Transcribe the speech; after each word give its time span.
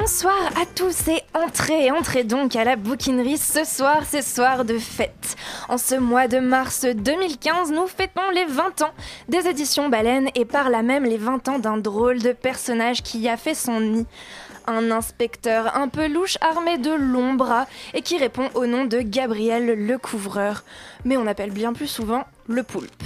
Bonsoir 0.00 0.52
à 0.60 0.64
tous 0.64 1.08
et 1.08 1.22
entrez, 1.34 1.90
entrez 1.90 2.22
donc 2.22 2.54
à 2.56 2.62
la 2.62 2.76
bouquinerie. 2.76 3.36
Ce 3.36 3.64
soir, 3.64 4.02
c'est 4.06 4.22
soir 4.22 4.64
de 4.64 4.78
fête. 4.78 5.36
En 5.68 5.76
ce 5.76 5.96
mois 5.96 6.28
de 6.28 6.38
mars 6.38 6.84
2015, 6.84 7.72
nous 7.72 7.86
fêtons 7.86 8.30
les 8.32 8.44
20 8.44 8.82
ans 8.82 8.92
des 9.28 9.48
éditions 9.48 9.88
Baleine 9.88 10.28
et 10.34 10.44
par 10.44 10.70
là 10.70 10.82
même 10.82 11.04
les 11.04 11.16
20 11.16 11.48
ans 11.48 11.58
d'un 11.58 11.78
drôle 11.78 12.20
de 12.20 12.32
personnage 12.32 13.02
qui 13.02 13.28
a 13.28 13.36
fait 13.36 13.54
son 13.54 13.80
nid. 13.80 14.06
Un 14.66 14.90
inspecteur 14.90 15.74
un 15.76 15.88
peu 15.88 16.06
louche 16.06 16.38
armé 16.42 16.78
de 16.78 16.92
longs 16.92 17.34
bras 17.34 17.66
et 17.92 18.02
qui 18.02 18.18
répond 18.18 18.50
au 18.54 18.66
nom 18.66 18.84
de 18.84 19.00
Gabriel 19.00 19.66
le 19.66 19.98
Couvreur. 19.98 20.62
Mais 21.04 21.16
on 21.16 21.26
appelle 21.26 21.50
bien 21.50 21.72
plus 21.72 21.88
souvent 21.88 22.24
le 22.46 22.62
poulpe. 22.62 23.02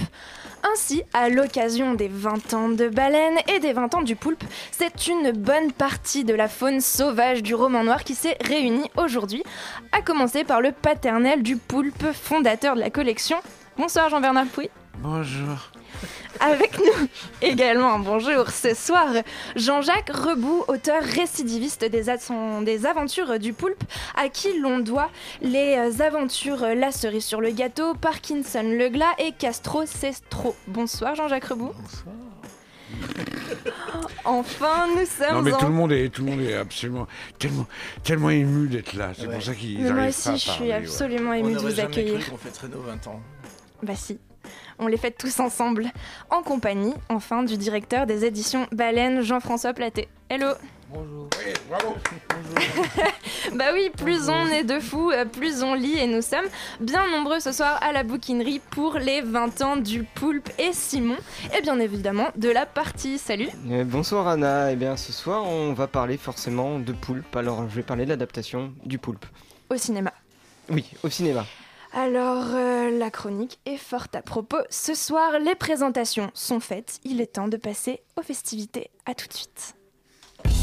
Ainsi, 0.71 1.03
à 1.13 1.27
l'occasion 1.29 1.93
des 1.93 2.07
20 2.07 2.53
ans 2.53 2.69
de 2.69 2.87
baleine 2.87 3.37
et 3.53 3.59
des 3.59 3.73
20 3.73 3.95
ans 3.95 4.01
du 4.01 4.15
poulpe, 4.15 4.43
c'est 4.71 5.07
une 5.07 5.31
bonne 5.31 5.73
partie 5.73 6.23
de 6.23 6.33
la 6.33 6.47
faune 6.47 6.79
sauvage 6.79 7.43
du 7.43 7.53
roman 7.53 7.83
noir 7.83 8.03
qui 8.05 8.15
s'est 8.15 8.37
réunie 8.41 8.89
aujourd'hui, 8.95 9.43
à 9.91 10.01
commencer 10.01 10.45
par 10.45 10.61
le 10.61 10.71
paternel 10.71 11.43
du 11.43 11.57
poulpe, 11.57 12.05
fondateur 12.13 12.75
de 12.75 12.79
la 12.79 12.89
collection. 12.89 13.37
Bonsoir 13.77 14.09
Jean-Bernard 14.09 14.47
Pouy. 14.47 14.69
Bonjour. 14.99 15.72
Avec 16.39 16.77
nous 16.79 17.07
également, 17.41 17.99
bonjour, 17.99 18.49
ce 18.49 18.73
soir, 18.73 19.07
Jean-Jacques 19.55 20.09
Rebout, 20.09 20.63
auteur 20.67 21.01
récidiviste 21.03 21.85
des, 21.85 22.03
des 22.63 22.85
aventures 22.85 23.39
du 23.39 23.53
poulpe, 23.53 23.83
à 24.15 24.29
qui 24.29 24.59
l'on 24.59 24.79
doit 24.79 25.09
les 25.41 26.01
aventures 26.01 26.65
La 26.75 26.91
cerise 26.91 27.23
sur 27.25 27.39
le 27.39 27.51
gâteau, 27.51 27.93
Parkinson 27.93 28.63
le 28.63 28.89
glas 28.89 29.13
et 29.19 29.31
Castro 29.31 29.85
Cestro. 29.85 30.55
Bonsoir 30.67 31.15
Jean-Jacques 31.15 31.45
Rebout. 31.45 31.71
Bonsoir. 31.79 32.15
Enfin, 34.25 34.87
nous 34.95 35.05
sommes. 35.05 35.35
Non, 35.35 35.41
mais 35.41 35.53
en... 35.53 35.57
tout 35.57 35.65
le 35.67 35.71
monde 35.73 35.91
est, 35.91 36.09
tout 36.09 36.23
le 36.25 36.31
monde 36.31 36.41
est 36.41 36.55
absolument 36.55 37.07
tellement, 37.39 37.65
tellement 38.03 38.29
ému 38.29 38.67
d'être 38.67 38.93
là. 38.93 39.11
C'est 39.17 39.27
Ouais. 39.27 39.33
pour 39.35 39.43
ça 39.43 39.53
qu'ils 39.53 39.77
arrivent 39.81 39.93
moi 39.93 40.03
pas 40.03 40.09
aussi, 40.09 40.29
à 40.29 40.33
je 40.33 40.37
suis 40.37 40.49
parler, 40.59 40.71
absolument 40.73 41.33
émue 41.33 41.49
On 41.49 41.51
de 41.53 41.59
vous 41.59 41.79
accueillir. 41.79 42.19
cru 42.19 42.31
qu'on 42.31 42.37
fêterait 42.37 42.67
nos 42.67 42.81
20 42.81 43.07
ans. 43.07 43.21
Bah 43.81 43.93
si. 43.95 44.19
On 44.83 44.87
les 44.87 44.97
fête 44.97 45.17
tous 45.17 45.39
ensemble, 45.39 45.85
en 46.29 46.43
compagnie, 46.43 46.93
enfin, 47.07 47.43
du 47.43 47.55
directeur 47.55 48.05
des 48.05 48.25
éditions 48.25 48.67
Baleine, 48.73 49.21
Jean-François 49.21 49.71
Platé. 49.73 50.09
Hello 50.29 50.47
Bonjour. 50.89 51.29
Oui, 51.39 51.53
bravo. 51.69 51.95
Bah 53.55 53.65
oui, 53.73 53.89
plus 53.97 54.27
on 54.29 54.47
est 54.47 54.63
de 54.65 54.79
fous, 54.81 55.11
euh, 55.11 55.23
plus 55.25 55.63
on 55.63 55.73
lit 55.73 55.97
et 55.97 56.07
nous 56.07 56.21
sommes 56.21 56.45
bien 56.81 57.09
nombreux 57.11 57.39
ce 57.39 57.51
soir 57.53 57.77
à 57.81 57.93
la 57.93 58.03
bouquinerie 58.03 58.59
pour 58.71 58.95
les 58.97 59.21
20 59.21 59.61
ans 59.61 59.77
du 59.77 60.03
Poulpe 60.03 60.49
et 60.59 60.73
Simon, 60.73 61.15
et 61.57 61.61
bien 61.61 61.79
évidemment 61.79 62.27
de 62.35 62.49
la 62.49 62.65
partie. 62.65 63.17
Salut 63.17 63.47
Euh, 63.69 63.83
bonsoir 63.85 64.27
Anna, 64.27 64.71
eh 64.71 64.75
bien 64.75 64.97
ce 64.97 65.11
soir 65.13 65.43
on 65.47 65.73
va 65.73 65.87
parler 65.87 66.17
forcément 66.17 66.79
de 66.79 66.91
poulpe, 66.93 67.35
alors 67.35 67.69
je 67.69 67.75
vais 67.75 67.83
parler 67.83 68.03
de 68.05 68.09
l'adaptation 68.09 68.73
du 68.85 68.97
poulpe. 68.97 69.25
au 69.69 69.77
cinéma. 69.77 70.11
Oui, 70.69 70.89
au 71.03 71.09
cinéma. 71.09 71.45
Alors, 71.95 72.45
euh, 72.55 72.97
la 72.97 73.11
chronique 73.11 73.59
est 73.65 73.77
forte 73.77 74.15
à 74.15 74.21
propos. 74.23 74.57
Ce 74.69 74.95
soir, 74.95 75.33
les 75.39 75.53
présentations 75.55 76.31
sont 76.33 76.59
faites. 76.59 76.99
Il 77.03 77.21
est 77.21 77.33
temps 77.33 77.47
de 77.47 77.57
passer 77.57 78.01
aux 78.17 78.23
festivités. 78.23 78.89
À 79.05 79.13
tout 79.13 79.27
de 79.27 79.33
suite. 79.33 79.75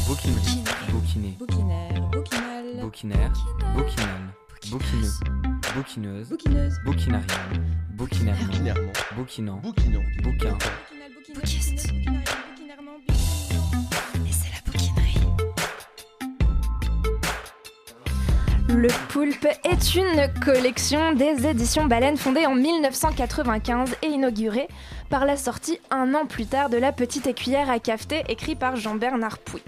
Bouquinerie, 0.07 0.63
bouquiné, 0.91 1.35
Bouquinaire, 1.39 2.01
bouquinal, 2.11 2.65
bouquinaire, 2.81 3.33
bouquinal, 3.73 4.21
bouquineux, 4.69 5.09
bouquineuse, 5.73 6.29
bouquineuse, 6.29 6.75
bouquinarienne, 7.95 8.49
Clairement. 8.51 8.91
bouquinant, 9.15 9.57
Bouquinant. 9.63 10.01
bouquin, 10.23 10.57
bouquinal, 11.33 12.20
Le 18.81 18.89
Poulpe 19.09 19.45
est 19.45 19.93
une 19.93 20.27
collection 20.43 21.13
des 21.13 21.45
éditions 21.45 21.85
Baleine 21.85 22.17
fondée 22.17 22.47
en 22.47 22.55
1995 22.55 23.95
et 24.01 24.07
inaugurée 24.07 24.67
par 25.11 25.25
la 25.25 25.37
sortie 25.37 25.77
un 25.91 26.15
an 26.15 26.25
plus 26.25 26.47
tard 26.47 26.71
de 26.71 26.77
La 26.77 26.91
Petite 26.91 27.27
Écuyère 27.27 27.69
à 27.69 27.77
cafeter 27.77 28.23
écrit 28.27 28.55
par 28.55 28.77
Jean-Bernard 28.77 29.37
Pouy. 29.37 29.61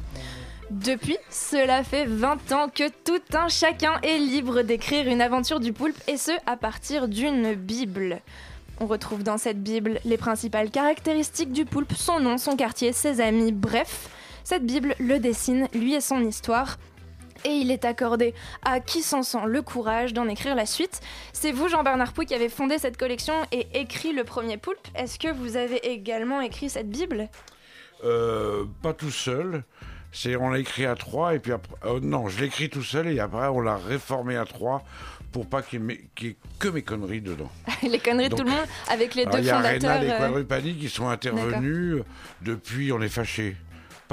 Depuis, 0.71 1.19
cela 1.29 1.83
fait 1.83 2.05
20 2.05 2.53
ans 2.53 2.69
que 2.73 2.89
tout 2.89 3.21
un 3.33 3.49
chacun 3.49 3.99
est 4.01 4.17
libre 4.17 4.63
d'écrire 4.63 5.07
une 5.07 5.21
aventure 5.21 5.59
du 5.59 5.73
poulpe 5.73 6.01
et 6.07 6.17
ce 6.17 6.31
à 6.47 6.57
partir 6.57 7.07
d'une 7.07 7.53
Bible. 7.53 8.19
On 8.79 8.87
retrouve 8.87 9.21
dans 9.21 9.37
cette 9.37 9.61
Bible 9.61 9.99
les 10.05 10.17
principales 10.17 10.71
caractéristiques 10.71 11.51
du 11.51 11.65
poulpe, 11.65 11.93
son 11.93 12.19
nom, 12.19 12.39
son 12.39 12.55
quartier, 12.55 12.93
ses 12.93 13.21
amis, 13.21 13.51
bref, 13.51 14.09
cette 14.43 14.65
Bible 14.65 14.95
le 14.97 15.19
dessine, 15.19 15.67
lui 15.75 15.93
et 15.93 16.01
son 16.01 16.25
histoire, 16.25 16.79
et 17.45 17.49
il 17.49 17.71
est 17.71 17.85
accordé 17.85 18.33
à 18.63 18.79
qui 18.79 19.01
s'en 19.01 19.23
sent 19.23 19.45
le 19.47 19.61
courage 19.61 20.13
d'en 20.13 20.27
écrire 20.27 20.55
la 20.55 20.65
suite. 20.65 21.01
C'est 21.33 21.51
vous, 21.51 21.67
Jean-Bernard 21.67 22.13
Pouy, 22.13 22.25
qui 22.25 22.33
avez 22.33 22.49
fondé 22.49 22.77
cette 22.77 22.97
collection 22.97 23.33
et 23.51 23.67
écrit 23.73 24.13
le 24.13 24.23
premier 24.23 24.57
poulpe. 24.57 24.87
Est-ce 24.95 25.19
que 25.19 25.31
vous 25.31 25.57
avez 25.57 25.77
également 25.91 26.41
écrit 26.41 26.69
cette 26.69 26.89
Bible? 26.89 27.29
Euh, 28.03 28.65
pas 28.81 28.93
tout 28.93 29.11
seul. 29.11 29.63
C'est 30.11 30.35
on 30.35 30.49
l'a 30.49 30.59
écrit 30.59 30.85
à 30.85 30.95
trois 30.95 31.33
et 31.33 31.39
puis 31.39 31.53
après 31.53 31.75
euh, 31.85 31.99
non, 31.99 32.27
je 32.29 32.39
l'ai 32.39 32.45
écrit 32.45 32.69
tout 32.69 32.83
seul 32.83 33.07
et 33.07 33.19
après 33.19 33.47
on 33.47 33.61
l'a 33.61 33.77
réformé 33.77 34.35
à 34.35 34.45
trois 34.45 34.83
pour 35.31 35.47
pas 35.47 35.63
qu'il 35.63 35.83
y 35.83 35.91
ait 35.91 36.05
qu'il 36.13 36.27
y 36.27 36.31
ait 36.31 36.35
que 36.59 36.67
mes 36.67 36.83
conneries 36.83 37.21
dedans. 37.21 37.49
Les 37.81 37.97
conneries 37.97 38.29
de 38.29 38.35
tout 38.35 38.43
le 38.43 38.51
monde 38.51 38.67
avec 38.89 39.15
les 39.15 39.25
deux 39.25 39.39
il 39.39 39.45
y 39.45 39.49
a 39.49 39.55
fondateurs. 39.55 39.99
Rénal 39.99 40.03
et 40.05 40.11
euh, 40.11 40.17
Quadrupani 40.19 40.75
qui 40.75 40.89
sont 40.89 41.07
intervenus. 41.07 42.03
Depuis, 42.41 42.91
on 42.91 43.01
est 43.01 43.09
fâchés. 43.09 43.57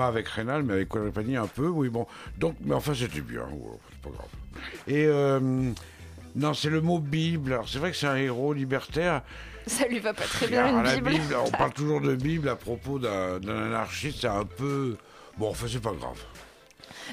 Pas 0.00 0.06
avec 0.06 0.28
Rénal, 0.28 0.62
mais 0.62 0.72
avec 0.72 0.88
Quadrupani 0.88 1.36
un 1.36 1.46
peu. 1.46 1.68
Oui, 1.68 1.90
bon. 1.90 2.06
Donc, 2.38 2.56
mais 2.64 2.74
enfin, 2.74 2.94
c'était 2.94 3.20
bien. 3.20 3.42
C'est 3.90 4.00
pas 4.00 4.16
grave. 4.16 4.28
Et 4.86 5.04
euh, 5.04 5.38
non, 6.34 6.54
c'est 6.54 6.70
le 6.70 6.80
mot 6.80 6.98
Bible. 6.98 7.52
Alors, 7.52 7.68
c'est 7.68 7.78
vrai 7.78 7.90
que 7.90 7.98
c'est 7.98 8.06
un 8.06 8.16
héros 8.16 8.54
libertaire. 8.54 9.20
Ça 9.66 9.86
lui 9.88 9.98
va 9.98 10.14
pas 10.14 10.22
très 10.22 10.46
bien 10.46 10.64
Alors, 10.64 10.80
une 10.80 10.86
la 10.86 10.94
Bible. 10.94 11.10
Bible, 11.10 11.36
on 11.46 11.50
parle 11.58 11.74
toujours 11.74 12.00
de 12.00 12.14
Bible 12.14 12.48
à 12.48 12.56
propos 12.56 12.98
d'un 12.98 13.40
d'un 13.40 13.66
anarchiste. 13.66 14.22
C'est 14.22 14.26
un 14.28 14.46
peu. 14.46 14.96
Bon, 15.36 15.50
enfin, 15.50 15.66
c'est 15.70 15.82
pas 15.82 15.92
grave. 15.92 16.24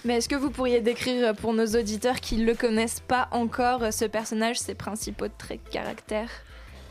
Mais 0.06 0.16
est-ce 0.16 0.30
que 0.30 0.36
vous 0.36 0.50
pourriez 0.50 0.80
décrire 0.80 1.36
pour 1.36 1.52
nos 1.52 1.68
auditeurs 1.68 2.22
qui 2.22 2.38
ne 2.38 2.46
le 2.46 2.56
connaissent 2.56 3.02
pas 3.02 3.28
encore 3.32 3.92
ce 3.92 4.06
personnage, 4.06 4.60
ses 4.60 4.76
principaux 4.76 5.28
traits 5.38 5.60
de 5.66 5.70
caractère? 5.72 6.30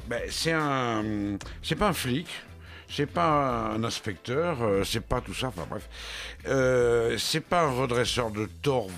Ben, 0.09 0.21
c'est 0.29 0.53
un, 0.53 1.39
c'est 1.63 1.75
pas 1.75 1.89
un 1.89 1.93
flic, 1.95 2.29
c'est 2.89 3.07
pas 3.07 3.73
un 3.75 3.85
inspecteur, 3.85 4.63
euh, 4.63 4.85
c'est 4.85 5.01
pas 5.01 5.21
tout 5.21 5.35
ça. 5.35 5.49
Enfin 5.49 5.67
bref, 5.69 5.89
euh, 6.47 7.17
c'est 7.19 7.41
pas 7.41 7.63
un 7.63 7.71
redresseur 7.71 8.31
de 8.31 8.47
tort 8.63 8.89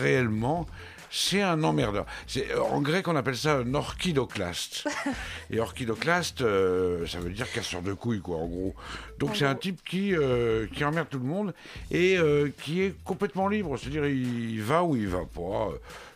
réellement. 0.00 0.66
C'est 1.12 1.42
un 1.42 1.64
emmerdeur. 1.64 2.06
C'est, 2.28 2.52
euh, 2.52 2.62
en 2.62 2.80
grec, 2.80 3.08
on 3.08 3.16
appelle 3.16 3.36
ça 3.36 3.56
un 3.56 3.74
orchidoclaste. 3.74 4.86
Et 5.50 5.58
orchidoclaste, 5.58 6.42
euh, 6.42 7.04
ça 7.06 7.18
veut 7.18 7.30
dire 7.30 7.50
casseur 7.50 7.82
de 7.82 7.92
couilles, 7.92 8.20
quoi, 8.20 8.36
en 8.36 8.46
gros. 8.46 8.74
Donc 9.18 9.30
En 9.30 9.34
c'est 9.34 9.44
un 9.44 9.56
type 9.56 9.82
qui, 9.82 10.14
euh, 10.14 10.68
qui 10.72 10.84
emmerde 10.84 11.08
tout 11.10 11.18
le 11.18 11.24
monde 11.24 11.52
et 11.90 12.16
euh, 12.16 12.50
qui 12.62 12.82
est 12.82 12.94
complètement 13.02 13.48
libre. 13.48 13.76
C'est-à-dire, 13.76 14.06
il 14.06 14.62
va 14.62 14.84
ou 14.84 14.94
il 14.94 15.08
va 15.08 15.24
pas 15.34 15.70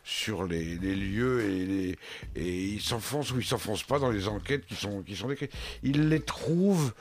sur 0.04 0.44
les, 0.44 0.76
lieux 0.76 1.42
et, 1.42 1.98
et 2.36 2.64
il 2.64 2.80
s'enfonce 2.80 3.32
ou 3.32 3.38
il 3.38 3.44
s'enfonce 3.44 3.82
pas 3.82 3.98
dans 3.98 4.10
les 4.10 4.28
enquêtes 4.28 4.66
qui 4.66 4.74
sont, 4.74 5.02
qui 5.02 5.16
sont 5.16 5.28
décrites. 5.28 5.52
Il 5.82 6.10
les 6.10 6.20
trouve, 6.20 6.92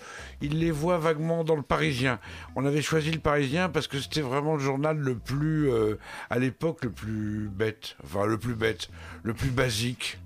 il 0.41 0.59
les 0.59 0.71
voit 0.71 0.97
vaguement 0.97 1.43
dans 1.43 1.55
le 1.55 1.61
Parisien. 1.61 2.19
On 2.55 2.65
avait 2.65 2.81
choisi 2.81 3.11
le 3.11 3.19
Parisien 3.19 3.67
parce 3.67 3.87
que 3.87 3.99
c'était 3.99 4.21
vraiment 4.21 4.55
le 4.55 4.61
journal 4.61 4.97
le 4.97 5.15
plus, 5.15 5.69
euh, 5.69 5.99
à 6.29 6.39
l'époque, 6.39 6.85
le 6.85 6.91
plus 6.91 7.49
bête, 7.49 7.97
enfin 8.03 8.25
le 8.25 8.37
plus 8.37 8.55
bête, 8.55 8.89
le 9.23 9.33
plus 9.33 9.49
basique. 9.49 10.17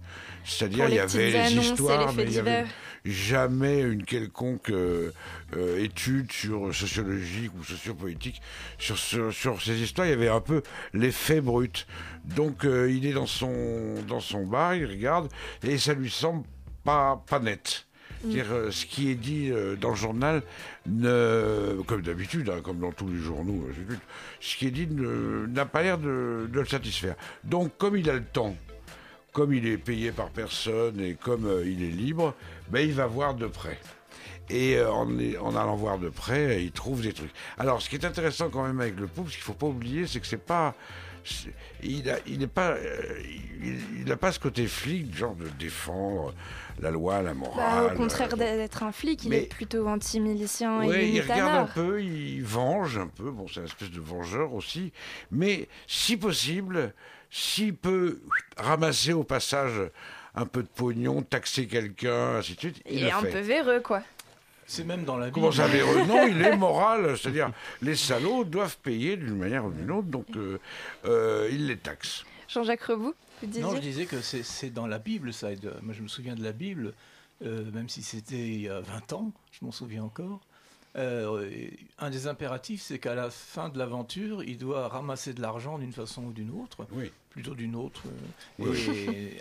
C'est-à-dire, 0.47 0.87
il 0.89 0.95
y 0.95 0.99
avait 0.99 1.31
les 1.31 1.35
annonces 1.35 1.51
et 1.51 1.55
les 1.55 1.61
histoires, 1.61 2.13
mais 2.13 2.23
il 2.23 2.33
y 2.33 2.39
avait 2.39 2.65
jamais 3.05 3.81
une 3.81 4.03
quelconque 4.03 4.69
euh, 4.69 5.11
euh, 5.55 5.83
étude 5.83 6.31
sur 6.31 6.73
sociologique 6.73 7.51
ou 7.57 7.63
sociopolitique 7.63 8.41
sur, 8.79 8.97
sur 8.97 9.61
ces 9.61 9.81
histoires. 9.81 10.07
Il 10.07 10.11
y 10.11 10.13
avait 10.13 10.29
un 10.29 10.41
peu 10.41 10.61
les 10.93 11.11
faits 11.11 11.43
bruts. 11.43 11.85
Donc 12.23 12.65
euh, 12.65 12.91
il 12.91 13.05
est 13.05 13.13
dans 13.13 13.27
son, 13.27 13.95
dans 14.07 14.19
son 14.19 14.45
bar, 14.45 14.75
il 14.75 14.85
regarde, 14.85 15.29
et 15.63 15.77
ça 15.77 15.93
lui 15.93 16.09
semble 16.09 16.43
pas, 16.83 17.23
pas 17.29 17.39
net. 17.39 17.85
C'est-à-dire, 18.21 18.51
euh, 18.51 18.71
ce 18.71 18.85
qui 18.85 19.11
est 19.11 19.15
dit 19.15 19.51
euh, 19.51 19.75
dans 19.75 19.91
le 19.91 19.95
journal, 19.95 20.41
ne, 20.87 21.79
comme 21.85 22.01
d'habitude, 22.01 22.49
hein, 22.49 22.61
comme 22.63 22.79
dans 22.79 22.91
tous 22.91 23.07
les 23.07 23.19
journaux, 23.19 23.67
euh, 23.69 23.95
ce 24.39 24.57
qui 24.57 24.67
est 24.67 24.71
dit 24.71 24.87
n'a 24.89 25.65
pas 25.65 25.83
l'air 25.83 25.97
de, 25.99 26.49
de 26.51 26.59
le 26.59 26.65
satisfaire. 26.65 27.15
Donc, 27.43 27.77
comme 27.77 27.95
il 27.95 28.09
a 28.09 28.13
le 28.13 28.23
temps, 28.23 28.55
comme 29.37 29.53
il 29.53 29.67
est 29.67 29.77
payé 29.77 30.11
par 30.11 30.31
personne 30.31 30.99
et 30.99 31.13
comme 31.13 31.45
euh, 31.45 31.63
il 31.63 31.83
est 31.83 31.91
libre, 31.91 32.33
ben, 32.69 32.79
il 32.79 32.95
va 32.95 33.05
voir 33.05 33.35
de 33.35 33.45
près. 33.45 33.77
Et 34.49 34.77
euh, 34.77 34.89
en, 34.91 35.55
allant 35.55 35.75
voir 35.75 35.99
de 35.99 36.09
près, 36.09 36.63
il 36.63 36.71
trouve 36.71 37.03
des 37.03 37.13
trucs. 37.13 37.29
Alors, 37.59 37.79
ce 37.79 37.87
qui 37.87 37.97
est 37.97 38.03
intéressant 38.03 38.49
quand 38.49 38.65
même 38.65 38.81
avec 38.81 38.99
le 38.99 39.05
poulpe, 39.05 39.29
ce 39.29 39.35
qu'il 39.35 39.43
faut 39.43 39.53
pas 39.53 39.67
oublier, 39.67 40.07
c'est 40.07 40.19
que 40.19 40.25
c'est 40.25 40.43
pas 40.43 40.73
il 41.83 42.09
a, 42.09 42.17
il 42.25 42.39
n'est 42.39 42.47
pas, 42.47 42.71
euh, 42.71 43.01
il, 43.61 43.77
il 43.99 44.05
n'a 44.05 44.17
pas 44.17 44.31
ce 44.31 44.39
côté 44.39 44.65
flic, 44.65 45.15
genre 45.15 45.35
de 45.35 45.47
défendre 45.59 46.33
la 46.79 46.89
loi, 46.89 47.21
la 47.21 47.33
Bah, 47.33 47.39
morale. 47.39 47.93
au 47.93 47.97
contraire 47.97 48.35
d'être 48.37 48.81
un 48.83 48.91
flic, 48.91 49.23
il 49.25 49.29
mais- 49.29 49.43
est 49.43 49.45
plutôt 49.53 49.87
anti-milicien 49.87 50.83
Ouais, 50.85 51.09
il 51.09 51.21
regarde 51.21 51.69
un 51.69 51.71
peu, 51.71 52.01
il 52.01 52.43
venge 52.43 52.97
un 52.97 53.07
peu. 53.07 53.29
Bon, 53.29 53.45
c'est 53.47 53.59
une 53.59 53.65
espèce 53.65 53.91
de 53.91 53.99
vengeur 53.99 54.53
aussi. 54.53 54.91
Mais 55.31 55.67
si 55.85 56.17
possible, 56.17 56.93
s'il 57.29 57.75
peut 57.75 58.21
ramasser 58.57 59.13
au 59.13 59.23
passage 59.23 59.89
un 60.35 60.45
peu 60.45 60.61
de 60.61 60.67
pognon, 60.67 61.23
taxer 61.23 61.67
quelqu'un, 61.67 62.37
ainsi 62.37 62.53
de 62.53 62.59
suite, 62.59 62.81
il, 62.89 63.03
est 63.03 63.11
un 63.11 63.21
fait. 63.21 63.31
peu 63.31 63.39
véreux, 63.39 63.79
quoi. 63.79 64.03
C'est 64.67 64.83
même 64.83 65.05
dans 65.05 65.17
la 65.17 65.27
Bible. 65.27 65.35
Comment 65.35 65.51
ça, 65.51 65.67
véreux? 65.67 66.05
Non, 66.05 66.27
il 66.27 66.41
est 66.41 66.55
moral. 66.57 67.17
C'est-à-dire, 67.17 67.51
les 67.81 67.95
salauds 67.95 68.43
doivent 68.43 68.77
payer 68.77 69.15
d'une 69.15 69.37
manière 69.37 69.65
ou 69.65 69.71
d'une 69.71 69.89
autre, 69.89 70.09
donc 70.09 70.27
euh, 70.35 70.59
euh, 71.05 71.49
il 71.51 71.67
les 71.67 71.77
taxe. 71.77 72.25
Jean-Jacques 72.49 72.83
Rebout, 72.83 73.15
vous 73.41 73.47
disiez? 73.47 73.63
Non, 73.63 73.75
je 73.75 73.81
disais 73.81 74.05
que 74.05 74.21
c'est 74.21 74.69
dans 74.69 74.85
la 74.85 74.99
Bible, 74.99 75.33
ça. 75.33 75.47
moi, 75.81 75.93
je 75.93 76.01
me 76.01 76.07
souviens 76.07 76.35
de 76.35 76.43
la 76.43 76.51
Bible, 76.51 76.93
euh, 77.43 77.71
même 77.71 77.89
si 77.89 78.03
c'était 78.03 78.35
il 78.35 78.61
y 78.61 78.69
a 78.69 78.81
20 78.81 79.13
ans, 79.13 79.31
je 79.51 79.65
m'en 79.65 79.71
souviens 79.71 80.03
encore. 80.03 80.41
Euh, 80.97 81.69
un 81.99 82.09
des 82.09 82.27
impératifs, 82.27 82.81
c'est 82.81 82.99
qu'à 82.99 83.13
la 83.13 83.29
fin 83.29 83.69
de 83.69 83.77
l'aventure, 83.77 84.43
il 84.43 84.57
doit 84.57 84.87
ramasser 84.87 85.33
de 85.33 85.41
l'argent 85.41 85.77
d'une 85.77 85.93
façon 85.93 86.25
ou 86.25 86.31
d'une 86.31 86.51
autre, 86.51 86.87
Oui. 86.91 87.11
Plutôt 87.37 87.53
d'une 87.53 87.75
autre, 87.75 88.01
euh, 88.07 88.65
Oui, 88.65 88.89
et 89.13 89.37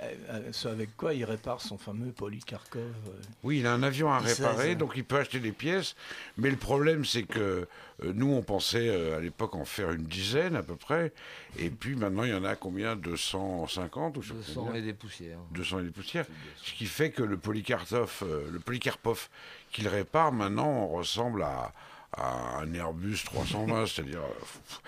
ce 0.53 0.69
avec 0.69 0.95
quoi 0.99 1.15
il 1.15 1.25
répare 1.25 1.63
son 1.63 1.79
fameux 1.79 2.13
Polycarkov. 2.13 2.83
euh. 2.83 3.23
Oui, 3.43 3.61
il 3.61 3.67
a 3.67 3.73
un 3.73 3.83
avion 3.83 4.13
à 4.13 4.19
réparer, 4.19 4.75
donc 4.75 4.93
il 4.97 5.05
peut 5.05 5.17
acheter 5.17 5.41
des 5.41 5.53
pièces. 5.53 5.97
Mais 6.37 6.51
le 6.51 6.59
problème, 6.59 7.07
c'est 7.07 7.23
que 7.23 7.67
euh, 8.05 8.13
nous, 8.13 8.31
on 8.31 8.43
pensait 8.43 9.15
à 9.15 9.19
l'époque 9.19 9.55
en 9.55 9.65
faire 9.65 9.93
une 9.93 10.05
dizaine 10.05 10.57
à 10.57 10.63
peu 10.63 10.77
près. 10.77 11.11
Et 11.59 11.71
puis 11.71 11.97
maintenant, 11.97 12.25
il 12.25 12.33
y 12.33 12.35
en 12.35 12.45
a 12.45 12.55
combien? 12.55 12.97
250 12.97 14.19
ou 14.19 14.21
je 14.21 14.29
sais 14.29 14.35
pas 14.35 14.41
200 14.41 14.61
combien 14.67 14.75
et 14.75 14.83
des 14.83 14.93
poussières. 14.93 15.39
200 15.53 15.79
et 15.79 15.83
des 15.85 15.91
poussières. 15.91 16.27
Ce 16.63 16.75
qui 16.75 16.85
fait 16.85 17.11
que 17.11 17.23
le 17.23 17.39
Polykarpov, 17.39 18.25
euh, 18.25 18.51
le 18.53 18.59
Polykarpov 18.59 19.31
qu'il 19.73 19.89
répare 19.89 20.33
maintenant 20.33 20.87
ressemble 20.87 21.43
à, 21.45 21.73
à 22.13 22.59
un 22.61 22.73
Airbus 22.75 23.19
320, 23.25 23.87
c'est-à-dire 23.87 24.21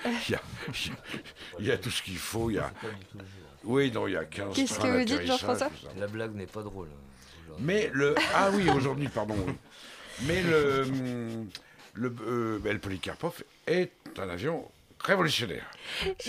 il 0.05 0.33
y 0.33 0.35
a, 0.35 0.41
y 1.61 1.71
y 1.75 1.79
tout 1.79 1.91
ce 1.91 2.03
qu'il 2.03 2.19
faut. 2.19 2.51
Il 2.51 2.55
y 2.55 2.59
a, 2.59 2.73
oui, 3.65 3.91
non, 3.93 4.07
il 4.07 4.13
y 4.13 4.17
a 4.17 4.25
15 4.25 4.55
Qu'est-ce 4.55 4.75
trains 4.75 4.93
que 4.93 4.99
vous 4.99 5.05
dites, 5.05 5.27
Jean-François? 5.27 5.69
Tout 5.69 5.87
ça. 5.87 5.93
La 5.99 6.07
blague 6.07 6.35
n'est 6.35 6.47
pas 6.47 6.63
drôle. 6.63 6.89
hein, 6.89 7.43
aujourd'hui. 7.45 7.67
Mais 7.67 7.91
le 7.93 8.15
ah 8.35 8.51
oui 8.53 8.69
aujourd'hui 8.71 9.09
pardon 9.09 9.37
oui. 9.47 9.55
Mais 10.27 10.43
le 10.43 10.83
hum, 10.83 11.49
le, 11.95 12.15
euh, 12.27 12.59
le 12.65 12.79
Polykarpov 12.79 13.43
est 13.67 13.93
un 14.19 14.29
avion 14.29 14.71
révolutionnaire. 15.01 15.71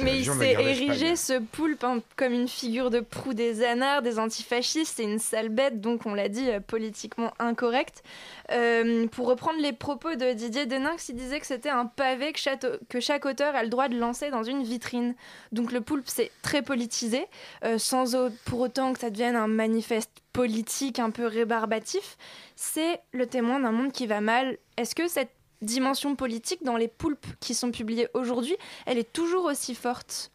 Mais 0.01 0.19
il 0.19 0.25
s'est 0.25 0.51
érigé, 0.51 1.15
ce 1.15 1.39
poulpe, 1.39 1.83
hein, 1.83 2.01
comme 2.15 2.33
une 2.33 2.47
figure 2.47 2.89
de 2.89 2.99
proue 2.99 3.33
des 3.33 3.63
anards, 3.63 4.01
des 4.01 4.19
antifascistes. 4.19 4.97
C'est 4.97 5.03
une 5.03 5.19
sale 5.19 5.49
bête, 5.49 5.81
donc 5.81 6.05
on 6.05 6.13
l'a 6.13 6.29
dit, 6.29 6.49
euh, 6.49 6.59
politiquement 6.59 7.33
incorrecte. 7.39 8.03
Euh, 8.51 9.07
pour 9.07 9.27
reprendre 9.27 9.59
les 9.59 9.73
propos 9.73 10.15
de 10.15 10.33
Didier 10.33 10.65
Deninx, 10.65 11.09
il 11.09 11.15
disait 11.15 11.39
que 11.39 11.45
c'était 11.47 11.69
un 11.69 11.85
pavé 11.85 12.31
que 12.31 12.39
chaque, 12.39 12.65
que 12.89 12.99
chaque 12.99 13.25
auteur 13.25 13.55
a 13.55 13.63
le 13.63 13.69
droit 13.69 13.89
de 13.89 13.97
lancer 13.97 14.29
dans 14.29 14.43
une 14.43 14.63
vitrine. 14.63 15.15
Donc 15.51 15.71
le 15.71 15.81
poulpe, 15.81 16.07
c'est 16.07 16.31
très 16.41 16.61
politisé, 16.61 17.25
euh, 17.65 17.77
sans 17.77 18.15
pour 18.45 18.59
autant 18.61 18.93
que 18.93 18.99
ça 18.99 19.09
devienne 19.09 19.35
un 19.35 19.47
manifeste 19.47 20.11
politique 20.33 20.99
un 20.99 21.09
peu 21.09 21.25
rébarbatif. 21.25 22.17
C'est 22.55 23.01
le 23.11 23.25
témoin 23.25 23.59
d'un 23.59 23.71
monde 23.71 23.91
qui 23.91 24.07
va 24.07 24.21
mal. 24.21 24.57
Est-ce 24.77 24.95
que 24.95 25.07
cette 25.07 25.31
dimension 25.61 26.15
politique 26.15 26.63
dans 26.63 26.77
les 26.77 26.87
poulpes 26.87 27.27
qui 27.39 27.53
sont 27.53 27.71
publiés 27.71 28.07
aujourd'hui, 28.13 28.55
elle 28.85 28.97
est 28.97 29.11
toujours 29.11 29.45
aussi 29.45 29.75
forte 29.75 30.31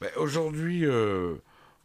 Ben, 0.00 0.10
Aujourd'hui, 0.16 0.84
euh, 0.86 1.34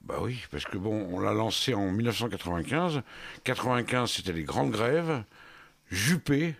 bah 0.01 0.19
oui, 0.21 0.43
parce 0.51 0.65
que 0.65 0.77
bon, 0.77 1.07
on 1.11 1.19
l'a 1.19 1.33
lancé 1.33 1.73
en 1.73 1.91
1995. 1.91 3.01
95, 3.43 4.11
c'était 4.11 4.33
les 4.33 4.43
grandes 4.43 4.71
grèves. 4.71 5.23
Juppé, 5.89 6.55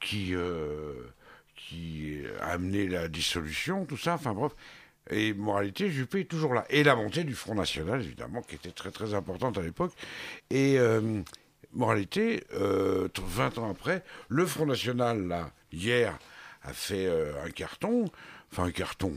qui, 0.00 0.34
euh, 0.34 0.94
qui 1.56 2.22
a 2.40 2.52
amené 2.52 2.88
la 2.88 3.08
dissolution, 3.08 3.84
tout 3.86 3.96
ça, 3.96 4.14
enfin 4.14 4.32
bref. 4.32 4.52
Et 5.10 5.32
moralité, 5.34 5.90
Juppé 5.90 6.20
est 6.20 6.24
toujours 6.24 6.54
là. 6.54 6.64
Et 6.70 6.84
la 6.84 6.94
montée 6.94 7.24
du 7.24 7.34
Front 7.34 7.54
National, 7.54 8.00
évidemment, 8.00 8.42
qui 8.42 8.54
était 8.54 8.70
très 8.70 8.90
très 8.90 9.14
importante 9.14 9.58
à 9.58 9.62
l'époque. 9.62 9.92
Et 10.50 10.78
euh, 10.78 11.22
moralité, 11.72 12.44
euh, 12.54 13.08
20 13.20 13.58
ans 13.58 13.70
après, 13.70 14.02
le 14.28 14.46
Front 14.46 14.66
National, 14.66 15.26
là, 15.26 15.50
hier, 15.72 16.18
a 16.62 16.72
fait 16.72 17.06
euh, 17.06 17.32
un 17.44 17.50
carton. 17.50 18.10
Enfin, 18.52 18.64
un 18.64 18.70
carton. 18.72 19.12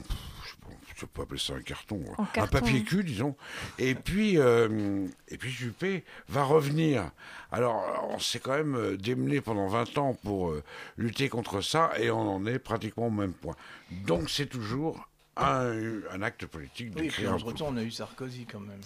Je 0.45 0.49
sais 0.49 0.55
pas, 0.61 0.67
je 0.95 0.99
sais 0.99 1.07
pas 1.07 1.21
appeler 1.23 1.39
ça 1.39 1.53
un 1.55 1.61
carton. 1.61 2.03
En 2.17 2.23
Un 2.23 2.25
carton. 2.27 2.59
papier 2.59 2.83
cul, 2.83 3.03
disons. 3.03 3.35
Et 3.79 3.95
puis, 3.95 4.37
euh, 4.37 5.07
et 5.27 5.37
puis 5.37 5.49
Juppé 5.49 6.03
va 6.29 6.43
revenir. 6.43 7.09
Alors, 7.51 8.07
on 8.11 8.19
s'est 8.19 8.39
quand 8.39 8.53
même 8.55 8.75
euh, 8.75 8.95
démené 8.97 9.41
pendant 9.41 9.67
20 9.67 9.97
ans 9.97 10.13
pour 10.23 10.51
euh, 10.51 10.63
lutter 10.97 11.29
contre 11.29 11.61
ça, 11.61 11.91
et 11.99 12.11
on 12.11 12.21
en 12.35 12.45
est 12.45 12.59
pratiquement 12.59 13.07
au 13.07 13.11
même 13.11 13.33
point. 13.33 13.55
Donc, 14.05 14.29
c'est 14.29 14.45
toujours 14.47 15.07
un, 15.35 15.73
un 16.11 16.21
acte 16.21 16.45
politique 16.45 16.93
Oui, 16.95 17.07
et 17.07 17.09
puis 17.09 17.27
entre-temps, 17.27 17.67
on 17.69 17.77
a 17.77 17.83
eu 17.83 17.91
Sarkozy 17.91 18.45
quand 18.45 18.59
même. 18.59 18.79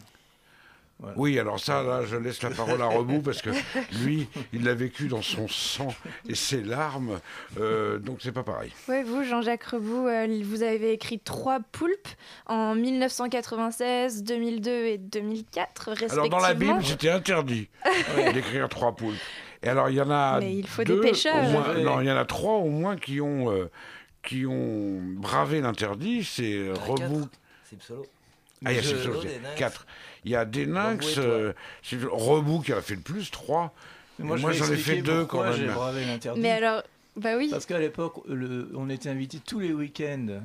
Oui, 1.16 1.38
alors 1.38 1.60
ça, 1.60 1.84
là, 1.84 2.04
je 2.06 2.16
laisse 2.16 2.42
la 2.42 2.50
parole 2.50 2.82
à 2.82 2.88
Rebou 2.88 3.22
parce 3.22 3.42
que 3.44 3.52
lui, 4.04 4.28
il 4.52 4.64
l'a 4.64 4.74
vécu 4.74 5.08
dans 5.08 5.22
son 5.22 5.48
sang 5.48 5.94
et 6.28 6.34
ses 6.34 6.64
larmes, 6.64 7.20
euh, 7.60 8.00
donc 8.00 8.20
c'est 8.22 8.32
pas 8.32 8.44
pareil. 8.44 8.72
Oui, 8.88 9.04
vous, 9.04 9.24
Jean-Jacques 9.24 9.64
Rebou, 9.64 10.08
euh, 10.08 10.42
vous 10.44 10.64
avez 10.64 10.94
écrit 10.94 11.20
trois 11.20 11.60
poulpes 11.60 12.08
en 12.48 12.74
1996, 12.74 14.24
2002 14.24 14.72
et 14.72 14.98
2004, 14.98 15.88
respectivement. 15.90 16.24
Alors 16.24 16.30
dans 16.30 16.40
la 16.40 16.54
Bible, 16.56 16.84
c'était 16.84 17.12
interdit 17.12 17.70
euh, 17.86 18.32
d'écrire 18.34 18.68
trois 18.68 18.96
poulpes. 18.96 19.18
Et 19.62 19.70
alors 19.70 19.90
il 19.90 19.96
y 19.96 20.02
en 20.02 20.10
a 20.10 20.40
Mais 20.40 20.56
il 20.56 20.68
faut 20.68 20.84
deux, 20.84 21.00
des 21.00 21.10
pêcheurs. 21.10 21.36
Non, 21.80 22.02
il 22.02 22.08
y 22.08 22.12
en 22.12 22.18
a 22.18 22.26
trois 22.26 22.54
au 22.54 22.70
moins 22.70 22.96
qui 22.96 23.22
ont 23.22 23.70
qui 24.24 24.46
ont 24.46 25.00
bravé 25.02 25.62
l'interdit. 25.62 26.24
C'est 26.24 26.72
Rebou. 26.72 27.28
C'est 27.64 27.78
Ah, 28.66 28.74
il 28.74 28.78
y 28.78 28.80
a 28.80 29.56
4. 29.56 29.86
Il 30.26 30.32
y 30.32 30.36
a 30.36 30.44
et 30.44 30.48
toi. 31.16 31.24
euh, 31.24 31.54
c'est 31.84 31.98
Rebout 32.04 32.60
qui 32.62 32.74
en 32.74 32.78
a 32.78 32.82
fait 32.82 32.96
le 32.96 33.02
plus, 33.02 33.32
trois. 33.32 33.74
Mais 34.20 34.26
Moi, 34.26 34.38
je 34.38 34.58
j'en 34.64 34.72
ai 34.72 34.78
fait 34.78 35.02
deux 35.02 35.26
quand 35.26 35.52
J'ai 35.54 35.66
même. 35.66 35.76
bravé 35.76 36.06
l'interdit. 36.06 36.42
Mais 36.42 36.52
alors, 36.52 36.82
bah 37.16 37.32
oui. 37.38 37.50
Parce 37.52 37.66
qu'à 37.66 37.80
l'époque, 37.80 38.16
on 38.76 38.90
était 38.90 39.10
invités 39.10 39.40
tous 39.46 39.60
les 39.60 39.74
week-ends, 39.74 40.42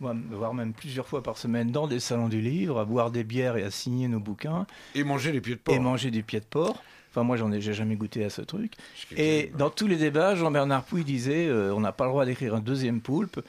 voire- 0.00 0.52
même 0.54 0.72
plusieurs 0.74 1.06
fois 1.06 1.22
par 1.22 1.38
semaine, 1.38 1.70
dans 1.70 1.86
des 1.86 2.00
salons 2.00 2.28
du 2.28 2.40
livre, 2.40 2.78
à 2.78 2.84
boire 2.84 3.10
des 3.10 3.24
bières 3.24 3.56
et 3.56 3.62
à 3.62 3.70
signer 3.70 4.08
nos 4.08 4.20
bouquins, 4.20 4.66
Et 4.94 5.02
manger 5.04 5.32
les 5.32 5.40
pieds 5.40 5.54
de 5.54 5.60
porc. 5.60 5.74
et 5.74 5.78
manger 5.78 6.10
du 6.10 6.22
pied 6.22 6.40
de 6.40 6.44
porc. 6.44 6.82
Enfin, 7.10 7.22
moi, 7.22 7.38
j'en 7.38 7.50
ai 7.50 7.60
jamais 7.62 7.96
goûté 7.96 8.22
à 8.24 8.28
ce 8.30 8.42
truc. 8.42 8.74
Et 9.16 9.50
dans 9.56 9.70
tous 9.70 9.86
les 9.86 9.96
débats, 9.96 10.34
Jean-Bernard 10.34 10.84
Pouy 10.84 11.02
disait 11.02 11.46
euh, 11.46 11.72
on 11.74 11.80
n'a 11.80 11.92
pas 11.92 12.04
le 12.04 12.10
droit 12.10 12.26
d'écrire 12.26 12.54
un 12.54 12.60
deuxième 12.60 13.00
poulpe. 13.00 13.40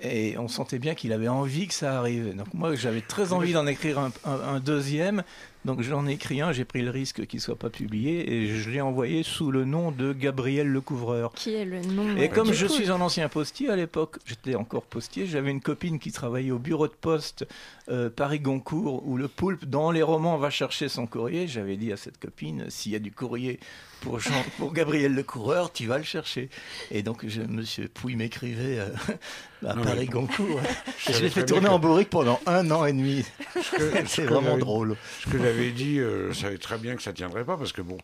Et 0.00 0.38
on 0.38 0.46
sentait 0.46 0.78
bien 0.78 0.94
qu'il 0.94 1.12
avait 1.12 1.26
envie 1.28 1.66
que 1.66 1.74
ça 1.74 1.98
arrive. 1.98 2.36
Donc 2.36 2.54
moi, 2.54 2.74
j'avais 2.76 3.00
très 3.00 3.32
envie 3.32 3.52
d'en 3.52 3.66
écrire 3.66 3.98
un, 3.98 4.12
un- 4.24 4.54
un 4.54 4.60
deuxième. 4.60 5.24
Donc 5.64 5.82
j'en 5.82 6.06
ai 6.06 6.12
écrit 6.12 6.40
un, 6.40 6.52
j'ai 6.52 6.64
pris 6.64 6.82
le 6.82 6.90
risque 6.90 7.26
qu'il 7.26 7.38
ne 7.38 7.42
soit 7.42 7.58
pas 7.58 7.68
publié 7.68 8.32
et 8.32 8.46
je 8.46 8.70
l'ai 8.70 8.80
envoyé 8.80 9.24
sous 9.24 9.50
le 9.50 9.64
nom 9.64 9.90
de 9.90 10.12
Gabriel 10.12 10.68
Lecouvreur. 10.68 11.32
Qui 11.34 11.54
est 11.54 11.64
le 11.64 11.80
nom 11.80 12.16
Et 12.16 12.26
euh, 12.26 12.32
comme 12.32 12.52
je 12.52 12.64
suis 12.66 12.90
un 12.92 13.00
ancien 13.00 13.28
postier 13.28 13.68
à 13.68 13.74
l'époque, 13.76 14.18
j'étais 14.24 14.54
encore 14.54 14.84
postier, 14.84 15.26
j'avais 15.26 15.50
une 15.50 15.60
copine 15.60 15.98
qui 15.98 16.12
travaillait 16.12 16.52
au 16.52 16.60
bureau 16.60 16.86
de 16.86 16.92
poste 16.92 17.44
euh, 17.90 18.08
Paris-Goncourt 18.08 19.02
où 19.06 19.16
le 19.16 19.26
poulpe, 19.26 19.64
dans 19.64 19.90
les 19.90 20.02
romans, 20.02 20.38
va 20.38 20.48
chercher 20.48 20.88
son 20.88 21.06
courrier. 21.08 21.48
J'avais 21.48 21.76
dit 21.76 21.92
à 21.92 21.96
cette 21.96 22.18
copine, 22.18 22.66
s'il 22.70 22.92
y 22.92 22.96
a 22.96 23.00
du 23.00 23.10
courrier 23.10 23.58
pour, 24.00 24.20
Jean, 24.20 24.44
pour 24.58 24.72
Gabriel 24.72 25.14
le 25.14 25.22
coureur, 25.22 25.72
tu 25.72 25.86
vas 25.86 25.98
le 25.98 26.04
chercher. 26.04 26.48
Et 26.90 27.02
donc, 27.02 27.26
je, 27.26 27.40
monsieur 27.42 27.88
Pouy 27.88 28.16
m'écrivait 28.16 28.78
euh, 28.78 28.88
à 29.66 29.74
Paris-Goncourt. 29.74 30.60
Je 30.98 31.12
je 31.12 31.22
l'ai 31.22 31.30
fait 31.30 31.44
tourner 31.44 31.68
en 31.68 31.78
bourrique 31.78 32.10
pendant 32.10 32.40
un 32.46 32.70
an 32.70 32.84
et 32.84 32.92
demi. 32.92 33.24
C'est 34.06 34.24
vraiment 34.24 34.58
drôle. 34.58 34.96
Ce 35.20 35.30
que 35.30 35.38
j'avais 35.38 35.70
dit, 35.70 35.98
euh, 35.98 36.32
je 36.32 36.38
savais 36.38 36.58
très 36.58 36.78
bien 36.78 36.96
que 36.96 37.02
ça 37.02 37.12
tiendrait 37.12 37.44
pas 37.44 37.56
parce 37.56 37.72
que 37.72 37.82
bon, 37.82 37.98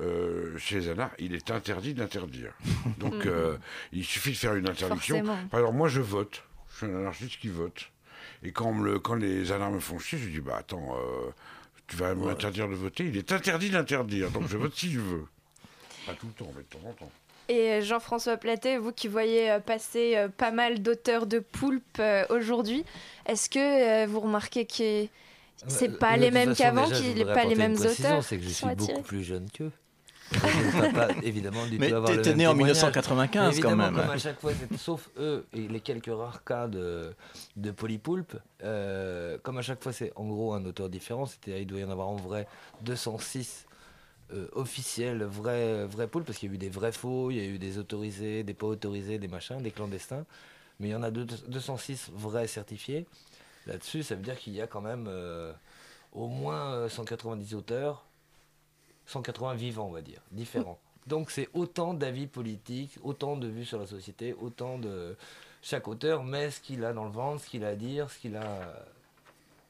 euh, 0.00 0.56
chez 0.58 0.80
les 0.80 0.88
anards, 0.90 1.10
il 1.18 1.34
est 1.34 1.50
interdit 1.50 1.94
d'interdire. 1.94 2.52
Donc 2.98 3.26
euh, 3.26 3.56
il 3.92 4.04
suffit 4.04 4.30
de 4.30 4.36
faire 4.36 4.54
une 4.54 4.68
interdiction. 4.68 5.16
Exemple, 5.16 5.72
moi 5.72 5.88
je 5.88 6.00
vote. 6.00 6.44
Je 6.70 6.76
suis 6.76 6.86
un 6.86 6.98
anarchiste 6.98 7.40
qui 7.40 7.48
vote. 7.48 7.90
Et 8.44 8.52
quand, 8.52 8.66
on 8.66 8.74
me 8.74 8.84
le, 8.84 8.98
quand 9.00 9.14
les 9.14 9.50
anards 9.50 9.72
me 9.72 9.80
font 9.80 9.98
chier, 9.98 10.18
je 10.18 10.28
dis 10.28 10.40
bah 10.40 10.56
attends, 10.58 10.96
euh, 10.96 11.30
tu 11.88 11.96
vas 11.96 12.14
m'interdire 12.14 12.68
de 12.68 12.74
voter. 12.74 13.04
Il 13.06 13.16
est 13.16 13.32
interdit 13.32 13.70
d'interdire. 13.70 14.30
Donc 14.30 14.48
je 14.48 14.56
vote 14.56 14.74
si 14.74 14.92
je 14.92 15.00
veux. 15.00 15.24
Pas 16.06 16.12
tout 16.14 16.26
le 16.26 16.32
temps, 16.32 16.52
mais 16.56 16.62
de 16.62 16.68
temps 16.68 16.88
en 16.88 16.92
temps. 16.92 17.10
Et 17.48 17.72
euh, 17.72 17.80
Jean-François 17.82 18.36
Platet, 18.36 18.76
vous 18.76 18.92
qui 18.92 19.08
voyez 19.08 19.50
euh, 19.50 19.58
passer 19.58 20.16
euh, 20.16 20.28
pas 20.28 20.50
mal 20.50 20.82
d'auteurs 20.82 21.26
de 21.26 21.38
poulpes 21.38 21.98
euh, 21.98 22.24
aujourd'hui, 22.28 22.84
est-ce 23.26 23.48
que 23.48 24.06
vous 24.06 24.20
remarquez 24.20 24.66
que 24.66 25.06
c'est 25.66 25.98
pas 25.98 26.16
les 26.18 26.30
mêmes 26.30 26.54
qu'avant, 26.54 26.88
qu'il 26.90 27.24
pas 27.24 27.44
les 27.44 27.54
mêmes 27.54 27.76
auteurs 27.76 28.22
C'est 28.22 28.36
que 28.36 28.44
je 28.44 28.48
suis 28.50 28.66
beaucoup 28.66 29.02
plus 29.02 29.24
jeune 29.24 29.48
qu'eux. 29.50 29.72
Peux 30.30 30.92
pas, 30.92 31.08
évidemment, 31.22 31.64
du 31.66 31.78
Mais 31.78 31.88
même 31.90 32.02
né 32.36 32.46
en 32.46 32.52
témoignage. 32.52 32.76
1995 32.76 33.56
Mais 33.56 33.62
quand 33.62 33.76
même. 33.76 33.94
Comme 33.94 34.10
à 34.10 34.18
chaque 34.18 34.40
fois, 34.40 34.52
c'est- 34.52 34.76
sauf 34.76 35.08
eux 35.18 35.46
et 35.54 35.66
les 35.68 35.80
quelques 35.80 36.10
rares 36.14 36.44
cas 36.44 36.68
de, 36.68 37.14
de 37.56 37.70
polypoulpe, 37.70 38.36
euh, 38.62 39.38
comme 39.42 39.58
à 39.58 39.62
chaque 39.62 39.82
fois 39.82 39.92
c'est 39.92 40.12
en 40.16 40.26
gros 40.26 40.52
un 40.54 40.64
auteur 40.66 40.88
différent, 40.88 41.26
c'est-à-dire 41.26 41.58
il 41.62 41.66
doit 41.66 41.80
y 41.80 41.84
en 41.84 41.90
avoir 41.90 42.08
en 42.08 42.16
vrai 42.16 42.46
206 42.82 43.66
euh, 44.34 44.46
officiels, 44.52 45.22
vrais, 45.24 45.86
vrais 45.86 46.06
poulpes, 46.06 46.26
parce 46.26 46.38
qu'il 46.38 46.50
y 46.50 46.52
a 46.52 46.54
eu 46.54 46.58
des 46.58 46.68
vrais 46.68 46.92
faux, 46.92 47.30
il 47.30 47.38
y 47.38 47.40
a 47.40 47.44
eu 47.44 47.58
des 47.58 47.78
autorisés, 47.78 48.42
des 48.42 48.52
pas 48.54 48.66
autorisés, 48.66 49.18
des 49.18 49.28
machins, 49.28 49.62
des 49.62 49.70
clandestins, 49.70 50.26
mais 50.80 50.88
il 50.88 50.90
y 50.90 50.94
en 50.94 51.02
a 51.02 51.10
deux- 51.10 51.24
206 51.48 52.10
vrais 52.14 52.46
certifiés. 52.46 53.06
Là-dessus, 53.66 54.02
ça 54.02 54.14
veut 54.14 54.22
dire 54.22 54.36
qu'il 54.38 54.52
y 54.54 54.60
a 54.60 54.66
quand 54.66 54.82
même 54.82 55.06
euh, 55.08 55.52
au 56.12 56.26
moins 56.28 56.72
euh, 56.74 56.88
190 56.90 57.54
auteurs, 57.54 58.04
180 59.08 59.54
vivants, 59.54 59.86
on 59.86 59.92
va 59.92 60.02
dire, 60.02 60.20
différents. 60.30 60.78
Donc 61.06 61.30
c'est 61.30 61.48
autant 61.54 61.94
d'avis 61.94 62.26
politiques, 62.26 62.98
autant 63.02 63.36
de 63.36 63.48
vues 63.48 63.64
sur 63.64 63.78
la 63.78 63.86
société, 63.86 64.34
autant 64.40 64.78
de 64.78 65.16
chaque 65.62 65.88
auteur 65.88 66.22
met 66.22 66.50
ce 66.50 66.60
qu'il 66.60 66.84
a 66.84 66.92
dans 66.92 67.04
le 67.04 67.10
ventre, 67.10 67.42
ce 67.42 67.48
qu'il 67.48 67.64
a 67.64 67.68
à 67.68 67.74
dire, 67.74 68.10
ce 68.10 68.18
qu'il 68.18 68.36
a 68.36 68.74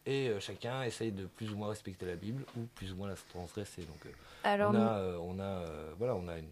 et 0.09 0.29
euh, 0.29 0.41
chacun 0.41 0.83
essaye 0.85 1.13
de 1.13 1.27
plus 1.27 1.53
ou 1.53 1.57
moins 1.57 1.69
respecter 1.69 2.07
la 2.07 2.17
Bible 2.17 2.43
ou 2.57 2.63
plus 2.75 2.93
ou 2.93 2.97
moins 2.97 3.09
la 3.09 3.15
transgresser. 3.15 3.83
Donc 3.83 4.07
euh, 4.07 4.11
Alors, 4.43 4.73
on 4.73 4.75
a, 4.75 4.99
euh, 4.99 5.19
on 5.21 5.39
a, 5.39 5.65
voilà, 5.99 6.15
on 6.15 6.27
a 6.29 6.39
une, 6.39 6.49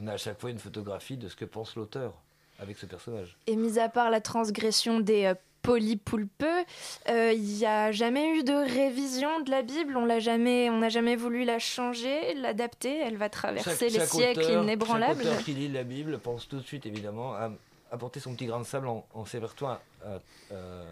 on 0.00 0.06
a 0.06 0.12
à 0.12 0.16
chaque 0.16 0.40
fois 0.40 0.50
une 0.50 0.60
photographie 0.60 1.16
de 1.16 1.28
ce 1.28 1.34
que 1.34 1.44
pense 1.44 1.74
l'auteur 1.74 2.14
avec 2.60 2.78
ce 2.78 2.86
personnage. 2.86 3.36
et 3.48 3.56
mis 3.56 3.80
à 3.80 3.88
part 3.88 4.10
la 4.10 4.20
transgression 4.20 5.00
des 5.00 5.34
euh, 5.62 5.72
polypoulpeux, 5.72 6.64
euh, 7.08 7.32
il 7.32 7.42
n'y 7.42 7.66
a 7.66 7.92
jamais 7.92 8.28
eu 8.38 8.42
de 8.44 8.52
révision 8.52 9.40
de 9.40 9.50
la 9.50 9.62
Bible. 9.62 9.96
On 9.96 10.04
l'a 10.04 10.20
jamais, 10.20 10.70
on 10.70 10.78
n'a 10.78 10.88
jamais 10.88 11.16
voulu 11.16 11.44
la 11.44 11.58
changer, 11.58 12.34
l'adapter. 12.34 12.98
Elle 12.98 13.16
va 13.16 13.28
traverser 13.28 13.88
les 13.88 14.00
siècles 14.06 14.40
auteur, 14.40 14.62
inébranlables. 14.64 15.22
Chaque 15.22 15.32
auteur 15.32 15.44
qui 15.44 15.54
lit 15.54 15.68
la 15.68 15.84
Bible 15.84 16.18
pense 16.18 16.48
tout 16.48 16.58
de 16.58 16.66
suite, 16.66 16.86
évidemment, 16.86 17.34
à 17.34 17.50
apporter 17.90 18.20
son 18.20 18.34
petit 18.34 18.46
grain 18.46 18.60
de 18.60 18.66
sable 18.66 18.88
en, 18.88 19.06
en 19.14 19.24
s'évertuant 19.24 19.68
à, 19.68 19.80
à- 20.04 20.54
à- 20.54 20.84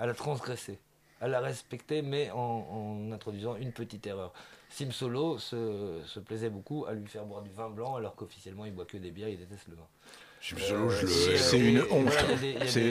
à 0.00 0.06
la 0.06 0.14
transgresser, 0.14 0.78
à 1.20 1.26
la 1.28 1.40
respecter, 1.40 2.02
mais 2.02 2.30
en, 2.30 2.38
en 2.38 3.12
introduisant 3.12 3.56
une 3.56 3.72
petite 3.72 4.06
erreur. 4.06 4.32
Sim 4.70 4.90
Solo 4.92 5.38
se, 5.38 6.00
se 6.06 6.20
plaisait 6.20 6.50
beaucoup 6.50 6.84
à 6.86 6.92
lui 6.92 7.06
faire 7.08 7.24
boire 7.24 7.42
du 7.42 7.50
vin 7.50 7.68
blanc, 7.70 7.96
alors 7.96 8.14
qu'officiellement 8.14 8.64
il 8.64 8.72
boit 8.72 8.84
que 8.84 8.96
des 8.98 9.10
bières, 9.10 9.28
il 9.28 9.38
déteste 9.38 9.66
le 9.68 9.74
vin. 9.74 9.86
C'est 10.40 11.58
une 11.58 11.82
honte. 11.90 12.10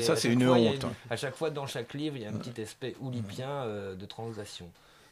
ça, 0.01 0.15
c'est 0.15 0.31
une 0.33 0.47
honte. 0.47 0.85
À 1.09 1.15
chaque 1.15 1.35
fois, 1.35 1.49
dans 1.49 1.65
chaque 1.67 1.93
livre, 1.93 2.15
il 2.17 2.23
y 2.23 2.25
a 2.25 2.29
un 2.29 2.33
petit 2.33 2.61
aspect 2.61 2.95
oulipien 2.99 3.49
euh, 3.49 3.95
de 3.95 4.05
transgression. 4.05 4.69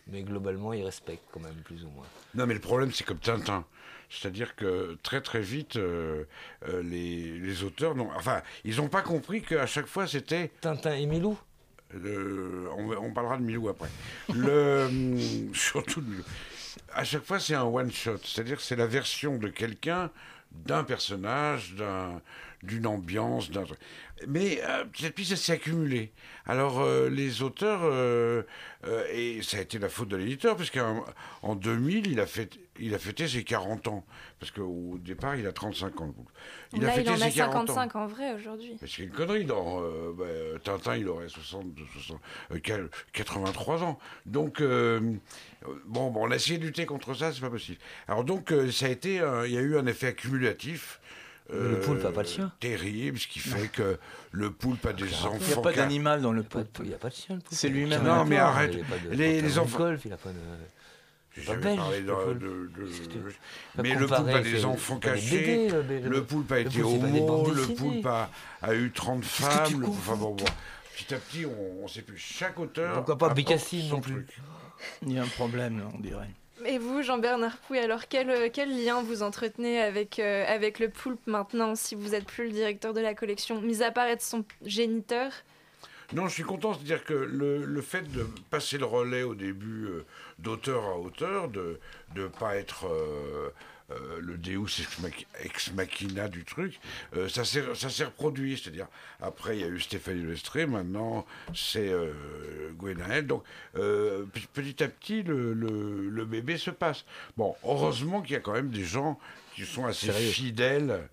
Mais 0.08 0.22
globalement, 0.22 0.72
il 0.74 0.84
respecte 0.84 1.24
quand 1.32 1.40
même, 1.40 1.56
plus 1.64 1.84
ou 1.84 1.90
moins. 1.90 2.06
Non, 2.36 2.46
mais 2.46 2.54
le 2.54 2.60
problème, 2.60 2.92
c'est 2.92 3.04
comme 3.06 3.18
Tintin. 3.20 3.66
C'est-à-dire 4.10 4.56
que 4.56 4.98
très 5.02 5.22
très 5.22 5.42
vite, 5.42 5.78
euh, 5.78 6.26
euh, 6.70 6.84
les, 6.84 7.40
les 7.40 7.64
auteurs, 7.64 7.96
n'ont- 7.96 8.12
enfin, 8.16 8.42
ils 8.64 8.76
n'ont 8.78 8.88
pas 8.88 9.02
compris 9.02 9.42
qu'à 9.42 9.66
chaque 9.66 9.88
fois, 9.88 10.06
c'était 10.06 10.52
Tintin 10.62 10.94
et 10.94 11.08
Milou? 11.08 11.38
On, 11.94 12.92
on 13.02 13.14
parlera 13.14 13.38
de 13.38 13.44
Milou 13.44 13.70
après. 13.70 13.90
Le, 14.34 14.90
surtout 15.54 16.02
de 16.02 16.10
Milou. 16.10 16.24
À 16.94 17.04
chaque 17.04 17.24
fois, 17.24 17.40
c'est 17.40 17.56
un 17.56 17.64
one-shot. 17.64 18.18
C'est-à-dire 18.24 18.58
que 18.58 18.64
c'est 18.64 18.76
la 18.76 18.86
version 18.88 19.38
de 19.38 19.48
quelqu'un, 19.48 20.12
d'un 20.66 20.84
personnage, 20.84 21.76
d'un- 21.76 22.22
d'une 22.66 22.88
ambiance. 22.88 23.50
Mais 24.28 24.62
euh, 24.64 24.86
petit 24.86 25.06
à 25.06 25.12
petit, 25.12 25.26
ça 25.26 25.36
s'est 25.36 25.54
accumulé. 25.54 26.12
Alors, 26.46 26.80
euh, 26.82 27.10
les 27.10 27.42
auteurs, 27.42 27.82
euh, 27.84 28.44
euh, 28.86 29.04
et 29.12 29.42
ça 29.42 29.58
a 29.58 29.62
été 29.62 29.78
la 29.80 29.90
faute 29.90 30.08
de 30.10 30.16
l'éditeur, 30.16 30.56
parce 30.56 30.70
qu'en 30.70 31.04
en 31.42 31.56
2000, 31.56 32.08
il 32.08 32.20
a, 32.20 32.26
fait, 32.26 32.58
il 32.80 32.94
a 32.96 33.00
fêté 33.00 33.28
ses 33.28 33.44
40 33.44 33.88
ans. 33.88 34.06
Parce 34.40 34.52
qu'au 34.52 34.98
départ, 35.00 35.36
il 35.36 35.46
a 35.48 35.52
35 35.52 36.00
ans. 36.02 36.14
Il 36.74 36.82
Là, 36.82 36.90
a 36.90 36.92
il 36.92 36.96
fêté 36.98 37.10
en 37.10 37.14
a 37.22 37.30
ses 37.30 37.38
40 37.38 37.70
ans. 37.70 37.74
55 37.76 37.96
en 37.96 38.08
vrai 38.08 38.34
aujourd'hui. 38.34 38.78
C'est 38.86 39.04
une 39.04 39.10
connerie. 39.10 39.46
Dans 39.46 39.82
bah, 40.14 40.26
Tintin, 40.64 40.96
il 40.98 41.08
aurait 41.10 41.28
60, 41.30 41.66
60, 41.94 42.20
euh, 42.52 42.60
quel- 42.64 42.90
83 43.14 43.84
ans. 43.84 44.00
Donc, 44.26 44.62
bon, 44.62 46.12
bon, 46.12 46.28
on 46.28 46.32
a 46.32 46.36
essayé 46.36 46.58
de 46.58 46.66
lutter 46.66 46.86
contre 46.86 47.14
ça, 47.16 47.34
c'est 47.34 47.42
pas 47.42 47.50
possible. 47.50 47.80
Alors, 48.08 48.24
donc, 48.24 48.54
ça 48.72 48.86
a 48.86 48.90
été, 48.90 49.16
il 49.46 49.52
y 49.52 49.58
a 49.58 49.62
eu 49.62 49.78
un 49.78 49.86
effet 49.88 50.08
accumulatif. 50.08 51.00
Euh, 51.54 51.72
Le 51.72 51.80
poulpe 51.80 52.04
a 52.06 52.12
pas 52.12 52.24
de 52.24 52.28
chien. 52.28 52.52
Terrible, 52.60 53.20
ce 53.20 53.28
qui 53.28 53.40
fait 53.40 53.68
que 53.68 53.98
le 54.32 54.52
poulpe 54.52 54.86
a 54.86 54.94
des 54.94 55.14
enfants. 55.14 55.38
Il 55.42 55.48
n'y 55.48 55.54
a 55.54 55.58
pas 55.62 55.74
d'animal 55.74 56.22
dans 56.22 56.32
le 56.32 56.42
n'y 56.42 56.48
poulpe. 56.48 56.80
il 56.84 56.90
y 56.90 56.94
a 56.94 56.98
pas 56.98 57.10
de 57.10 57.14
chien, 57.14 57.36
le 57.36 57.42
poulpe. 57.42 57.54
C'est 57.58 57.70
lui-même. 57.70 58.04
Non, 58.04 58.26
mais 58.26 58.38
arrête. 58.38 58.74
il 58.74 58.82
a 58.82 58.84
pas 58.86 58.98
de 58.98 59.10
Les- 59.16 59.60
enfants- 59.60 59.96
il 60.04 60.14
a 60.14 60.18
pas 60.18 60.30
de... 60.30 60.36
Jamais 61.42 61.62
belge, 61.62 61.78
parlé 61.78 62.00
le 62.00 62.06
de- 62.08 62.12
poulpe. 62.14 62.38
de- 62.40 62.48
de- 62.86 63.84
Mais 63.84 63.94
le 63.94 64.08
poulpe 64.08 64.30
a 64.30 64.42
des 64.42 64.64
enfants 64.66 64.98
cachés. 65.00 65.70
BD, 65.84 66.00
le 66.10 66.24
poulpe 66.24 66.52
a 66.54 66.60
été 66.60 66.82
homo, 66.82 67.52
le 67.54 67.68
poulpe 67.76 68.06
a, 68.06 68.30
a 68.62 68.74
eu 68.74 68.90
30 68.92 69.20
que 69.22 69.26
tu 69.26 69.32
femmes. 69.44 69.82
le- 69.82 69.88
enfin, 69.88 70.16
bon, 70.16 70.34
bon. 70.34 70.46
Petit 70.96 71.14
à 71.14 71.18
petit, 71.18 71.46
on 71.46 71.84
ne 71.84 71.88
sait 71.90 72.04
plus. 72.04 72.18
Chaque 72.18 72.58
auteur. 72.58 72.94
Pourquoi 72.96 73.18
pas 73.18 73.34
Bécassine 73.34 73.90
non 73.90 74.00
plus 74.00 74.14
truc. 74.26 74.38
Il 75.06 75.12
y 75.12 75.20
a 75.20 75.24
un 75.24 75.28
problème, 75.28 75.80
là, 75.80 75.86
on 75.94 76.00
dirait. 76.00 76.30
Et 76.68 76.80
vous, 76.80 77.04
Jean-Bernard 77.04 77.58
Pouy, 77.58 77.78
alors 77.78 78.08
quel, 78.08 78.30
euh, 78.30 78.50
quel 78.52 78.84
lien 78.84 79.04
vous 79.04 79.22
entretenez 79.22 79.80
avec, 79.80 80.18
euh, 80.18 80.46
avec 80.48 80.80
le 80.80 80.90
poulpe 80.90 81.28
maintenant, 81.28 81.76
si 81.76 81.94
vous 81.94 82.10
n'êtes 82.10 82.26
plus 82.26 82.46
le 82.46 82.52
directeur 82.52 82.94
de 82.94 83.02
la 83.02 83.14
collection, 83.14 83.62
mis 83.62 83.84
à 83.84 83.92
part 83.92 84.08
être 84.08 84.24
son 84.24 84.44
géniteur? 84.64 85.32
Non, 86.14 86.28
je 86.28 86.34
suis 86.34 86.44
content, 86.44 86.74
c'est-à-dire 86.74 87.04
que 87.04 87.14
le, 87.14 87.66
le 87.66 87.82
fait 87.82 88.12
de 88.12 88.26
passer 88.50 88.80
le 88.80 88.86
relais 88.86 89.22
au 89.22 89.36
début 89.36 89.86
euh, 89.86 90.06
d'auteur 90.40 90.86
à 90.86 90.98
auteur, 90.98 91.50
de 91.50 91.80
ne 92.16 92.28
pas 92.28 92.56
être 92.56 92.88
euh, 93.92 94.20
le 94.20 94.38
Deus 94.38 94.80
ex, 94.80 95.00
mach- 95.02 95.26
ex 95.44 95.72
machina 95.74 96.28
du 96.28 96.44
truc, 96.44 96.80
euh, 97.16 97.30
ça 97.30 97.44
s'est 97.46 98.04
reproduit. 98.06 98.58
C'est-à-dire, 98.58 98.88
après, 99.22 99.58
il 99.58 99.62
y 99.62 99.64
a 99.64 99.68
eu 99.68 99.80
Stéphanie 99.80 100.24
Lestré, 100.26 100.66
maintenant, 100.66 101.26
c'est 101.54 101.90
euh, 101.90 102.12
Gwenaël. 102.78 103.28
Donc, 103.28 103.44
euh, 103.76 104.26
petit 104.54 104.84
à 104.84 104.88
petit, 104.88 105.24
le, 105.24 105.54
le- 105.54 106.10
le 106.10 106.26
bébé 106.26 106.58
se 106.58 106.72
passe. 106.72 107.06
Bon, 107.38 107.56
heureusement 107.64 108.22
qu'il 108.22 108.34
y 108.34 108.38
a 108.38 108.40
quand 108.42 108.54
même 108.54 108.70
des 108.72 108.86
gens 108.86 109.20
qui 109.54 109.66
sont 109.66 109.86
assez 109.86 110.08
Sérieux. 110.08 110.32
fidèles 110.32 111.08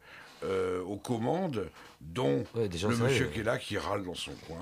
euh, 0.44 0.82
aux 0.82 0.96
commandes, 0.96 1.68
dont 2.00 2.44
Ouais, 2.54 2.68
le 2.68 2.76
sérieux. 2.76 2.96
monsieur 2.96 3.26
qui 3.26 3.40
est 3.40 3.44
là, 3.44 3.58
qui 3.58 3.78
râle 3.78 4.04
dans 4.04 4.14
son 4.14 4.32
coin, 4.46 4.58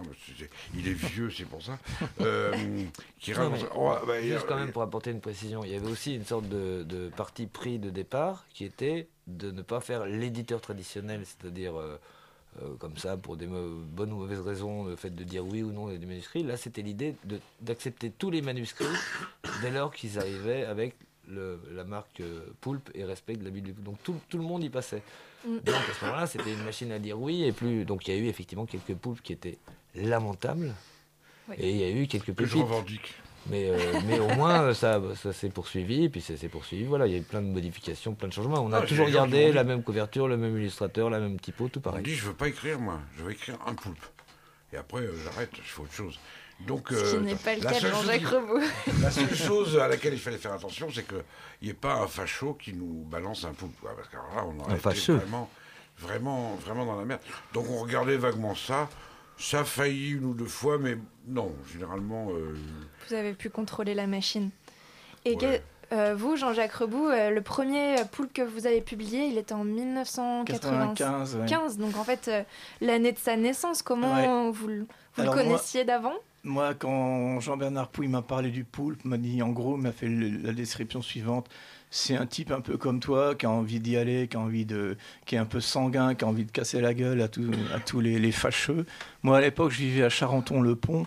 il 0.74 0.86
est 0.88 0.92
vieux, 0.92 1.30
c'est 1.30 1.44
pour 1.46 1.62
ça, 1.62 1.78
euh, 2.20 2.52
qui 3.18 3.32
râle 3.32 3.44
Non, 3.44 3.50
dans 3.50 3.56
mais 3.56 3.60
son- 3.62 3.68
Oh, 3.76 3.94
bah, 4.06 4.12
a- 4.14 4.22
Juste 4.22 4.46
quand 4.46 4.56
même 4.56 4.72
pour 4.72 4.82
apporter 4.82 5.10
une 5.10 5.20
précision, 5.20 5.64
il 5.64 5.70
y 5.70 5.74
avait 5.74 5.88
aussi 5.90 6.14
une 6.14 6.24
sorte 6.24 6.48
de, 6.48 6.82
de 6.82 7.08
parti 7.08 7.46
pris 7.46 7.78
de 7.78 7.90
départ 7.90 8.44
qui 8.52 8.64
était 8.64 9.08
de 9.26 9.50
ne 9.50 9.62
pas 9.62 9.80
faire 9.80 10.04
l'éditeur 10.06 10.60
traditionnel, 10.60 11.22
c'est-à-dire 11.24 11.78
euh, 11.78 11.98
euh, 12.62 12.74
comme 12.78 12.96
ça 12.96 13.16
pour 13.16 13.36
des 13.36 13.46
bonnes 13.46 14.12
ou 14.12 14.16
mauvaises 14.16 14.40
raisons, 14.40 14.84
le 14.84 14.96
fait 14.96 15.14
de 15.14 15.22
dire 15.24 15.44
oui 15.46 15.62
ou 15.62 15.70
non 15.72 15.86
à 15.86 15.96
des 15.96 16.04
manuscrits. 16.06 16.42
Là, 16.42 16.56
c'était 16.56 16.82
l'idée 16.82 17.14
d'accepter 17.60 18.10
tous 18.10 18.30
les 18.30 18.42
manuscrits 18.42 18.84
dès 19.62 19.70
lors 19.70 19.92
qu'ils 19.94 20.18
arrivaient 20.18 20.64
avec 20.64 20.96
le- 21.30 21.60
la 21.74 21.84
marque 21.84 22.20
euh, 22.20 22.40
Poulpe 22.60 22.90
et 22.94 23.04
respect 23.04 23.36
de 23.36 23.44
la 23.44 23.50
Bible. 23.50 23.72
Donc 23.82 23.96
tout, 24.02 24.16
tout 24.28 24.38
le 24.38 24.44
monde 24.44 24.62
y 24.64 24.68
passait. 24.70 25.02
Mm. 25.46 25.58
Donc 25.64 25.74
à 25.74 25.94
ce 25.98 26.04
moment-là, 26.04 26.26
c'était 26.26 26.52
une 26.52 26.64
machine 26.64 26.92
à 26.92 26.98
dire 26.98 27.18
oui 27.20 27.44
et 27.44 27.52
plus. 27.52 27.84
Donc 27.84 28.06
il 28.08 28.14
y 28.14 28.18
a 28.18 28.20
eu 28.20 28.26
effectivement 28.26 28.66
quelques 28.66 28.94
poulpes 28.94 29.22
qui 29.22 29.32
étaient 29.32 29.58
lamentables. 29.94 30.74
Oui. 31.48 31.56
Et 31.58 31.70
il 31.70 31.76
y 31.76 31.84
a 31.84 31.90
eu 31.90 32.06
quelques 32.06 32.34
que 32.34 32.44
je 32.44 32.52
pépites. 32.52 32.62
revendique. 32.68 33.14
Mais, 33.48 33.70
euh, 33.70 34.00
mais 34.06 34.18
au 34.20 34.28
moins, 34.34 34.74
ça, 34.74 35.00
ça 35.16 35.32
s'est 35.32 35.48
poursuivi, 35.48 36.04
et 36.04 36.08
puis 36.10 36.20
ça 36.20 36.36
s'est 36.36 36.48
poursuivi. 36.48 36.84
Voilà, 36.84 37.06
il 37.06 37.12
y 37.12 37.16
a 37.16 37.18
eu 37.18 37.22
plein 37.22 37.40
de 37.40 37.46
modifications, 37.46 38.14
plein 38.14 38.28
de 38.28 38.32
changements. 38.34 38.60
On 38.62 38.70
a 38.72 38.78
Ah, 38.78 38.82
toujours 38.86 39.08
gardé 39.08 39.50
la 39.50 39.64
même 39.64 39.82
couverture, 39.82 40.28
le 40.28 40.36
même 40.36 40.56
illustrateur, 40.58 41.08
la 41.10 41.20
même 41.20 41.40
typo, 41.40 41.68
tout 41.68 41.78
On 41.78 41.82
pareil. 41.82 42.02
dit, 42.04 42.14
je 42.14 42.26
veux 42.26 42.34
pas 42.34 42.48
écrire, 42.48 42.78
moi, 42.78 43.00
je 43.16 43.24
veux 43.24 43.32
écrire 43.32 43.56
un 43.66 43.74
poulpe. 43.74 44.04
Et 44.72 44.76
après, 44.76 45.00
euh, 45.00 45.14
j'arrête, 45.24 45.50
je 45.56 45.62
fais 45.62 45.80
autre 45.80 45.92
chose. 45.92 46.18
Donc, 46.66 46.88
Ce 46.90 46.94
qui 46.94 47.16
euh, 47.16 47.20
n'est 47.20 47.34
pas 47.34 47.54
le 47.54 47.62
la 47.62 47.70
cas 47.70 47.76
de 47.76 47.80
seule 47.80 47.90
chose 47.92 48.04
Jean-Jacques 48.06 48.26
Rebaud. 48.26 48.60
La 49.02 49.10
seule 49.10 49.34
chose 49.34 49.78
à 49.78 49.88
laquelle 49.88 50.12
il 50.12 50.18
fallait 50.20 50.36
faire 50.36 50.52
attention, 50.52 50.88
c'est 50.94 51.06
qu'il 51.06 51.22
n'y 51.62 51.68
ait 51.70 51.74
pas 51.74 51.94
un 51.94 52.06
facho 52.06 52.54
qui 52.54 52.72
nous 52.74 53.04
balance 53.10 53.44
un 53.44 53.52
poulpe. 53.52 53.80
quoi, 53.80 53.94
Parce 53.96 54.08
que 54.08 54.16
là, 54.16 54.44
on 54.46 54.58
aurait 54.60 54.72
Un 54.72 54.74
été 54.74 54.82
fâcheux. 54.82 55.14
vraiment, 55.14 55.48
vraiment, 55.98 56.54
vraiment 56.56 56.84
dans 56.84 56.96
la 56.98 57.04
merde. 57.04 57.20
Donc 57.54 57.66
on 57.70 57.78
regardait 57.80 58.16
vaguement 58.18 58.54
ça. 58.54 58.88
Ça 59.38 59.60
a 59.60 59.64
failli 59.64 60.10
une 60.10 60.24
ou 60.26 60.34
deux 60.34 60.44
fois, 60.44 60.76
mais 60.78 60.98
non, 61.26 61.54
généralement. 61.72 62.28
euh, 62.30 62.54
Vous 63.08 63.14
avez 63.14 63.32
pu 63.32 63.48
contrôler 63.48 63.94
la 63.94 64.06
machine. 64.06 64.50
Et 65.24 65.30
Ouais. 65.36 65.62
que- 65.90 65.94
euh, 65.94 66.14
vous, 66.14 66.36
Jean-Jacques 66.36 66.74
Rebout, 66.74 67.08
euh, 67.08 67.30
le 67.30 67.40
premier 67.40 67.96
poulpe 68.12 68.34
que 68.34 68.42
vous 68.42 68.66
avez 68.66 68.82
publié, 68.82 69.24
il 69.28 69.38
était 69.38 69.54
en 69.54 69.64
1995. 69.64 71.36
95, 71.38 71.76
ouais. 71.78 71.86
donc 71.86 71.96
en 71.96 72.04
fait, 72.04 72.28
euh, 72.28 72.42
l'année 72.82 73.12
de 73.12 73.18
sa 73.18 73.36
naissance, 73.36 73.80
comment 73.82 74.50
vous, 74.50 74.68
le- 74.68 74.86
vous 75.16 75.22
Alors 75.22 75.34
le 75.34 75.42
moi- 75.44 75.52
connaissiez 75.54 75.84
d'avant? 75.84 76.14
Moi, 76.42 76.72
quand 76.74 77.38
Jean-Bernard 77.40 77.88
Pouy 77.90 78.08
m'a 78.08 78.22
parlé 78.22 78.50
du 78.50 78.64
poulpe, 78.64 79.04
m'a 79.04 79.18
dit 79.18 79.42
en 79.42 79.50
gros, 79.50 79.76
m'a 79.76 79.92
fait 79.92 80.08
la 80.08 80.52
description 80.52 81.02
suivante. 81.02 81.48
C'est 81.90 82.16
un 82.16 82.24
type 82.24 82.50
un 82.50 82.60
peu 82.62 82.78
comme 82.78 82.98
toi, 83.00 83.34
qui 83.34 83.44
a 83.44 83.50
envie 83.50 83.78
d'y 83.80 83.96
aller, 83.96 84.26
qui 84.26 84.36
a 84.36 84.40
envie 84.40 84.64
de, 84.64 84.96
qui 85.26 85.34
est 85.34 85.38
un 85.38 85.44
peu 85.44 85.60
sanguin, 85.60 86.14
qui 86.14 86.24
a 86.24 86.28
envie 86.28 86.46
de 86.46 86.50
casser 86.50 86.80
la 86.80 86.94
gueule 86.94 87.20
à, 87.20 87.28
tous- 87.28 87.50
à 87.74 87.80
tous 87.80 88.00
les, 88.00 88.32
fâcheux. 88.32 88.86
Moi, 89.22 89.36
à 89.36 89.40
l'époque, 89.42 89.72
je 89.72 89.78
vivais 89.80 90.02
à 90.04 90.08
Charenton-le-Pont. 90.08 91.04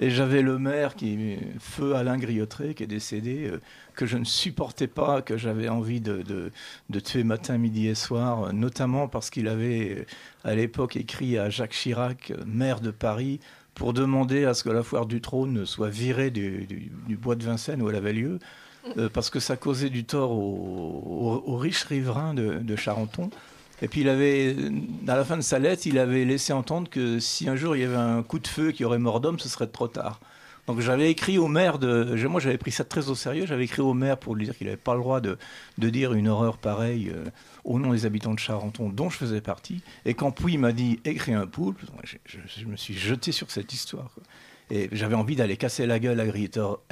Et 0.00 0.10
j'avais 0.10 0.42
le 0.42 0.58
maire, 0.58 0.96
qui, 0.96 1.36
feu 1.60 1.94
Alain 1.94 2.16
Griotré, 2.18 2.74
qui 2.74 2.82
est 2.82 2.86
décédé, 2.88 3.46
euh, 3.46 3.60
que 3.94 4.06
je 4.06 4.16
ne 4.18 4.24
supportais 4.24 4.88
pas, 4.88 5.22
que 5.22 5.36
j'avais 5.36 5.68
envie 5.68 6.00
de, 6.00 6.22
de- 6.22 7.00
tuer 7.00 7.22
matin, 7.22 7.58
midi 7.58 7.86
et 7.86 7.94
soir, 7.94 8.44
euh, 8.48 8.52
notamment 8.52 9.06
parce 9.06 9.30
qu'il 9.30 9.46
avait 9.46 9.98
euh, 10.00 10.04
à 10.42 10.56
l'époque 10.56 10.96
écrit 10.96 11.38
à 11.38 11.48
Jacques 11.48 11.72
Chirac, 11.74 12.32
maire 12.44 12.80
de 12.80 12.90
Paris, 12.90 13.38
pour 13.74 13.92
demander 13.92 14.44
à 14.44 14.54
ce 14.54 14.62
que 14.64 14.70
la 14.70 14.82
foire 14.82 15.06
du 15.06 15.20
trône 15.20 15.66
soit 15.66 15.88
virée 15.88 16.30
du, 16.30 16.90
bois 17.20 17.34
de 17.34 17.44
Vincennes 17.44 17.82
où 17.82 17.90
elle 17.90 17.96
avait 17.96 18.12
lieu, 18.12 18.38
euh, 18.98 19.08
parce 19.08 19.30
que 19.30 19.40
ça 19.40 19.56
causait 19.56 19.90
du 19.90 20.04
tort 20.04 20.32
aux, 20.32 21.56
riches 21.56 21.84
riverains 21.84 22.34
de, 22.34 22.58
de 22.58 22.76
Charenton. 22.76 23.30
Et 23.82 23.88
puis 23.88 24.02
il 24.02 24.08
avait, 24.08 24.56
à 25.08 25.16
la 25.16 25.24
fin 25.24 25.36
de 25.36 25.42
sa 25.42 25.58
lettre, 25.58 25.86
il 25.86 25.98
avait 25.98 26.24
laissé 26.24 26.52
entendre 26.52 26.88
que 26.88 27.18
si 27.18 27.48
un 27.48 27.56
jour 27.56 27.76
il 27.76 27.82
y 27.82 27.84
avait 27.84 27.96
un 27.96 28.22
coup 28.22 28.38
de 28.38 28.46
feu 28.46 28.70
qui 28.70 28.84
aurait 28.84 28.98
mort 28.98 29.20
d'homme, 29.20 29.38
ce 29.38 29.48
serait 29.48 29.66
trop 29.66 29.88
tard. 29.88 30.20
Donc 30.66 30.80
j'avais 30.80 31.10
écrit 31.10 31.38
au 31.38 31.46
maire 31.46 31.78
de, 31.78 32.26
moi 32.26 32.40
j'avais 32.40 32.58
pris 32.58 32.70
ça 32.70 32.84
très 32.84 33.10
au 33.10 33.14
sérieux, 33.14 33.46
j'avais 33.46 33.64
écrit 33.64 33.82
au 33.82 33.94
maire 33.94 34.16
pour 34.16 34.34
lui 34.34 34.46
dire 34.46 34.56
qu'il 34.56 34.66
n'avait 34.66 34.76
pas 34.76 34.94
le 34.94 35.00
droit 35.00 35.20
de, 35.20 35.36
de 35.78 35.90
dire 35.90 36.14
une 36.14 36.28
horreur 36.28 36.56
pareille 36.56 37.10
euh, 37.14 37.24
au 37.64 37.78
nom 37.78 37.92
des 37.92 38.06
habitants 38.06 38.34
de 38.34 38.38
Charenton 38.38 38.88
dont 38.88 39.10
je 39.10 39.18
faisais 39.18 39.40
partie. 39.40 39.82
Et 40.06 40.14
quand 40.14 40.30
Pouy 40.30 40.56
m'a 40.56 40.72
dit 40.72 41.00
écris 41.04 41.34
un 41.34 41.46
poulpe, 41.46 41.78
je, 42.24 42.64
me 42.64 42.76
suis 42.76 42.94
jeté 42.94 43.32
sur 43.32 43.50
cette 43.50 43.72
histoire. 43.72 44.10
Et 44.70 44.88
j'avais 44.92 45.14
envie 45.14 45.36
d'aller 45.36 45.58
casser 45.58 45.84
la 45.84 45.98
gueule 45.98 46.20
à, 46.20 46.24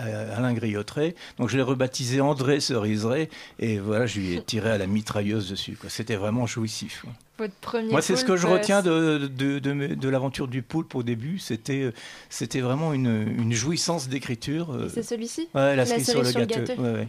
à 0.03 0.37
Alain 0.37 0.53
Griotteret. 0.53 1.15
Donc 1.39 1.49
je 1.49 1.57
l'ai 1.57 1.63
rebaptisé 1.63 2.21
André 2.21 2.61
Ceriseret. 2.61 3.31
Et 3.59 3.79
voilà, 3.79 4.05
je 4.05 4.21
lui 4.21 4.35
ai 4.35 4.43
tiré 4.43 4.71
à 4.71 4.79
la 4.79 4.87
mitrailleuse 4.87 5.49
dessus. 5.49 5.79
C'était 5.89 6.17
vraiment 6.17 6.47
jouissif. 6.47 7.07
Votre 7.43 7.55
premier 7.55 7.91
Moi, 7.91 8.03
c'est 8.03 8.15
ce 8.15 8.25
que 8.25 8.37
je 8.37 8.47
retiens 8.47 8.87
euh, 8.87 9.19
de, 9.19 9.59
de, 9.59 9.95
de, 9.95 10.09
l'aventure 10.09 10.47
du 10.47 10.63
poulpe 10.63 10.95
au 10.95 11.03
début. 11.03 11.41
C'était, 11.41 11.83
euh, 11.83 11.93
c'était 12.31 12.61
vraiment 12.61 12.93
une, 12.93 13.35
une 13.37 13.53
jouissance 13.53 14.09
d'écriture. 14.09 14.73
euh. 14.73 14.89
C'est 14.89 15.03
celui-ci 15.03 15.49
Ouais, 15.53 15.75
la, 15.75 15.85
cerise 15.85 16.09
sur 16.09 16.23
le 16.23 16.31
gâteau. 16.45 16.81
Ouais, 16.81 16.93
ouais. 16.93 17.09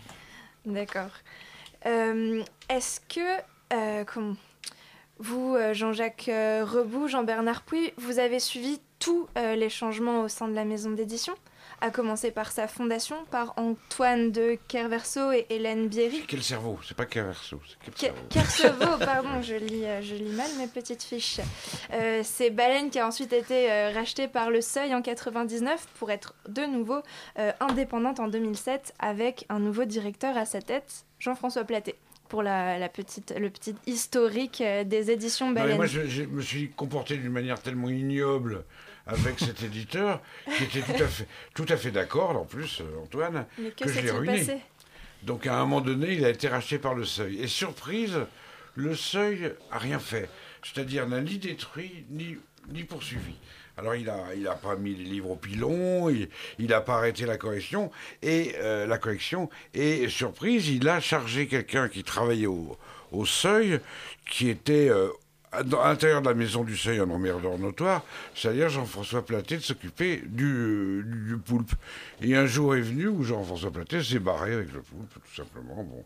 D'accord. 0.66 1.12
Euh, 1.86 2.42
Est-ce 2.68 3.00
que, 3.02 3.20
euh, 3.74 4.04
comment- 4.12 4.36
vous, 5.20 5.56
Jean-Jacques 5.74 6.25
Rebout, 6.28 7.08
Jean-Bernard 7.08 7.62
Pouy, 7.62 7.94
vous 7.98 8.18
avez 8.18 8.40
suivi 8.40 8.80
tous 8.98 9.28
les 9.36 9.70
changements 9.70 10.24
au 10.24 10.28
sein 10.28 10.48
de 10.48 10.56
la 10.56 10.66
maison 10.66 10.90
d'édition? 10.90 11.36
À 11.84 11.92
commencer 11.92 12.32
par 12.32 12.52
sa 12.52 12.68
fondation, 12.68 13.18
par 13.30 13.54
Antoine 13.58 14.32
de 14.32 14.58
Kerverso 14.70 15.34
et 15.34 15.46
Hélène 15.50 15.90
Bierry. 15.90 16.24
Quel 16.28 16.42
cerveau? 16.42 16.80
C'est 16.88 16.96
pas 16.96 17.06
Caverso, 17.06 17.60
c'est 17.68 17.78
quel 17.84 17.94
Ke- 17.94 18.00
cerveau? 18.00 18.28
Kersevo, 18.30 18.98
pardon, 19.06 19.42
je 19.42 19.56
lis, 19.56 19.84
euh, 19.86 20.02
je 20.02 20.16
lis 20.16 20.32
mal 20.32 20.48
mes 20.58 20.68
petites 20.68 21.04
fiches. 21.04 21.42
Euh, 21.92 22.22
c'est 22.24 22.50
Baleine 22.52 22.90
qui 22.90 23.00
a 23.00 23.06
ensuite 23.08 23.34
été 23.34 23.70
euh, 23.70 23.92
rachetée 23.94 24.30
par 24.30 24.50
Le 24.50 24.62
Seuil 24.62 24.96
en 24.96 25.02
99 25.02 25.86
pour 26.00 26.10
être 26.10 26.36
de 26.48 26.62
nouveau 26.66 27.02
euh, 27.38 27.52
indépendante 27.60 28.20
en 28.22 28.30
2007 28.30 28.94
avec 29.00 29.46
un 29.50 29.60
nouveau 29.60 29.84
directeur 29.84 30.38
à 30.38 30.46
sa 30.46 30.62
tête, 30.62 31.04
Jean-François 31.20 31.66
Platé, 31.66 31.96
pour 32.30 32.44
la, 32.44 32.80
la 32.80 32.88
petite, 32.90 33.34
le 33.38 33.50
petit 33.50 33.75
historique 33.88 34.63
des 34.86 35.12
éditions 35.12 35.48
Non, 35.50 35.54
Baleine. 35.54 35.75
moi, 35.75 35.86
je, 35.86 36.08
je 36.08 36.24
me 36.24 36.42
suis 36.42 36.70
comporté 36.72 37.18
d'une 37.18 37.32
manière 37.32 37.60
tellement 37.62 37.90
ignoble 37.90 38.63
avec 39.05 39.39
cet 39.39 39.63
éditeur, 39.63 40.22
qui 40.57 40.63
était 40.63 40.81
tout 40.81 41.03
à 41.03 41.07
fait, 41.07 41.27
tout 41.53 41.65
à 41.69 41.77
fait 41.77 41.91
d'accord, 41.91 42.38
en 42.38 42.45
plus, 42.45 42.81
euh, 42.81 43.03
Antoine. 43.03 43.45
Mais 43.57 43.72
que, 43.72 43.83
que 43.83 43.89
je 43.89 43.95
l'ai 43.95 44.01
s'est-il 44.01 44.12
ruiné. 44.12 44.38
passé? 44.39 44.57
Donc, 45.24 45.48
à 45.48 45.55
un 45.55 45.60
moment 45.62 45.81
donné, 45.81 46.13
il 46.13 46.25
a 46.25 46.29
été 46.29 46.48
racheté 46.48 46.77
par 46.77 46.95
le 46.95 47.05
Seuil. 47.05 47.41
Et 47.41 47.48
surprise, 47.48 48.19
le 48.75 48.95
Seuil 48.95 49.53
a 49.72 49.77
rien 49.77 50.00
fait. 50.00 50.29
C'est-à-dire 50.63 51.07
n'a 51.07 51.22
ni 51.22 51.38
détruit, 51.38 52.05
ni, 52.10 52.38
ni 52.69 52.83
poursuivi. 52.83 53.36
Alors, 53.77 53.95
il 53.95 54.05
n'a 54.05 54.36
il 54.36 54.48
a 54.48 54.53
pas 54.53 54.75
mis 54.75 54.93
les 54.95 55.03
livres 55.03 55.31
au 55.31 55.36
pilon, 55.36 56.10
il 56.10 56.29
n'a 56.60 56.81
pas 56.81 56.98
arrêté 56.98 57.25
la 57.25 57.38
correction, 57.38 57.91
et 58.22 58.53
euh, 58.57 58.86
la 58.86 58.98
correction. 58.98 59.50
Et 59.74 60.10
surprise, 60.10 60.69
il 60.69 60.88
a 60.88 61.00
chargé 61.00 61.48
quelqu'un 61.48 61.89
qui 61.89 62.03
travaillait 62.03 62.45
au, 62.45 62.77
au 63.12 63.25
Seuil, 63.25 63.79
qui 64.29 64.50
était 64.50 64.89
euh, 64.89 65.10
à 65.53 65.63
dans- 65.63 65.81
à 65.81 65.89
l'intérieur 65.89 66.22
de 66.22 66.27
la 66.29 66.33
maison 66.33 66.63
du 66.63 66.75
Seuil, 66.75 67.00
un 67.00 67.10
emmerdeur 67.10 67.57
notoire, 67.57 68.03
c'est-à-dire 68.36 68.69
Jean-François 68.69 69.25
Platé 69.25 69.57
de 69.57 69.62
s'occuper 69.62 70.22
du, 70.25 71.03
du, 71.05 71.25
du 71.29 71.38
poulpe. 71.38 71.72
Et 72.22 72.36
un 72.36 72.45
jour 72.45 72.75
est 72.75 72.81
venu 72.81 73.07
où 73.07 73.24
Jean-François 73.24 73.72
Platé 73.72 74.01
s'est 74.03 74.19
barré 74.19 74.53
avec 74.53 74.74
le 74.74 74.81
poulpe, 74.81 75.13
tout 75.13 75.36
simplement. 75.36 75.83
Bon, 75.83 76.03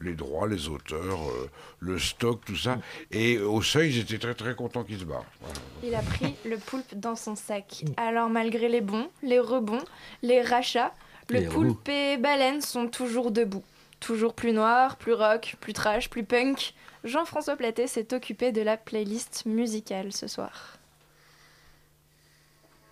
les 0.00 0.14
droits, 0.14 0.48
les 0.48 0.68
auteurs, 0.68 1.28
euh, 1.30 1.50
le 1.80 1.98
stock, 1.98 2.40
tout 2.44 2.56
ça. 2.56 2.78
Et 3.10 3.38
au 3.38 3.62
Seuil, 3.62 3.90
ils 3.90 4.00
étaient 4.00 4.18
très 4.18 4.34
très 4.34 4.54
contents 4.54 4.84
qu'il 4.84 4.98
se 4.98 5.04
barre. 5.04 5.24
Voilà. 5.40 5.58
Il 5.84 5.94
a 5.94 6.02
pris 6.02 6.34
le 6.48 6.56
poulpe 6.58 6.94
dans 6.94 7.16
son 7.16 7.36
sac. 7.36 7.84
Alors 7.96 8.28
malgré 8.28 8.68
les 8.68 8.80
bons, 8.80 9.08
les 9.22 9.38
rebonds, 9.40 9.84
les 10.22 10.42
rachats, 10.42 10.92
le 11.28 11.40
Les 11.40 11.46
poulpe 11.46 11.88
et 11.88 12.16
baleine 12.18 12.60
sont 12.60 12.86
toujours 12.88 13.30
debout. 13.30 13.64
Toujours 13.98 14.34
plus 14.34 14.52
noir, 14.52 14.96
plus 14.96 15.14
rock, 15.14 15.56
plus 15.60 15.72
trash, 15.72 16.08
plus 16.10 16.22
punk. 16.22 16.74
Jean-François 17.06 17.56
Platé 17.56 17.86
s'est 17.86 18.12
occupé 18.12 18.52
de 18.52 18.62
la 18.62 18.76
playlist 18.76 19.46
musicale 19.46 20.12
ce 20.12 20.26
soir. 20.26 20.76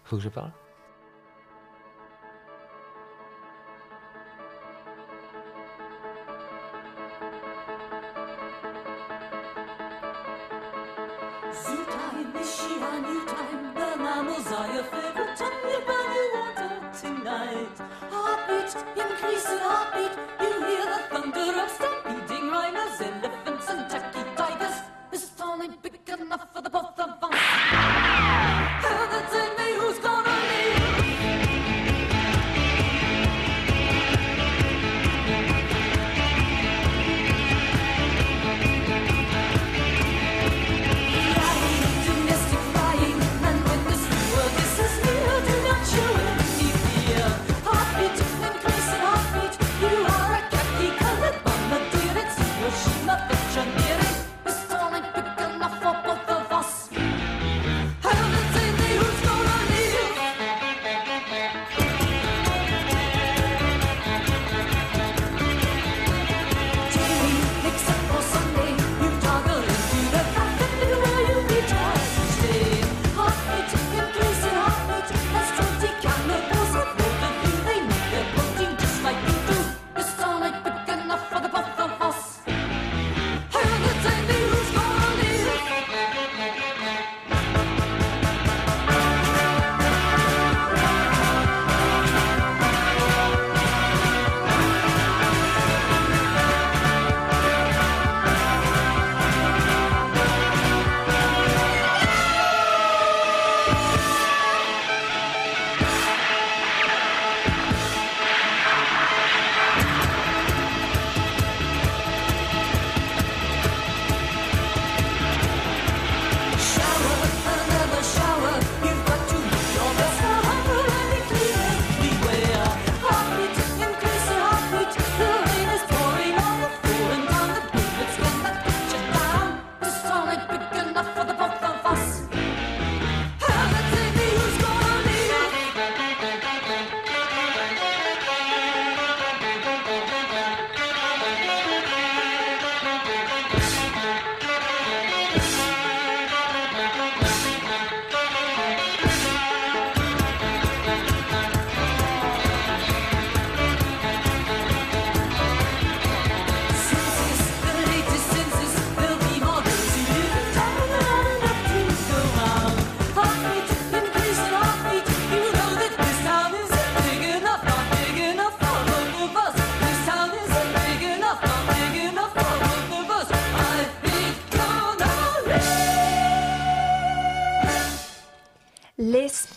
Faut 0.04 0.16
que 0.16 0.22
je 0.22 0.28
parle? 0.28 0.52
The. 17.24 17.84
Heartbeat, 18.10 18.70
increase 18.96 19.48
in 19.48 19.58
heartbeat. 19.58 20.12
You 20.40 20.52
hear 20.66 20.84
the 20.92 21.00
thunder 21.10 21.52
of 21.62 21.68
stampeding 21.70 22.50
rhinos, 22.50 23.00
elephants, 23.00 23.53
enough 26.24 26.48
for 26.54 26.62
the 26.62 26.70
both 26.70 26.98
of 26.98 27.22
us. 27.22 27.53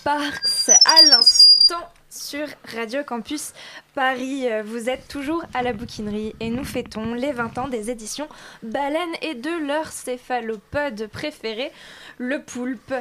À 0.10 1.02
l'instant 1.10 1.92
sur 2.10 2.48
Radio 2.74 3.04
Campus 3.04 3.52
Paris. 3.94 4.46
Vous 4.64 4.90
êtes 4.90 5.06
toujours 5.10 5.44
à 5.54 5.64
la 5.64 5.74
bouquinerie 5.74 6.34
et 6.40 6.50
nous 6.50 6.64
fêtons 6.64 7.14
les 7.14 7.34
20 7.34 7.58
ans 7.58 7.68
des 7.68 7.92
éditions 7.92 8.30
Baleine 8.64 9.14
et 9.22 9.36
de 9.36 9.68
leur 9.68 9.88
céphalopode 9.88 11.08
préféré, 11.08 11.74
le 12.20 12.42
poulpe. 12.42 12.94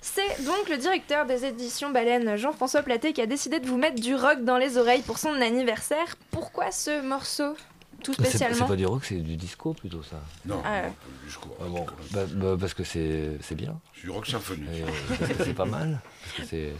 C'est 0.00 0.42
donc 0.44 0.70
le 0.70 0.78
directeur 0.78 1.26
des 1.26 1.44
éditions 1.44 1.90
Baleine, 1.90 2.36
Jean-François 2.36 2.82
Platé, 2.82 3.12
qui 3.12 3.20
a 3.20 3.26
décidé 3.26 3.60
de 3.60 3.66
vous 3.66 3.76
mettre 3.76 4.00
du 4.00 4.14
rock 4.14 4.42
dans 4.42 4.56
les 4.56 4.78
oreilles 4.78 5.02
pour 5.02 5.18
son 5.18 5.38
anniversaire. 5.42 6.16
Pourquoi 6.30 6.70
ce 6.70 7.02
morceau? 7.02 7.56
Tout 8.04 8.14
C'est- 8.14 8.24
spécialement 8.28 8.56
C'est 8.58 8.66
pas 8.66 8.76
du 8.76 8.86
rock, 8.86 9.04
c'est 9.04 9.16
du 9.16 9.36
disco 9.36 9.74
plutôt 9.74 10.02
ça. 10.02 10.20
Non, 10.46 10.60
Ah, 10.64 10.82
non, 10.82 10.94
jusqu'au 11.26 11.56
Ah 11.60 11.64
bon, 11.68 11.86
bah, 12.12 12.20
bah, 12.32 12.56
parce 12.60 12.74
que 12.74 12.84
c'est 12.84 13.30
c'est 13.40 13.54
bien. 13.56 13.80
C'est 13.94 14.02
du 14.02 14.10
rock 14.10 14.26
symphonique. 14.26 14.68
Euh, 14.70 15.26
c'est 15.44 15.54
pas 15.54 15.64
mal. 15.64 16.00
Parce 16.22 16.36
que 16.36 16.44
c'est. 16.46 16.72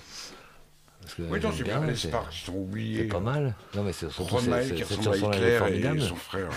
parce 1.00 1.14
que 1.14 1.22
Oui, 1.22 1.40
non, 1.42 1.50
c'est 1.56 1.62
bien. 1.64 1.80
Les 1.84 1.96
c'est- 1.96 2.08
Sparks 2.08 2.34
ils 2.42 2.44
sont 2.46 2.54
oubliés. 2.54 2.98
C'est 3.02 3.04
pas 3.08 3.20
mal. 3.20 3.54
Non, 3.74 3.82
mais 3.82 3.92
c'est 3.92 4.10
surtout 4.10 4.38
cette 4.38 5.02
chanson 5.02 5.32
est 5.32 5.58
formidable. 5.58 5.98
et 6.00 6.08
son 6.08 6.16
frère. 6.16 6.48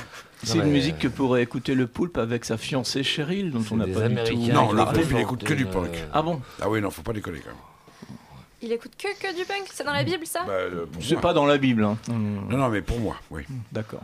C'est 0.44 0.58
une 0.60 0.70
musique 0.72 1.00
que 1.00 1.08
pourrait 1.08 1.42
écouter 1.42 1.74
le 1.74 1.88
poulpe 1.88 2.18
avec 2.20 2.46
sa 2.46 2.58
fiancée 2.58 3.02
Cheryl, 3.04 3.52
dont 3.52 3.64
on 3.72 3.78
n'a 3.78 3.88
pas 3.88 4.08
du 4.08 4.16
tout. 4.24 4.38
Non, 4.52 4.72
le 4.72 4.86
poulpe, 4.86 5.08
il 5.12 5.18
écoute 5.18 5.44
que 5.44 5.54
du 5.54 5.66
punk. 5.66 6.04
Ah 6.14 6.22
bon? 6.22 6.42
Ah 6.62 6.70
oui, 6.70 6.80
non, 6.82 6.92
faut 6.92 7.02
pas 7.02 7.14
déconner 7.14 7.40
quand 7.40 7.50
même. 7.50 8.18
Il 8.60 8.72
écoute 8.72 8.94
que, 8.98 9.08
que 9.20 9.38
du 9.38 9.46
punk? 9.46 9.68
C'est 9.72 9.84
dans 9.84 9.94
la 9.94 10.04
Bible 10.04 10.26
ça? 10.26 10.44
Bah, 10.44 10.52
euh, 10.54 10.86
C'est 11.00 11.22
pas 11.22 11.32
dans 11.34 11.46
la 11.46 11.60
Bible. 11.60 11.84
Hein. 11.84 11.96
Non, 12.08 12.58
non, 12.58 12.70
mais 12.70 12.82
pour 12.82 13.00
moi, 13.00 13.16
oui. 13.30 13.44
D'accord. 13.72 14.02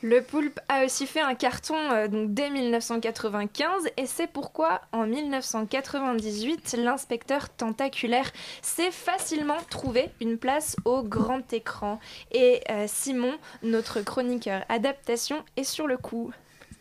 Le 0.00 0.22
poulpe 0.22 0.60
a 0.68 0.84
aussi 0.84 1.06
fait 1.06 1.20
un 1.20 1.34
carton 1.34 1.74
euh, 1.74 2.06
dès 2.08 2.50
1995 2.50 3.88
et 3.96 4.06
c'est 4.06 4.28
pourquoi 4.28 4.80
en 4.92 5.08
1998 5.08 6.76
l'inspecteur 6.78 7.48
tentaculaire 7.48 8.30
s'est 8.62 8.92
facilement 8.92 9.56
trouvé 9.68 10.10
une 10.20 10.38
place 10.38 10.76
au 10.84 11.02
grand 11.02 11.52
écran. 11.52 11.98
Et 12.30 12.60
euh, 12.70 12.84
Simon, 12.86 13.34
notre 13.64 14.00
chroniqueur 14.02 14.62
adaptation, 14.68 15.42
est 15.56 15.64
sur 15.64 15.88
le 15.88 15.96
coup. 15.96 16.30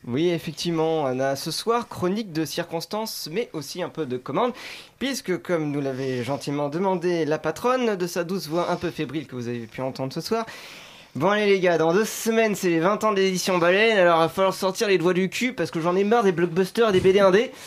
Oui, 0.06 0.30
effectivement, 0.30 1.08
Anna. 1.08 1.36
Ce 1.36 1.50
soir, 1.50 1.88
chronique 1.88 2.32
de 2.32 2.46
circonstances, 2.46 3.30
mais 3.32 3.50
aussi 3.54 3.82
un 3.82 3.90
peu 3.90 4.06
de 4.06 4.18
commande, 4.18 4.54
puisque, 5.00 5.42
comme 5.42 5.72
nous 5.72 5.82
l'avait 5.82 6.24
gentiment 6.24 6.70
demandé 6.70 7.26
la 7.26 7.40
patronne 7.40 7.96
de 7.96 8.08
sa 8.08 8.24
douce 8.24 8.48
voix 8.48 8.70
un 8.70 8.76
peu 8.76 8.92
fébrile 8.92 9.26
que 9.26 9.36
vous 9.36 9.48
avez 9.48 9.66
pu 9.66 9.82
entendre 9.82 10.14
ce 10.14 10.22
soir. 10.22 10.46
Bon, 11.18 11.32
allez, 11.32 11.48
les 11.48 11.60
gars, 11.60 11.80
dans 11.80 11.94
deux 11.94 12.06
semaines, 12.06 12.54
c'est 12.54 12.70
les 12.70 12.80
20 12.80 13.04
ans 13.04 13.12
de 13.12 13.18
l'édition 13.18 13.58
Baleine, 13.58 13.98
alors 13.98 14.18
il 14.18 14.22
va 14.22 14.30
falloir 14.30 14.54
sortir 14.54 14.88
les 14.88 15.00
doigts 15.00 15.16
du 15.16 15.30
cul 15.32 15.52
parce 15.52 15.72
que 15.72 15.82
j'en 15.82 15.96
ai 15.96 16.04
marre 16.04 16.24
des 16.24 16.32
blockbusters 16.32 16.90
et 16.90 16.92
des 16.92 17.00
BD 17.00 17.20
indés. 17.20 17.52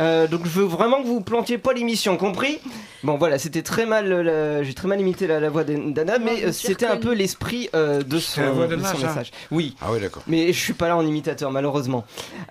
Euh, 0.00 0.26
donc, 0.26 0.40
je 0.44 0.50
veux 0.50 0.64
vraiment 0.64 1.00
que 1.02 1.06
vous 1.06 1.20
plantiez 1.20 1.56
pas 1.56 1.72
l'émission, 1.72 2.16
compris? 2.16 2.58
Bon, 3.04 3.16
voilà, 3.16 3.38
c'était 3.38 3.62
très 3.62 3.86
mal, 3.86 4.10
euh, 4.10 4.22
la- 4.58 4.62
j'ai 4.64 4.74
très 4.74 4.88
mal 4.88 5.00
imité 5.00 5.28
la, 5.28 5.38
la 5.38 5.48
voix 5.50 5.62
d'Anna, 5.62 6.18
mais 6.18 6.46
euh, 6.46 6.52
c'était 6.52 6.86
un 6.86 6.96
peu 6.96 7.12
l'esprit 7.12 7.68
euh, 7.76 8.02
de 8.02 8.16
la 8.16 8.20
son, 8.20 8.42
voix 8.54 8.66
de 8.66 8.74
d'Anna, 8.74 8.88
son 8.88 8.98
ça 8.98 9.06
message. 9.06 9.30
Oui. 9.52 9.76
Ah 9.80 9.90
oui, 9.92 10.00
d'accord. 10.00 10.24
Mais 10.26 10.52
je 10.52 10.58
suis 10.58 10.72
pas 10.72 10.88
là 10.88 10.96
en 10.96 11.06
imitateur 11.06 11.52
malheureusement. 11.52 12.04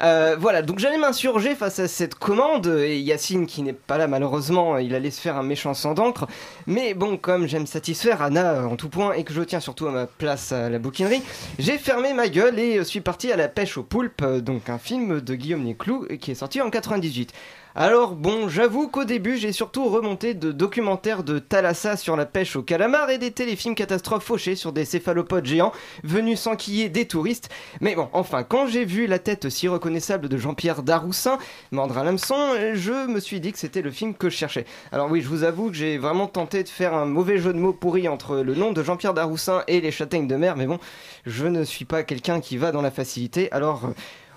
Euh, 0.04 0.38
voilà, 0.40 0.62
donc 0.62 0.80
j'allais 0.80 0.98
m'insurger 0.98 1.54
face 1.56 1.80
à 1.80 1.90
cette 1.90 2.16
commande 2.16 2.68
et 2.68 2.98
Yacine 3.00 3.46
qui 3.46 3.62
n'est 3.62 3.74
pas 3.74 3.98
là 3.98 4.08
malheureusement, 4.08 4.78
il 4.78 4.96
allait 4.96 5.12
se 5.12 5.20
faire 5.20 5.36
un 5.36 5.44
méchant 5.44 5.74
sang 5.74 5.94
d'encre. 5.94 6.28
Mais 6.66 6.94
bon, 6.94 7.18
comme 7.18 7.46
j'aime 7.46 7.68
satisfaire 7.68 8.22
Anna 8.22 8.66
en 8.66 8.78
tout 8.78 8.90
point 8.90 9.14
et 9.14 9.26
que 9.26 9.34
je 9.34 9.42
tiens 9.42 9.60
surtout 9.60 9.88
à 9.88 9.92
ma 9.92 10.06
place 10.06 10.43
à 10.52 10.70
la 10.70 10.80
bouquinerie, 10.80 11.22
j'ai 11.60 11.78
fermé 11.78 12.14
ma 12.14 12.28
gueule 12.28 12.60
et 12.60 12.84
suis 12.84 13.02
parti 13.02 13.32
à 13.32 13.38
la 13.38 13.48
pêche 13.48 13.78
au 13.78 13.84
poulpe, 13.84 14.22
euh, 14.22 14.42
donc 14.42 14.70
un 14.70 14.78
film 14.78 15.22
de 15.22 15.36
Guillaume 15.36 15.64
Niclou 15.64 16.06
euh, 16.10 16.18
qui 16.18 16.32
est 16.32 16.36
sorti 16.36 16.62
en 16.62 16.70
98. 16.70 17.32
Alors 17.76 18.14
bon, 18.14 18.50
j'avoue 18.50 18.88
qu'au 18.88 19.04
début 19.04 19.36
j'ai 19.36 19.52
surtout 19.52 19.90
remonté 19.90 20.36
de 20.36 20.52
documentaires 20.52 21.24
de 21.24 21.40
Thalassa 21.40 21.98
sur 21.98 22.16
la 22.16 22.28
pêche 22.28 22.56
au 22.56 22.62
calamar 22.62 23.10
et 23.10 23.18
des 23.18 23.32
téléfilms 23.32 23.74
catastrophes 23.74 24.26
fauchés 24.26 24.56
sur 24.56 24.74
des 24.74 24.86
céphalopodes 24.86 25.48
géants 25.48 25.72
venus 26.04 26.40
s'enquiller 26.40 26.90
des 26.90 27.08
touristes. 27.08 27.50
Mais 27.82 27.96
bon, 27.96 28.10
enfin, 28.14 28.44
quand 28.44 28.68
j'ai 28.68 28.86
vu 28.86 29.08
la 29.08 29.18
tête 29.18 29.50
si 29.50 29.68
reconnaissable 29.68 30.30
de 30.30 30.38
Jean-Pierre 30.38 30.84
Daroussin 30.84 31.40
l'hameçon, 31.72 32.36
euh, 32.38 32.74
je 32.76 33.08
me 33.08 33.20
suis 33.20 33.40
dit 33.40 33.52
que 33.52 33.58
c'était 33.58 33.82
le 33.82 33.90
film 33.90 34.14
que 34.14 34.30
je 34.30 34.36
cherchais. 34.38 34.66
Alors 34.92 35.10
oui, 35.10 35.22
je 35.22 35.28
vous 35.28 35.44
avoue 35.44 35.72
que 35.72 35.76
j'ai 35.76 35.98
vraiment 35.98 36.28
tenté 36.28 36.62
de 36.62 36.70
faire 36.70 36.94
un 36.94 37.06
mauvais 37.06 37.40
jeu 37.40 37.54
de 37.54 37.60
mots 37.60 37.74
pourri 37.74 38.08
entre 38.08 38.38
le 38.38 38.54
nom 38.54 38.72
de 38.72 38.84
Jean-Pierre 38.84 39.16
Daroussin 39.16 39.64
et 39.68 39.82
les 39.82 39.92
châtaignes 39.92 40.28
de 40.28 40.36
mer, 40.36 40.58
mais 40.58 40.68
bon, 40.68 40.78
je 41.26 41.48
ne 41.48 41.64
suis 41.64 41.86
pas 41.86 42.04
quelqu'un 42.04 42.40
qui 42.40 42.56
va 42.56 42.72
dans 42.72 42.84
la 42.84 42.92
facilité, 42.92 43.52
alors 43.52 43.86
euh, 43.86 43.94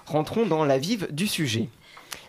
rentrons 0.06 0.46
dans 0.46 0.64
la 0.64 0.78
vive 0.78 1.08
du 1.10 1.26
sujet. 1.26 1.68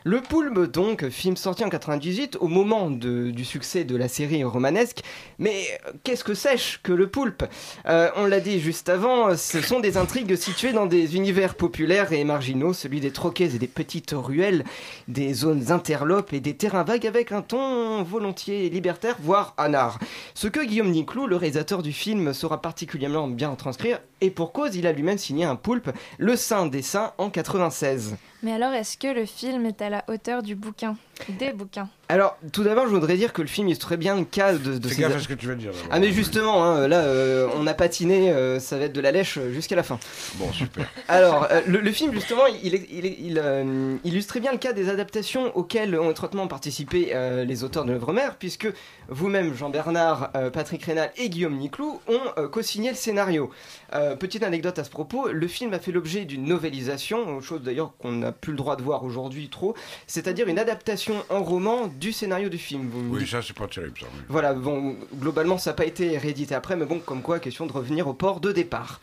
Le 0.03 0.21
Poulpe, 0.21 0.71
donc, 0.71 1.09
film 1.09 1.35
sorti 1.35 1.63
en 1.63 1.69
98 1.69 2.37
au 2.39 2.47
moment 2.47 2.89
du 2.89 3.45
succès 3.45 3.83
de 3.83 3.95
la 3.95 4.07
série 4.07 4.43
romanesque. 4.43 5.01
Mais 5.39 5.65
euh, 5.85 5.91
qu'est-ce 6.03 6.23
que 6.23 6.33
sèche 6.33 6.79
que 6.83 6.93
le 6.93 7.07
Poulpe? 7.07 7.43
Euh, 7.87 8.09
On 8.15 8.25
l'a 8.25 8.39
dit 8.39 8.59
juste 8.59 8.89
avant, 8.89 9.35
ce 9.35 9.61
sont 9.61 9.79
des 9.79 9.97
intrigues 9.97 10.35
situées 10.35 10.71
dans 10.71 10.85
des 10.85 11.15
univers 11.15 11.55
populaires 11.55 12.13
et 12.13 12.23
marginaux, 12.23 12.73
celui 12.73 12.99
des 12.99 13.11
troquets 13.11 13.55
et 13.55 13.59
des 13.59 13.67
petites 13.67 14.13
ruelles, 14.15 14.63
des 15.07 15.33
zones 15.33 15.71
interlopes 15.71 16.33
et 16.33 16.39
des 16.39 16.55
terrains 16.55 16.83
vagues 16.83 17.07
avec 17.07 17.31
un 17.31 17.41
ton 17.41 18.03
volontiers 18.03 18.69
libertaire, 18.69 19.17
voire 19.21 19.53
anard. 19.57 19.99
Ce 20.33 20.47
que 20.47 20.63
Guillaume 20.63 20.91
Niclou, 20.91 21.27
le 21.27 21.35
réalisateur 21.35 21.83
du 21.83 21.91
film, 21.91 22.33
saura 22.33 22.61
particulièrement 22.61 23.27
bien 23.27 23.49
retranscrire, 23.49 23.99
et 24.21 24.31
pour 24.31 24.51
cause, 24.51 24.75
il 24.75 24.87
a 24.87 24.91
lui-même 24.93 25.17
signé 25.17 25.45
un 25.45 25.55
Poulpe, 25.55 25.91
Le 26.17 26.35
Saint 26.35 26.65
des 26.65 26.81
Saints, 26.81 27.13
en 27.17 27.29
96. 27.29 28.15
Mais 28.43 28.53
alors, 28.53 28.73
est-ce 28.73 28.97
que 28.97 29.07
le 29.07 29.25
film 29.25 29.65
est 29.65 29.81
à 29.81 29.89
la 29.89 30.03
hauteur 30.07 30.43
du 30.43 30.55
bouquin? 30.55 30.95
Des 31.29 31.51
bouquins 31.51 31.89
Alors, 32.09 32.37
tout 32.53 32.63
d'abord, 32.63 32.85
je 32.85 32.91
voudrais 32.91 33.17
dire 33.17 33.33
que 33.33 33.41
le 33.41 33.47
film 33.47 33.67
illustre 33.67 33.87
très 33.87 33.97
bien 33.97 34.15
le 34.15 34.23
cas 34.23 34.53
de, 34.53 34.77
de 34.77 34.87
Fais 34.87 34.95
ces... 34.95 35.01
gaffe 35.01 35.15
à 35.15 35.19
ce 35.19 35.27
que 35.27 35.33
tu 35.33 35.47
vas 35.47 35.55
dire. 35.55 35.71
Ah 35.91 35.99
mais 35.99 36.11
justement, 36.11 36.63
hein, 36.63 36.87
là, 36.87 37.01
euh, 37.01 37.47
on 37.55 37.65
a 37.67 37.73
patiné, 37.73 38.31
euh, 38.31 38.59
ça 38.59 38.77
va 38.77 38.85
être 38.85 38.93
de 38.93 39.01
la 39.01 39.11
lèche 39.11 39.37
euh, 39.37 39.51
jusqu'à 39.51 39.75
la 39.75 39.83
fin. 39.83 39.99
Bon, 40.35 40.51
super. 40.53 40.87
Alors, 41.07 41.47
euh, 41.51 41.61
le, 41.67 41.79
le 41.79 41.91
film, 41.91 42.13
justement, 42.13 42.45
il, 42.47 42.75
il, 42.75 43.05
il, 43.05 43.41
euh, 43.43 43.95
illustre 44.03 44.29
très 44.33 44.39
bien 44.39 44.51
le 44.51 44.57
cas 44.57 44.73
des 44.73 44.89
adaptations 44.89 45.55
auxquelles 45.57 45.99
ont 45.99 46.11
étroitement 46.11 46.47
participé 46.47 47.11
euh, 47.13 47.45
les 47.45 47.63
auteurs 47.63 47.83
de 47.85 47.91
l'œuvre 47.91 48.13
mère, 48.13 48.35
puisque 48.37 48.67
vous-même, 49.09 49.53
Jean-Bernard, 49.53 50.31
euh, 50.35 50.49
Patrick 50.49 50.83
Rénal 50.83 51.11
et 51.17 51.29
Guillaume 51.29 51.57
Niclou 51.57 51.99
ont 52.07 52.19
euh, 52.37 52.47
co-signé 52.47 52.89
le 52.91 52.95
scénario. 52.95 53.49
Euh, 53.93 54.15
petite 54.15 54.43
anecdote 54.43 54.77
à 54.79 54.83
ce 54.83 54.89
propos, 54.89 55.29
le 55.29 55.47
film 55.47 55.73
a 55.73 55.79
fait 55.79 55.91
l'objet 55.91 56.25
d'une 56.25 56.43
novélisation, 56.45 57.39
chose 57.41 57.61
d'ailleurs 57.63 57.93
qu'on 57.97 58.11
n'a 58.11 58.31
plus 58.31 58.51
le 58.51 58.57
droit 58.57 58.75
de 58.75 58.81
voir 58.83 59.03
aujourd'hui 59.03 59.49
trop, 59.49 59.75
c'est-à-dire 60.07 60.47
une 60.47 60.59
adaptation 60.59 61.06
en 61.29 61.43
roman 61.43 61.87
du 61.87 62.11
scénario 62.11 62.49
du 62.49 62.57
film. 62.57 62.89
Vous 62.91 63.15
Oui, 63.15 63.27
ça, 63.27 63.41
c'est 63.41 63.55
pas 63.55 63.67
terrible, 63.67 63.99
ça. 63.99 64.07
oui. 64.13 64.21
voilà, 64.29 64.53
bon, 64.53 64.95
globalement, 65.15 65.57
ça 65.57 65.71
n'a 65.71 65.75
pas 65.75 65.85
été 65.85 66.17
réédité 66.17 66.55
après, 66.55 66.75
mais 66.75 66.85
bon, 66.85 66.99
comme 66.99 67.21
quoi, 67.21 67.39
question 67.39 67.65
de 67.65 67.71
revenir 67.71 68.07
au 68.07 68.13
port 68.13 68.39
de 68.39 68.51
départ. 68.51 68.99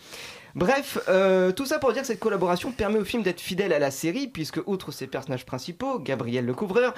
Bref, 0.54 0.98
euh, 1.08 1.50
tout 1.50 1.66
ça 1.66 1.80
pour 1.80 1.92
dire 1.92 2.02
que 2.02 2.06
cette 2.06 2.20
collaboration 2.20 2.70
permet 2.70 3.00
au 3.00 3.04
film 3.04 3.24
d'être 3.24 3.40
fidèle 3.40 3.72
à 3.72 3.80
la 3.80 3.90
série, 3.90 4.28
puisque 4.28 4.60
outre 4.66 4.92
ses 4.92 5.08
personnages 5.08 5.44
principaux, 5.44 5.98
Gabriel 5.98 6.46
le 6.46 6.54
couvreur, 6.54 6.94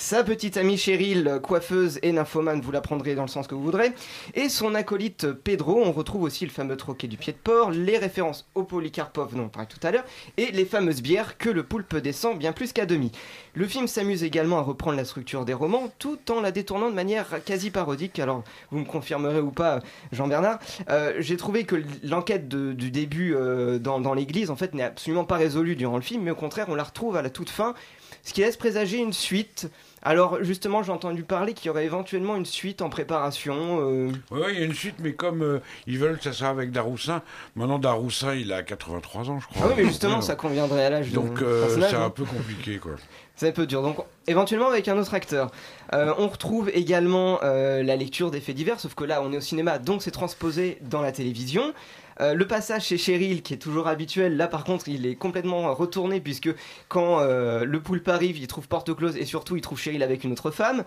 sa 0.00 0.22
petite 0.22 0.56
amie 0.56 0.78
Cheryl, 0.78 1.40
coiffeuse 1.42 1.98
et 2.02 2.12
nymphomane, 2.12 2.60
vous 2.60 2.70
la 2.70 2.80
prendrez 2.80 3.16
dans 3.16 3.22
le 3.22 3.28
sens 3.28 3.48
que 3.48 3.56
vous 3.56 3.64
voudrez, 3.64 3.92
et 4.34 4.48
son 4.48 4.76
acolyte 4.76 5.32
Pedro, 5.32 5.82
on 5.84 5.90
retrouve 5.90 6.22
aussi 6.22 6.44
le 6.44 6.52
fameux 6.52 6.76
troquet 6.76 7.08
du 7.08 7.16
pied 7.16 7.32
de 7.32 7.38
porc, 7.38 7.72
les 7.72 7.98
références 7.98 8.48
au 8.54 8.62
Polikarpov 8.62 9.34
dont 9.34 9.46
on 9.46 9.48
parlait 9.48 9.68
tout 9.68 9.84
à 9.84 9.90
l'heure, 9.90 10.04
et 10.36 10.52
les 10.52 10.64
fameuses 10.64 11.02
bières 11.02 11.36
que 11.36 11.50
le 11.50 11.64
poulpe 11.64 11.96
descend 11.96 12.38
bien 12.38 12.52
plus 12.52 12.72
qu'à 12.72 12.86
demi. 12.86 13.10
Le 13.54 13.66
film 13.66 13.88
s'amuse 13.88 14.22
également 14.22 14.58
à 14.58 14.62
reprendre 14.62 14.96
la 14.96 15.04
structure 15.04 15.44
des 15.44 15.52
romans, 15.52 15.92
tout 15.98 16.30
en 16.30 16.40
la 16.40 16.52
détournant 16.52 16.90
de 16.90 16.94
manière 16.94 17.42
quasi 17.44 17.70
parodique, 17.70 18.20
alors 18.20 18.44
vous 18.70 18.78
me 18.78 18.84
confirmerez 18.84 19.40
ou 19.40 19.50
pas, 19.50 19.80
Jean-Bernard, 20.12 20.60
euh, 20.90 21.14
j'ai 21.18 21.36
trouvé 21.36 21.64
que 21.64 21.82
l'enquête 22.04 22.48
du 22.48 22.92
début 22.92 23.34
euh, 23.34 23.80
dans, 23.80 23.98
dans 23.98 24.14
l'église 24.14 24.50
en 24.50 24.56
fait 24.56 24.74
n'est 24.74 24.84
absolument 24.84 25.24
pas 25.24 25.38
résolue 25.38 25.74
durant 25.74 25.96
le 25.96 26.02
film, 26.02 26.22
mais 26.22 26.30
au 26.30 26.36
contraire 26.36 26.66
on 26.68 26.76
la 26.76 26.84
retrouve 26.84 27.16
à 27.16 27.22
la 27.22 27.30
toute 27.30 27.50
fin, 27.50 27.74
ce 28.22 28.32
qui 28.32 28.42
laisse 28.42 28.56
présager 28.56 28.98
une 28.98 29.12
suite. 29.12 29.68
Alors 30.02 30.42
justement 30.42 30.82
j'ai 30.82 30.92
entendu 30.92 31.22
parler 31.22 31.54
qu'il 31.54 31.66
y 31.66 31.70
aurait 31.70 31.84
éventuellement 31.84 32.36
une 32.36 32.46
suite 32.46 32.82
en 32.82 32.88
préparation. 32.88 33.80
euh, 33.80 34.10
Oui, 34.30 34.40
il 34.52 34.58
y 34.58 34.62
a 34.62 34.64
une 34.64 34.74
suite, 34.74 34.96
mais 35.00 35.12
comme 35.12 35.42
euh, 35.42 35.58
ils 35.86 35.98
veulent 35.98 36.18
que 36.18 36.24
ça 36.24 36.32
soit 36.32 36.48
avec 36.48 36.70
Daroussin, 36.70 37.22
maintenant 37.56 37.78
Daroussin, 37.78 38.34
il 38.34 38.52
a 38.52 38.62
83 38.62 39.30
ans, 39.30 39.40
je 39.40 39.46
crois. 39.46 39.62
Ah 39.64 39.68
oui 39.70 39.74
mais 39.78 39.84
justement 39.84 40.20
ça 40.20 40.34
conviendrait 40.36 40.84
à 40.84 40.90
l'âge 40.90 41.10
de 41.10 41.14
Donc, 41.14 41.42
euh, 41.42 41.66
c'est 41.68 41.94
hein. 41.94 42.04
un 42.04 42.10
peu 42.10 42.24
compliqué, 42.24 42.78
quoi. 42.78 42.92
C'est 43.38 43.46
un 43.50 43.52
peu 43.52 43.68
dur. 43.68 43.82
Donc, 43.82 43.98
éventuellement 44.26 44.66
avec 44.66 44.88
un 44.88 44.98
autre 44.98 45.14
acteur. 45.14 45.52
Euh, 45.92 46.12
on 46.18 46.26
retrouve 46.26 46.72
également 46.74 47.38
la 47.40 47.94
lecture 47.94 48.32
des 48.32 48.40
faits 48.40 48.56
divers, 48.56 48.80
sauf 48.80 48.96
que 48.96 49.04
là, 49.04 49.22
on 49.22 49.32
est 49.32 49.36
au 49.36 49.40
cinéma, 49.40 49.78
donc 49.78 50.02
c'est 50.02 50.10
transposé 50.10 50.78
dans 50.82 51.02
la 51.02 51.12
télévision. 51.12 51.72
Euh, 52.20 52.34
le 52.34 52.46
passage 52.46 52.86
chez 52.86 52.98
Cheryl, 52.98 53.42
qui 53.42 53.54
est 53.54 53.58
toujours 53.58 53.86
habituel, 53.86 54.36
là 54.36 54.48
par 54.48 54.64
contre, 54.64 54.88
il 54.88 55.06
est 55.06 55.14
complètement 55.14 55.72
retourné, 55.74 56.20
puisque 56.20 56.50
quand 56.88 57.20
euh, 57.20 57.64
le 57.64 57.80
poulpe 57.80 58.08
arrive, 58.08 58.38
il 58.38 58.46
trouve 58.46 58.66
porte 58.66 58.94
close 58.94 59.16
et 59.16 59.24
surtout, 59.24 59.56
il 59.56 59.62
trouve 59.62 59.78
Cheryl 59.78 60.02
avec 60.02 60.24
une 60.24 60.32
autre 60.32 60.50
femme. 60.50 60.84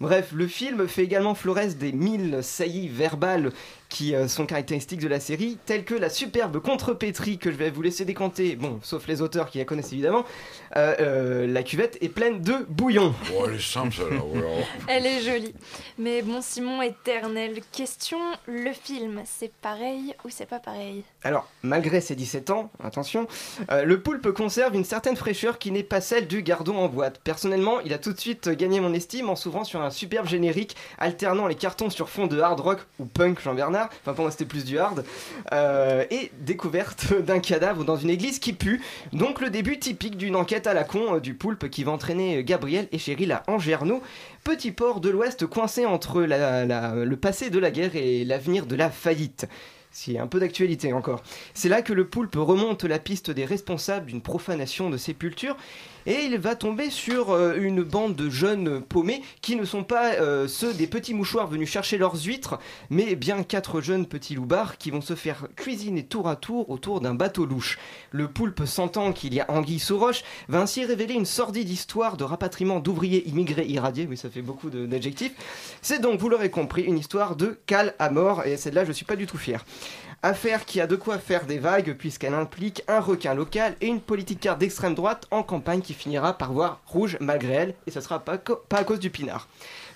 Bref, 0.00 0.32
le 0.32 0.46
film 0.46 0.88
fait 0.88 1.04
également 1.04 1.34
florès 1.34 1.76
des 1.76 1.92
mille 1.92 2.38
saillies 2.42 2.88
verbales 2.88 3.52
qui 3.90 4.14
euh, 4.14 4.28
sont 4.28 4.46
caractéristiques 4.46 5.00
de 5.00 5.08
la 5.08 5.20
série, 5.20 5.58
telles 5.66 5.84
que 5.84 5.94
la 5.94 6.08
superbe 6.08 6.60
contrepétrie 6.60 7.36
que 7.36 7.50
je 7.50 7.56
vais 7.56 7.70
vous 7.70 7.82
laisser 7.82 8.06
décanter, 8.06 8.56
bon, 8.56 8.78
sauf 8.82 9.06
les 9.06 9.20
auteurs 9.20 9.50
qui 9.50 9.58
la 9.58 9.66
connaissent 9.66 9.92
évidemment. 9.92 10.24
Euh, 10.76 10.94
euh, 11.00 11.46
la 11.46 11.62
cuvette 11.62 11.98
est 12.00 12.08
pleine 12.08 12.40
de 12.40 12.64
bouillon. 12.68 13.14
Oh, 13.34 13.44
elle 13.48 13.56
est 13.56 13.60
simple, 13.60 13.92
ça, 13.92 14.04
là. 14.04 14.22
voilà. 14.24 14.46
Elle 14.86 15.04
est 15.04 15.20
jolie. 15.20 15.54
Mais 15.98 16.22
bon, 16.22 16.40
Simon, 16.40 16.80
éternelle 16.80 17.60
question, 17.72 18.18
le 18.46 18.72
film, 18.72 19.22
c'est 19.24 19.52
pareil 19.52 20.14
ou 20.24 20.28
c'est 20.30 20.46
pas 20.46 20.60
pareil? 20.60 21.02
Alors, 21.24 21.48
malgré 21.62 22.00
ses 22.00 22.14
17 22.14 22.50
ans, 22.50 22.70
attention, 22.82 23.26
euh, 23.70 23.84
le 23.84 24.00
poulpe 24.00 24.30
conserve 24.30 24.74
une 24.74 24.84
certaine 24.84 25.16
fraîcheur 25.16 25.58
qui 25.58 25.72
n'est 25.72 25.82
pas 25.82 26.00
celle 26.00 26.28
du 26.28 26.42
gardon 26.42 26.78
en 26.78 26.88
boîte. 26.88 27.20
Personnellement, 27.24 27.80
il 27.80 27.92
a 27.92 27.98
tout 27.98 28.12
de 28.12 28.20
suite 28.20 28.48
gagné 28.50 28.80
mon 28.80 28.94
estime 28.94 29.28
en 29.28 29.36
s'ouvrant 29.36 29.64
sur 29.64 29.82
un 29.82 29.90
superbe 29.90 30.28
générique 30.28 30.76
alternant 30.98 31.48
les 31.48 31.56
cartons 31.56 31.90
sur 31.90 32.08
fond 32.08 32.28
de 32.28 32.40
hard 32.40 32.60
rock 32.60 32.78
ou 33.00 33.06
punk 33.06 33.40
Enfin 34.00 34.14
pour 34.14 34.24
moi 34.24 34.30
c'était 34.30 34.44
plus 34.44 34.64
du 34.64 34.78
hard, 34.78 35.04
euh, 35.52 36.04
et 36.10 36.30
découverte 36.40 37.14
d'un 37.26 37.38
cadavre 37.38 37.84
dans 37.84 37.96
une 37.96 38.10
église 38.10 38.38
qui 38.38 38.52
pue. 38.52 38.80
Donc 39.12 39.40
le 39.40 39.50
début 39.50 39.78
typique 39.78 40.16
d'une 40.16 40.36
enquête 40.36 40.66
à 40.66 40.74
la 40.74 40.84
con 40.84 41.16
euh, 41.16 41.20
du 41.20 41.34
poulpe 41.34 41.68
qui 41.70 41.84
va 41.84 41.92
entraîner 41.92 42.42
Gabriel 42.44 42.88
et 42.92 42.98
Cheryl 42.98 43.32
à 43.32 43.42
Angerno, 43.46 44.02
petit 44.44 44.72
port 44.72 45.00
de 45.00 45.08
l'Ouest 45.08 45.46
coincé 45.46 45.86
entre 45.86 46.20
le 46.22 47.14
passé 47.14 47.50
de 47.50 47.58
la 47.58 47.70
guerre 47.70 47.96
et 47.96 48.24
l'avenir 48.24 48.66
de 48.66 48.76
la 48.76 48.90
faillite. 48.90 49.46
A 50.16 50.22
un 50.22 50.26
peu 50.26 50.40
d'actualité 50.40 50.92
encore. 50.92 51.22
C'est 51.52 51.68
là 51.68 51.82
que 51.82 51.92
le 51.92 52.06
poulpe 52.06 52.36
remonte 52.36 52.84
la 52.84 52.98
piste 52.98 53.30
des 53.30 53.44
responsables 53.44 54.06
d'une 54.06 54.22
profanation 54.22 54.88
de 54.88 54.96
sépulture 54.96 55.56
et 56.06 56.24
il 56.24 56.38
va 56.38 56.54
tomber 56.54 56.90
sur 56.90 57.30
euh, 57.30 57.54
une 57.58 57.82
bande 57.82 58.14
de 58.14 58.30
jeunes 58.30 58.80
paumés 58.80 59.22
qui 59.40 59.56
ne 59.56 59.64
sont 59.64 59.84
pas 59.84 60.14
euh, 60.14 60.48
ceux 60.48 60.72
des 60.72 60.86
petits 60.86 61.14
mouchoirs 61.14 61.46
venus 61.46 61.68
chercher 61.68 61.98
leurs 61.98 62.24
huîtres, 62.24 62.58
mais 62.88 63.14
bien 63.14 63.42
quatre 63.42 63.80
jeunes 63.80 64.06
petits 64.06 64.34
loupards 64.34 64.78
qui 64.78 64.90
vont 64.90 65.00
se 65.00 65.14
faire 65.14 65.48
cuisiner 65.56 66.04
tour 66.04 66.28
à 66.28 66.36
tour 66.36 66.70
autour 66.70 67.00
d'un 67.00 67.14
bateau 67.14 67.46
louche. 67.46 67.78
Le 68.10 68.28
poulpe, 68.28 68.64
sentant 68.64 69.12
qu'il 69.12 69.34
y 69.34 69.40
a 69.40 69.50
anguille 69.50 69.78
sous 69.78 69.98
roche, 69.98 70.22
va 70.48 70.60
ainsi 70.60 70.84
révéler 70.84 71.14
une 71.14 71.26
sordide 71.26 71.68
histoire 71.68 72.16
de 72.16 72.24
rapatriement 72.24 72.80
d'ouvriers 72.80 73.28
immigrés 73.28 73.66
irradiés. 73.66 74.06
Oui, 74.08 74.16
ça 74.16 74.30
fait 74.30 74.42
beaucoup 74.42 74.70
d'adjectifs. 74.70 75.32
C'est 75.82 76.00
donc, 76.00 76.20
vous 76.20 76.28
l'aurez 76.28 76.50
compris, 76.50 76.82
une 76.82 76.98
histoire 76.98 77.36
de 77.36 77.58
cale 77.66 77.94
à 77.98 78.10
mort, 78.10 78.44
et 78.44 78.56
celle-là, 78.56 78.84
je 78.84 78.92
suis 78.92 79.04
pas 79.04 79.16
du 79.16 79.26
tout 79.26 79.38
fier. 79.38 79.64
Affaire 80.22 80.66
qui 80.66 80.82
a 80.82 80.86
de 80.86 80.96
quoi 80.96 81.18
faire 81.18 81.46
des 81.46 81.58
vagues 81.58 81.94
puisqu'elle 81.94 82.34
implique 82.34 82.82
un 82.88 83.00
requin 83.00 83.32
local 83.32 83.74
et 83.80 83.86
une 83.86 84.02
politicienne 84.02 84.58
d'extrême 84.58 84.94
droite 84.94 85.26
en 85.30 85.42
campagne 85.42 85.80
qui 85.80 85.94
finira 85.94 86.36
par 86.36 86.52
voir 86.52 86.82
rouge 86.84 87.16
malgré 87.20 87.54
elle, 87.54 87.74
et 87.86 87.90
ce 87.90 88.02
sera 88.02 88.18
pas 88.18 88.34
à 88.34 88.84
cause 88.84 89.00
du 89.00 89.08
pinard. 89.08 89.48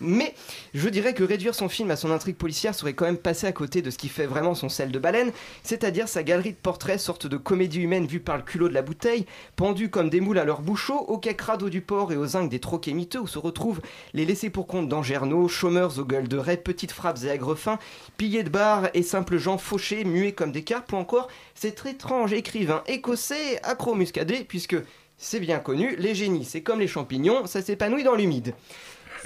Mais 0.04 0.34
je 0.74 0.88
dirais 0.88 1.14
que 1.14 1.24
réduire 1.24 1.54
son 1.54 1.68
film 1.68 1.90
à 1.90 1.96
son 1.96 2.10
intrigue 2.10 2.36
policière 2.36 2.74
serait 2.74 2.92
quand 2.92 3.06
même 3.06 3.16
passer 3.16 3.46
à 3.46 3.52
côté 3.52 3.82
de 3.82 3.90
ce 3.90 3.98
qui 3.98 4.08
fait 4.08 4.26
vraiment 4.26 4.54
son 4.54 4.68
sel 4.68 4.90
de 4.92 4.98
baleine, 4.98 5.32
c'est-à-dire 5.62 6.08
sa 6.08 6.22
galerie 6.22 6.52
de 6.52 6.56
portraits, 6.56 7.00
sorte 7.00 7.26
de 7.26 7.36
comédie 7.36 7.80
humaine 7.80 8.06
vue 8.06 8.20
par 8.20 8.36
le 8.36 8.42
culot 8.42 8.68
de 8.68 8.74
la 8.74 8.82
bouteille, 8.82 9.26
pendus 9.56 9.88
comme 9.88 10.10
des 10.10 10.20
moules 10.20 10.38
à 10.38 10.44
leur 10.44 10.60
bouchon, 10.60 10.96
au 10.96 11.18
quai 11.18 11.34
crado 11.34 11.68
du 11.68 11.80
port 11.80 12.12
et 12.12 12.16
aux 12.16 12.26
zincs 12.26 12.50
des 12.50 12.60
troquets 12.60 12.92
miteux 12.92 13.20
où 13.20 13.26
se 13.26 13.38
retrouvent 13.38 13.80
les 14.12 14.24
laissés 14.24 14.50
pour 14.50 14.66
compte 14.66 14.88
d'Angerno, 14.88 15.48
chômeurs 15.48 15.98
aux 15.98 16.04
gueules 16.04 16.28
de 16.28 16.36
raie, 16.36 16.56
petites 16.56 16.92
frappes 16.92 17.24
et 17.24 17.28
aigres 17.28 17.56
fins, 17.56 17.78
pillés 18.16 18.42
de 18.42 18.50
bars 18.50 18.88
et 18.94 19.02
simples 19.02 19.38
gens 19.38 19.58
fauchés, 19.58 20.04
muets 20.04 20.32
comme 20.32 20.52
des 20.52 20.64
carpes, 20.64 20.92
ou 20.92 20.96
encore 20.96 21.28
cet 21.54 21.84
étrange 21.86 22.32
écrivain 22.32 22.82
écossais 22.86 23.60
accro-muscadé, 23.62 24.44
puisque 24.44 24.76
c'est 25.16 25.40
bien 25.40 25.58
connu, 25.58 25.94
les 25.96 26.14
génies, 26.14 26.44
c'est 26.44 26.62
comme 26.62 26.80
les 26.80 26.88
champignons, 26.88 27.46
ça 27.46 27.62
s'épanouit 27.62 28.04
dans 28.04 28.14
l'humide. 28.14 28.54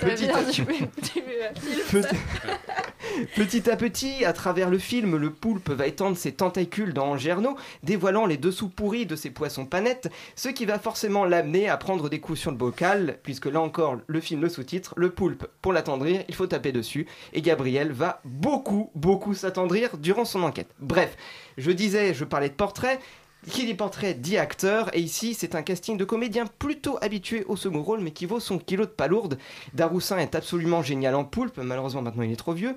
Petit 0.01 0.29
à- 0.31 0.43
du, 0.45 0.63
du. 0.63 0.87
Petit... 0.87 1.23
Petit 3.37 3.69
à 3.71 3.77
petit, 3.77 4.25
à 4.25 4.33
travers 4.33 4.71
le 4.71 4.79
film, 4.79 5.17
le 5.17 5.31
poulpe 5.33 5.71
va 5.71 5.87
étendre 5.87 6.17
ses 6.17 6.33
tentacules 6.33 6.93
dans 6.93 7.07
Angerno, 7.07 7.57
dévoilant 7.83 8.27
les 8.27 8.37
dessous 8.37 8.69
pourris 8.69 9.07
de 9.07 9.17
ses 9.17 9.31
poissons 9.31 9.67
panettes, 9.67 10.09
ce 10.37 10.49
qui 10.49 10.67
va 10.67 10.79
forcément 10.79 11.25
l'amener 11.25 11.69
à 11.69 11.77
prendre 11.77 12.09
des 12.09 12.21
coups 12.21 12.39
sur 12.39 12.51
le 12.51 12.57
bocal, 12.57 13.19
puisque 13.23 13.47
là 13.47 13.61
encore, 13.61 13.97
le 14.07 14.21
film 14.21 14.43
le 14.43 14.49
sous-titre, 14.49 14.95
le 14.97 15.11
poulpe, 15.11 15.47
pour 15.63 15.73
l'attendrir, 15.73 16.23
il 16.29 16.35
faut 16.35 16.47
taper 16.47 16.71
dessus, 16.73 17.07
et 17.33 17.43
Gabriel 17.43 17.93
va 17.93 18.21
beaucoup, 18.25 18.91
beaucoup 18.95 19.35
s'attendrir 19.35 19.97
durant 19.99 20.25
son 20.25 20.43
enquête. 20.43 20.71
Bref, 20.79 21.17
je 21.57 21.71
disais, 21.71 22.15
je 22.15 22.25
parlais 22.25 22.51
de 22.51 22.55
portrait, 22.55 23.01
qui 23.51 23.67
dit 23.67 23.75
portrait 23.75 24.15
dit 24.15 24.37
acteur, 24.37 24.95
et 24.95 25.01
ici 25.01 25.35
c'est 25.35 25.55
un 25.55 25.63
casting 25.63 25.97
de 25.97 26.05
comédiens 26.05 26.47
plutôt 26.59 26.99
habitués 27.01 27.45
au 27.49 27.57
second 27.57 27.83
rôle, 27.83 28.01
mais 28.01 28.11
qui 28.11 28.27
vaut 28.27 28.41
son 28.41 28.59
kilo 28.59 28.85
de 28.85 28.91
palourde. 28.91 29.39
Daroussin 29.75 30.19
est 30.19 30.35
absolument 30.35 30.83
génial 30.83 31.15
en 31.15 31.25
poulpe, 31.25 31.59
malheureusement 31.59 32.03
maintenant 32.03 32.25
il 32.25 32.33
est 32.33 32.37
trop 32.37 32.53
vieux. 32.53 32.75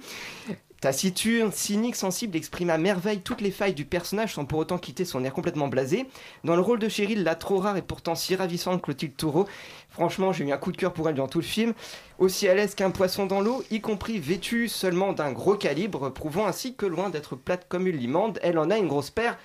Taciturne, 0.82 1.52
cynique, 1.52 1.96
sensible, 1.96 2.36
exprime 2.36 2.72
à 2.72 2.80
merveille 2.80 3.22
toutes 3.22 3.42
les 3.42 3.52
failles 3.52 3.76
du 3.76 3.86
personnage 3.86 4.34
sans 4.34 4.46
pour 4.46 4.58
autant 4.58 4.80
quitter 4.80 5.06
son 5.06 5.24
air 5.24 5.32
complètement 5.32 5.68
blasé. 5.68 6.08
Dans 6.44 6.56
le 6.56 6.62
rôle 6.64 6.80
de 6.80 6.90
Cheryl, 6.90 7.24
la 7.24 7.36
trop 7.36 7.60
rare 7.60 7.78
et 7.78 7.84
pourtant 7.84 8.16
si 8.16 8.36
ravissante 8.36 8.82
Clotilde 8.82 9.16
Toureau, 9.16 9.48
franchement 9.90 10.34
j'ai 10.34 10.44
eu 10.44 10.52
un 10.52 10.58
coup 10.58 10.72
de 10.72 10.78
cœur 10.78 10.92
pour 10.92 11.08
elle 11.08 11.14
dans 11.14 11.28
tout 11.28 11.38
le 11.38 11.46
film. 11.46 11.74
Aussi 12.18 12.48
à 12.48 12.56
l'aise 12.56 12.74
qu'un 12.74 12.90
poisson 12.90 13.28
dans 13.28 13.42
l'eau, 13.42 13.64
y 13.70 13.80
compris 13.80 14.18
vêtue 14.18 14.68
seulement 14.68 15.14
d'un 15.14 15.32
gros 15.32 15.56
calibre, 15.56 16.12
prouvant 16.12 16.48
ainsi 16.48 16.74
que 16.74 16.88
loin 16.88 17.12
d'être 17.12 17.36
plate 17.36 17.68
comme 17.70 17.86
une 17.86 17.98
limande, 17.98 18.40
elle 18.42 18.58
en 18.58 18.72
a 18.72 18.78
une 18.80 18.88
grosse 18.88 19.12
paire 19.12 19.38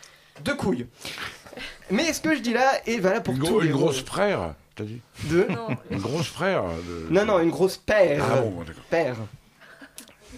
de 0.45 0.53
couilles. 0.53 0.87
Mais 1.91 2.13
ce 2.13 2.21
que 2.21 2.35
je 2.35 2.41
dis 2.41 2.53
là 2.53 2.73
est 2.87 2.99
valable 2.99 3.25
pour 3.25 3.35
Une, 3.35 3.43
tous 3.43 3.61
les 3.61 3.69
une 3.69 3.73
grosse 3.75 3.97
rôles. 3.99 4.07
frère, 4.07 4.55
t'as 4.75 4.85
dit 4.85 5.01
De... 5.25 5.47
Non, 5.51 5.69
Une 5.91 5.99
grosse 6.01 6.27
frère 6.29 6.65
de- 6.65 7.07
Non, 7.11 7.25
non, 7.25 7.39
une 7.41 7.51
grosse 7.51 7.77
paire. 7.77 8.25
Ah 8.31 8.41
bon, 8.41 8.63
d'accord. 8.63 8.83
Père. 8.91 9.17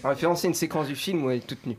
En 0.03 0.09
référence 0.09 0.45
à 0.45 0.47
une 0.47 0.53
séquence 0.53 0.87
du 0.87 0.95
film 0.95 1.23
où 1.23 1.29
elle 1.29 1.37
est 1.37 1.47
toute 1.47 1.65
nue. 1.65 1.77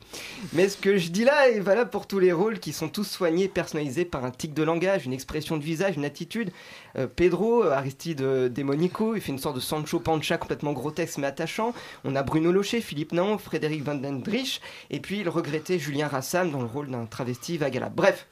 Mais 0.53 0.69
ce 0.69 0.77
que 0.77 0.99
je 0.99 1.09
dis 1.11 1.25
là 1.25 1.49
est 1.49 1.61
valable 1.61 1.91
pour 1.91 2.07
tous 2.07 2.19
les 2.19 2.33
rôles 2.33 2.59
qui 2.59 2.73
sont 2.73 2.89
tous 2.89 3.05
soignés, 3.05 3.49
personnalisés 3.49 4.05
par 4.05 4.25
un 4.25 4.31
tic 4.31 4.53
de 4.53 4.63
langage, 4.63 5.07
une 5.07 5.13
expression 5.13 5.57
de 5.57 5.63
visage, 5.63 5.97
une 5.97 6.05
attitude. 6.05 6.51
Euh, 6.97 7.07
Pedro, 7.07 7.65
Aristide 7.65 8.21
euh, 8.21 8.49
Demonico, 8.49 9.15
il 9.15 9.21
fait 9.21 9.33
une 9.33 9.39
sorte 9.39 9.57
de 9.57 9.61
Sancho 9.61 10.01
Pancha 10.01 10.37
complètement 10.39 10.73
grotesque 10.73 11.19
mais 11.19 11.27
attachant. 11.27 11.73
On 12.05 12.15
a 12.17 12.23
Bruno 12.23 12.53
Locher, 12.53 12.81
Philippe 12.81 13.13
Naon, 13.13 13.39
Frédéric 13.39 13.83
Van 13.83 13.95
den 13.95 14.21
Drich, 14.21 14.61
et 14.91 15.01
puis 15.01 15.23
le 15.23 15.31
regretté 15.31 15.79
Julien 15.79 16.09
Rassam 16.09 16.51
dans 16.51 16.61
le 16.61 16.67
rôle 16.67 16.91
d'un 16.91 17.07
travesti 17.07 17.59
vagala. 17.59 17.89
Bref. 17.89 18.27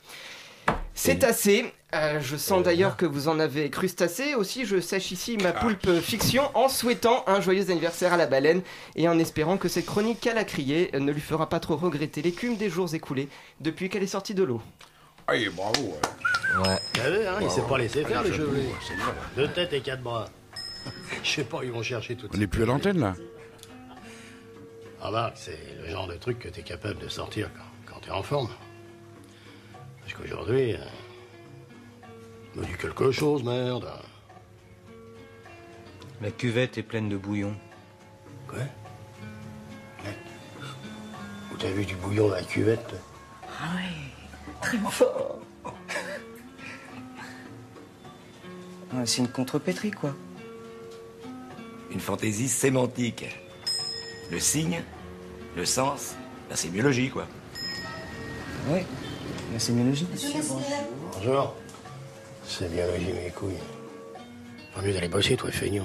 C'est 0.94 1.24
assez. 1.24 1.72
Euh, 1.94 2.20
je 2.20 2.36
sens 2.36 2.62
d'ailleurs 2.62 2.96
que 2.98 3.06
vous 3.06 3.28
en 3.28 3.38
avez 3.40 3.70
crustacé. 3.70 4.34
Aussi, 4.34 4.66
je 4.66 4.78
sèche 4.80 5.10
ici 5.10 5.38
ma 5.38 5.52
poulpe 5.52 6.00
fiction 6.00 6.42
en 6.54 6.68
souhaitant 6.68 7.24
un 7.26 7.40
joyeux 7.40 7.70
anniversaire 7.70 8.12
à 8.12 8.16
la 8.18 8.26
baleine 8.26 8.60
et 8.94 9.08
en 9.08 9.18
espérant 9.18 9.56
que 9.56 9.68
cette 9.68 9.86
chronique 9.86 10.20
qu'elle 10.20 10.36
a 10.38 10.44
crié 10.44 10.90
ne 10.92 11.10
lui 11.12 11.20
fera 11.20 11.48
pas 11.48 11.60
trop 11.60 11.76
regretter 11.76 12.20
l'écume 12.20 12.56
des 12.56 12.68
jours 12.68 12.94
écoulés 12.94 13.28
depuis 13.60 13.88
qu'elle 13.88 14.02
est 14.02 14.06
sortie 14.08 14.34
de 14.34 14.42
l'eau. 14.42 14.60
Bravo. 15.26 15.82
ouais. 15.82 16.68
Ouais. 16.68 16.78
T'as 16.94 17.10
vu, 17.10 17.26
hein, 17.26 17.38
il 17.42 17.50
s'est 17.50 17.62
pas 17.62 17.78
laissé 17.78 18.04
faire 18.04 18.20
Ah, 18.24 18.28
le 18.28 18.32
j'avoue, 18.32 18.50
jeu. 18.54 18.58
ouais, 18.60 18.68
c'est 18.86 18.96
bien. 18.96 19.14
Deux 19.36 19.48
têtes 19.48 19.72
et 19.72 19.80
quatre 19.80 20.02
bras. 20.02 20.26
Je 21.22 21.28
sais 21.30 21.44
pas, 21.44 21.60
ils 21.62 21.70
vont 21.70 21.82
chercher 21.82 22.16
tout 22.16 22.28
On 22.34 22.36
n'est 22.38 22.46
plus 22.46 22.62
à 22.62 22.66
l'antenne, 22.66 22.98
là 22.98 23.14
Ah 25.02 25.10
bah, 25.10 25.32
c'est 25.36 25.58
le 25.82 25.90
genre 25.90 26.06
de 26.06 26.14
truc 26.16 26.38
que 26.38 26.48
t'es 26.48 26.62
capable 26.62 26.98
de 26.98 27.08
sortir 27.08 27.50
quand, 27.86 27.94
quand 27.94 28.00
t'es 28.00 28.10
en 28.10 28.22
forme. 28.22 28.48
Parce 30.08 30.22
qu'aujourd'hui, 30.22 30.74
euh, 30.74 30.78
me 32.54 32.64
dit 32.64 32.72
quelque 32.80 33.10
chose, 33.10 33.42
merde. 33.42 33.92
La 36.22 36.30
cuvette 36.30 36.78
est 36.78 36.82
pleine 36.82 37.10
de 37.10 37.18
bouillon. 37.18 37.54
Quoi? 38.46 38.60
Où 41.52 41.56
t'as 41.58 41.70
vu 41.70 41.84
du 41.84 41.94
bouillon 41.96 42.28
dans 42.28 42.36
la 42.36 42.42
cuvette? 42.42 42.94
Ouais, 48.94 49.04
c'est 49.04 49.18
une 49.18 49.28
contrepétrie, 49.28 49.90
quoi. 49.90 50.14
Une 51.90 52.00
fantaisie 52.00 52.48
sémantique. 52.48 53.26
Le 54.30 54.40
signe, 54.40 54.82
le 55.54 55.66
sens, 55.66 56.16
la 56.48 56.56
sémiologie, 56.56 57.10
quoi. 57.10 57.26
Ouais, 58.70 58.86
la 59.52 59.58
sémiologie. 59.58 60.06
Bonjour. 61.14 61.54
C'est 62.46 62.72
bien 62.72 62.86
logé 62.86 63.12
mes 63.12 63.30
couilles. 63.30 63.54
Pas 64.74 64.82
mieux 64.82 64.92
d'aller 64.92 65.08
bosser, 65.08 65.36
toi, 65.36 65.50
feignant. 65.50 65.84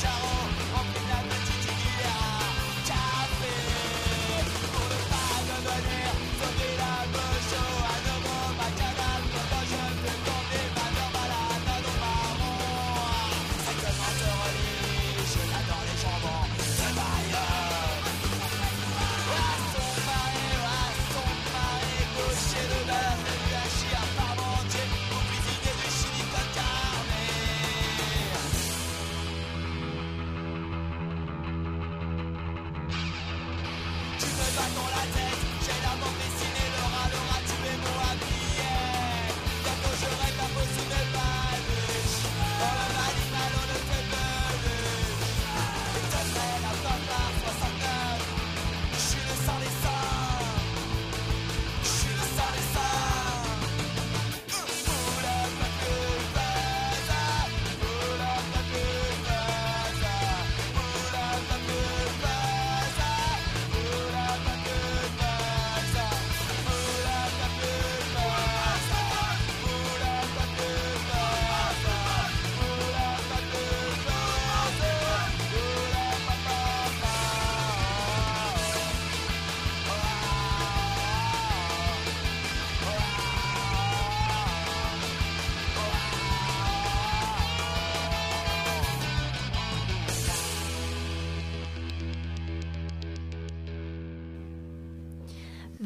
Tell 0.00 0.29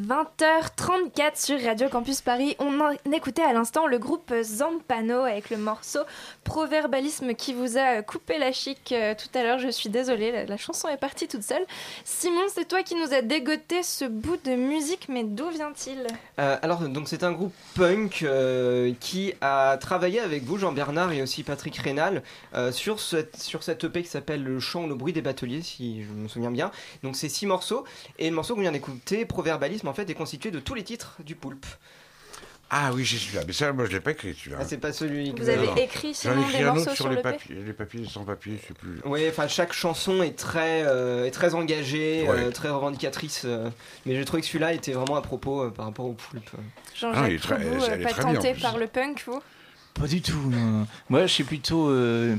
20h34 0.05 1.43
sur 1.43 1.59
Radio 1.63 1.89
Campus 1.89 2.21
Paris. 2.21 2.55
On 2.59 2.79
en 2.79 2.91
écoutait 3.11 3.41
à 3.41 3.53
l'instant 3.53 3.87
le 3.87 3.97
groupe 3.97 4.31
Zampano 4.43 5.21
avec 5.21 5.49
le 5.49 5.57
morceau 5.57 6.01
Proverbalisme 6.55 7.33
qui 7.33 7.53
vous 7.53 7.77
a 7.77 8.01
coupé 8.01 8.37
la 8.37 8.53
chic 8.53 8.93
euh, 8.93 9.13
tout 9.13 9.27
à 9.37 9.43
l'heure. 9.43 9.59
Je 9.59 9.67
suis 9.67 9.89
désolée, 9.89 10.45
la, 10.45 10.55
chanson 10.55 10.87
est 10.87 10.95
partie 10.95 11.27
toute 11.27 11.43
seule. 11.43 11.65
Simon, 12.05 12.43
c'est 12.47 12.65
toi 12.65 12.81
qui 12.81 12.95
nous 12.95 13.13
as 13.13 13.21
dégoté 13.21 13.83
ce 13.83 14.05
bout 14.05 14.37
de 14.45 14.55
musique, 14.55 15.09
mais 15.09 15.25
d'où 15.25 15.49
vient-il? 15.49 16.07
Euh, 16.39 16.57
alors, 16.61 16.87
donc 16.87 17.09
c'est 17.09 17.25
un 17.25 17.33
groupe 17.33 17.53
punk 17.73 18.23
euh, 18.23 18.93
qui 19.01 19.33
a 19.41 19.75
travaillé 19.75 20.21
avec 20.21 20.43
vous, 20.43 20.57
Jean-Bernard, 20.57 21.11
et 21.11 21.21
aussi 21.21 21.43
Patrick 21.43 21.75
Rénal, 21.75 22.23
sur, 22.71 23.01
cette, 23.01 23.35
sur 23.35 23.61
cette 23.61 23.83
EP 23.83 24.03
qui 24.03 24.07
s'appelle 24.07 24.41
Le 24.41 24.61
chant 24.61 24.87
le 24.87 24.95
bruit 24.95 25.11
des 25.11 25.21
bateliers, 25.21 25.61
si 25.61 26.05
je 26.05 26.13
me 26.13 26.29
souviens 26.29 26.51
bien. 26.51 26.71
Donc, 27.03 27.17
c'est 27.17 27.27
six 27.27 27.47
morceaux. 27.47 27.83
Et 28.17 28.29
le 28.29 28.35
morceau 28.35 28.55
qu'on 28.55 28.61
vient 28.61 28.71
d'écouter, 28.71 29.25
Proverbalisme, 29.25 29.89
en 29.89 29.93
fait, 29.93 30.09
est 30.09 30.13
constitué 30.13 30.51
de 30.51 30.61
tous 30.61 30.73
les 30.73 30.85
titres 30.85 31.17
du 31.19 31.35
Poulpe. 31.35 31.65
Ah 32.69 32.91
oui, 32.93 33.05
j'ai 33.05 33.17
celui-là. 33.17 33.43
Mais 33.45 33.53
ça, 33.53 33.71
moi, 33.73 33.85
je 33.85 33.91
l'ai 33.91 33.99
pas 33.99 34.11
écrit, 34.11 34.33
celui-là. 34.33 34.57
Ah, 34.59 34.65
c'est 34.67 34.79
pas 34.79 34.91
celui 34.91 35.33
que 35.33 35.41
Vous 35.41 35.49
avez 35.49 35.67
Non. 35.67 35.75
écrit 35.75 36.17
J'en 36.23 36.35
ai 36.37 36.41
écrit 36.41 36.57
des 36.57 36.63
un 36.63 36.71
autre 36.75 36.81
sur 36.83 36.95
sur 36.95 37.09
les 37.09 37.15
le 37.17 37.21
P 37.21 37.31
papiers, 37.31 37.55
les 37.65 37.73
papiers 37.73 38.05
sans 38.09 38.23
papier, 38.23 38.57
je 38.61 38.67
sais 38.67 38.73
plus. 38.73 38.99
Oui, 39.05 39.25
enfin 39.29 39.47
chaque 39.47 39.71
chanson 39.71 40.23
est 40.23 40.35
très, 40.37 40.81
euh, 40.83 41.25
est 41.25 41.31
très 41.31 41.53
engagée, 41.53 42.23
Ouais. 42.27 42.35
euh, 42.45 42.51
très 42.51 42.69
revendicatrice. 42.69 43.43
euh, 43.45 43.69
mais 44.05 44.15
j'ai 44.15 44.25
trouvé 44.25 44.41
que 44.41 44.47
celui-là 44.47 44.73
était 44.73 44.93
vraiment 44.93 45.15
à 45.15 45.21
propos 45.21 45.61
euh, 45.65 45.69
par 45.69 45.85
rapport 45.85 46.05
au 46.07 46.13
poulpe. 46.13 46.49
Jean-Jacques 46.99 47.23
Ah, 47.23 47.29
est 47.93 47.97
pas 48.03 48.13
tenté 48.13 48.53
par 48.55 48.77
le 48.79 48.87
punk, 48.87 49.23
vous? 49.27 49.41
Pas 49.93 50.07
du 50.07 50.21
tout. 50.21 50.33
non, 50.49 50.57
non. 50.57 50.87
Moi, 51.09 51.21
je 51.21 51.31
suis 51.33 51.43
plutôt. 51.45 51.89
euh, 51.89 52.35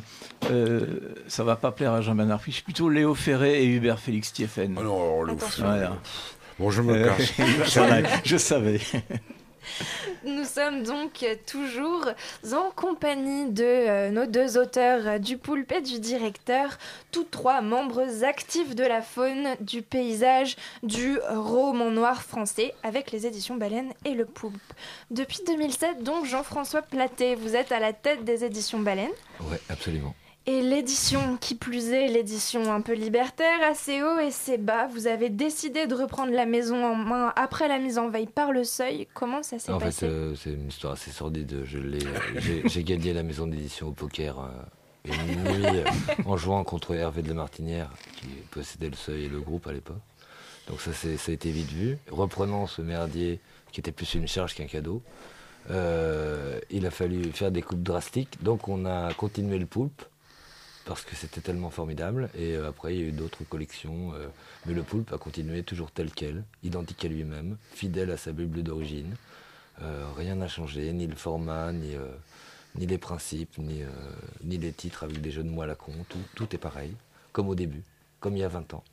euh, 0.51 1.15
ça 1.29 1.43
va 1.45 1.57
pas 1.57 1.71
plaire 1.73 1.93
à 1.93 2.03
Jean-Bernard 2.03 2.41
Puy. 2.41 2.51
Je 2.51 2.57
suis 2.57 2.65
plutôt 2.65 2.91
Léo 2.91 3.15
Ferré 3.15 3.63
et 3.63 3.67
Hubert 3.67 3.99
Félix 4.01 4.33
Thieffen. 4.33 4.75
Oh 4.79 4.83
non, 4.83 5.23
le 5.23 5.33
Attention. 5.33 5.65
Voilà. 5.65 5.97
Bon, 6.59 6.71
je 6.71 6.83
me 6.83 7.05
casse. 7.05 7.33
je 8.25 8.37
savais. 8.37 8.81
Nous 10.25 10.45
sommes 10.45 10.83
donc 10.83 11.25
toujours 11.47 12.07
en 12.53 12.71
compagnie 12.71 13.51
de 13.51 13.65
euh, 13.65 14.11
nos 14.11 14.27
deux 14.27 14.59
auteurs 14.59 15.21
du 15.21 15.39
poulpe 15.39 15.73
et 15.73 15.81
du 15.81 16.01
directeur, 16.01 16.79
tous 17.13 17.25
trois 17.25 17.61
membres 17.61 18.25
actifs 18.25 18.75
de 18.75 18.85
la 18.85 19.03
faune, 19.03 19.49
du 19.61 19.83
paysage, 19.83 20.57
du 20.83 21.19
roman 21.29 21.91
noir 21.91 22.23
français 22.23 22.75
avec 22.83 23.13
les 23.13 23.27
éditions 23.27 23.57
Baleine 23.57 23.93
et 24.05 24.15
le 24.15 24.25
poulpe. 24.25 24.73
Depuis 25.11 25.41
2007, 25.47 26.03
donc 26.03 26.27
Jean-François 26.27 26.83
Platé, 26.83 27.35
vous 27.35 27.57
êtes 27.57 27.73
à 27.73 27.81
la 27.81 27.93
tête 27.93 28.25
des 28.25 28.45
éditions 28.45 28.81
Baleine. 28.81 29.11
Ouais, 29.51 29.61
absolument. 29.69 30.15
Et 30.49 30.63
l'édition, 30.63 31.37
qui 31.39 31.57
plus 31.57 31.89
est, 31.89 32.07
l'édition 32.07 32.73
un 32.73 32.81
peu 32.81 32.95
libertaire, 32.95 33.63
assez 33.69 34.03
haut 34.03 34.19
et 34.21 34.29
assez 34.29 34.59
bas, 34.59 34.87
vous 34.87 35.09
avez 35.09 35.29
décidé 35.29 35.89
de 35.89 35.95
reprendre 35.95 36.33
la 36.33 36.47
maison 36.47 36.85
en 36.85 36.95
main 36.95 37.33
après 37.35 37.67
la 37.67 37.79
mise 37.79 37.99
en 37.99 38.09
veille 38.09 38.29
par 38.29 38.53
le 38.53 38.63
seuil. 38.63 39.09
Comment 39.13 39.43
ça 39.43 39.59
s'est 39.59 39.73
En 39.73 39.81
fait, 39.81 39.87
passé 39.87 40.07
euh, 40.07 40.37
c'est 40.37 40.53
une 40.53 40.69
histoire 40.69 40.93
assez 40.93 41.11
sordide. 41.11 41.53
Euh, 41.53 42.65
j'ai, 42.67 42.85
gagné 42.85 43.13
la 43.13 43.25
maison 43.25 43.49
d'édition 43.49 43.89
au 43.89 43.93
poker 43.93 44.39
euh, 44.39 45.13
une 45.13 45.43
nuit 45.43 45.83
en 46.25 46.37
jouant 46.37 46.63
contre 46.63 46.95
Hervé 46.95 47.23
de 47.23 47.29
la 47.29 47.35
Martinière, 47.35 47.91
qui 48.21 48.29
possédait 48.53 48.91
le 48.91 48.97
seuil 48.97 49.25
et 49.25 49.29
le 49.29 49.41
groupe 49.41 49.67
à 49.67 49.73
l'époque. 49.73 49.97
Donc 50.69 50.81
ça, 50.81 50.93
ça 50.93 51.09
a 51.09 51.33
été 51.35 51.51
vite 51.51 51.71
vu. 51.71 51.99
Reprenant 52.11 52.67
ce 52.67 52.83
merdier 52.83 53.41
qui 53.73 53.81
était 53.81 53.93
plus 53.93 54.15
une 54.15 54.29
charge 54.29 54.55
qu'un 54.55 54.67
cadeau, 54.67 55.03
euh, 55.71 56.61
il 56.71 56.87
a 56.87 56.91
fallu 56.91 57.25
faire 57.33 57.51
des 57.51 57.63
coupes 57.63 57.83
drastiques. 57.83 58.43
Donc 58.43 58.69
on 58.69 58.85
a 58.85 59.13
continué 59.15 59.59
le 59.59 59.67
poulpe 59.67 60.03
parce 60.87 61.03
que 61.03 61.17
c'était 61.17 61.43
tellement 61.43 61.69
formidable. 61.69 62.31
Et 62.39 62.55
euh, 62.55 62.69
après, 62.69 62.95
il 62.95 63.01
y 63.01 63.05
a 63.05 63.09
eu 63.09 63.13
d'autres 63.13 63.45
collections. 63.45 64.15
euh, 64.15 64.29
mais 64.65 64.73
le 64.73 64.83
poulpe 64.83 65.13
a 65.13 65.19
continué 65.19 65.63
toujours 65.63 65.91
tel 65.91 66.11
quel, 66.11 66.45
identique 66.63 67.05
à 67.05 67.09
lui-même, 67.09 67.59
fidèle 67.73 68.11
à 68.11 68.17
sa 68.17 68.33
Bible 68.33 68.63
d'origine. 68.63 69.15
Euh, 69.83 70.07
rien 70.17 70.37
n'a 70.37 70.49
changé, 70.49 70.91
ni 70.93 71.07
le 71.07 71.17
format, 71.17 71.73
ni, 71.73 71.97
les 72.79 72.99
principes, 72.99 73.59
ni, 73.59 73.83
les 74.45 74.73
titres 74.73 75.05
avec 75.05 75.21
des 75.21 75.31
jeux 75.31 75.43
de 75.43 75.51
mots 75.51 75.63
à 75.63 75.67
la 75.67 75.75
con. 75.75 75.93
Tout 76.35 76.55
est 76.55 76.59
pareil, 76.59 76.95
comme 77.33 77.49
au 77.49 77.55
début, 77.55 77.83
comme 78.21 78.37
il 78.37 78.41
y 78.41 78.45
a 78.45 78.49
20 78.49 78.75
ans. 78.75 78.85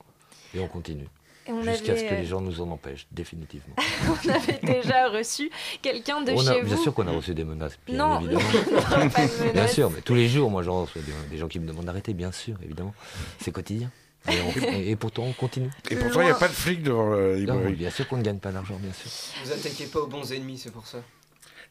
Et 0.53 0.59
on 0.59 0.67
continue. 0.67 1.07
Jusqu'à 1.45 1.85
ce 1.85 1.91
avait, 1.91 2.07
que 2.09 2.13
euh, 2.13 2.17
les 2.19 2.25
gens 2.25 2.41
nous 2.41 2.61
en 2.61 2.69
empêchent, 2.71 3.05
définitivement. 3.11 3.75
on 4.25 4.29
avait 4.29 4.59
déjà 4.61 5.09
reçu 5.09 5.49
quelqu'un 5.81 6.21
de 6.21 6.31
On 6.31 6.47
a- 6.47 6.53
chez 6.53 6.61
bien 6.61 6.75
vous. 6.75 6.81
sûr 6.83 6.93
qu'on 6.93 7.07
a 7.07 7.11
reçu 7.11 7.33
des 7.33 7.43
menaces, 7.43 7.77
bien 7.85 7.97
Non, 7.97 8.19
évidemment. 8.21 8.41
non, 8.71 9.09
pas 9.09 9.25
de 9.27 9.51
Bien 9.53 9.67
sûr, 9.67 9.89
mais 9.91 10.01
tous 10.01 10.15
les 10.15 10.27
jours, 10.29 10.49
moi, 10.49 10.63
j'en 10.63 10.81
reçois 10.83 11.01
des, 11.01 11.11
des 11.31 11.37
gens 11.37 11.47
qui 11.47 11.59
me 11.59 11.67
demandent 11.67 11.85
d'arrêter, 11.85 12.13
bien 12.13 12.31
sûr, 12.31 12.55
évidemment. 12.63 12.93
C'est 13.39 13.51
quotidien. 13.51 13.91
Et, 14.29 14.35
on- 14.41 14.61
et- 14.73 14.91
et 14.91 14.95
pourtant, 14.95 15.23
on 15.23 15.33
continue. 15.33 15.69
Et 15.89 15.95
pourtant, 15.97 16.21
il 16.21 16.25
n'y 16.25 16.31
a 16.31 16.35
pas 16.35 16.47
de 16.47 16.53
flic 16.53 16.81
devant 16.83 17.09
Non, 17.15 17.33
librairie. 17.35 17.73
bien 17.75 17.89
sûr 17.89 18.07
qu'on 18.07 18.17
ne 18.17 18.23
gagne 18.23 18.39
pas 18.39 18.51
d'argent, 18.51 18.77
bien 18.79 18.93
sûr. 18.93 19.09
Vous 19.43 19.51
attaquez 19.51 19.85
pas 19.87 19.99
aux 19.99 20.07
bons 20.07 20.31
ennemis, 20.31 20.57
c'est 20.57 20.71
pour 20.71 20.87
ça. 20.87 20.99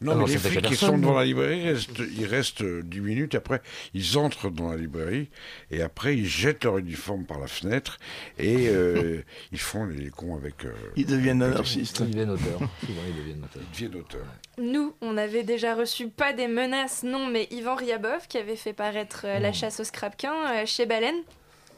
Non, 0.02 0.14
mais 0.14 0.20
non, 0.20 0.26
les 0.26 0.32
c'est 0.32 0.42
pas 0.42 0.48
flics 0.50 0.66
qui 0.66 0.76
sont 0.76 0.98
devant 0.98 1.14
la 1.14 1.24
librairie, 1.24 1.60
ils 1.60 1.68
restent, 1.70 2.02
ils 2.18 2.26
restent 2.26 2.62
euh, 2.62 2.82
10 2.84 3.00
minutes, 3.00 3.34
après 3.34 3.60
ils 3.94 4.18
entrent 4.18 4.50
dans 4.50 4.70
la 4.70 4.76
librairie, 4.76 5.28
et 5.70 5.82
après 5.82 6.16
ils 6.16 6.26
jettent 6.26 6.64
leur 6.64 6.78
uniforme 6.78 7.24
par 7.24 7.38
la 7.38 7.46
fenêtre, 7.46 7.98
et 8.38 8.68
euh, 8.68 9.22
ils 9.52 9.58
font 9.60 9.84
les 9.86 10.10
cons 10.10 10.36
avec... 10.36 10.64
euh, 10.64 10.72
Ils 10.96 11.06
deviennent 11.06 11.42
anarchistes. 11.42 12.00
Ils 12.00 12.10
deviennent 12.10 12.30
auteurs. 12.30 12.58
Souvent, 12.58 13.02
ils 13.08 13.16
deviennent 13.16 13.44
auteurs. 13.44 13.62
Ils 13.62 13.72
deviennent 13.72 14.00
auteurs. 14.00 14.26
Nous, 14.58 14.94
on 15.00 15.16
avait 15.16 15.44
déjà 15.44 15.74
reçu 15.74 16.08
pas 16.08 16.32
des 16.32 16.48
menaces, 16.48 17.02
non, 17.02 17.26
mais 17.26 17.48
Yvan 17.50 17.74
Riabov 17.74 18.26
qui 18.28 18.38
avait 18.38 18.56
fait 18.56 18.72
paraître 18.72 19.22
euh, 19.24 19.38
La 19.38 19.52
chasse 19.52 19.80
au 19.80 19.84
scrapquin 19.84 20.34
euh, 20.34 20.66
chez 20.66 20.86
Baleine. 20.86 21.16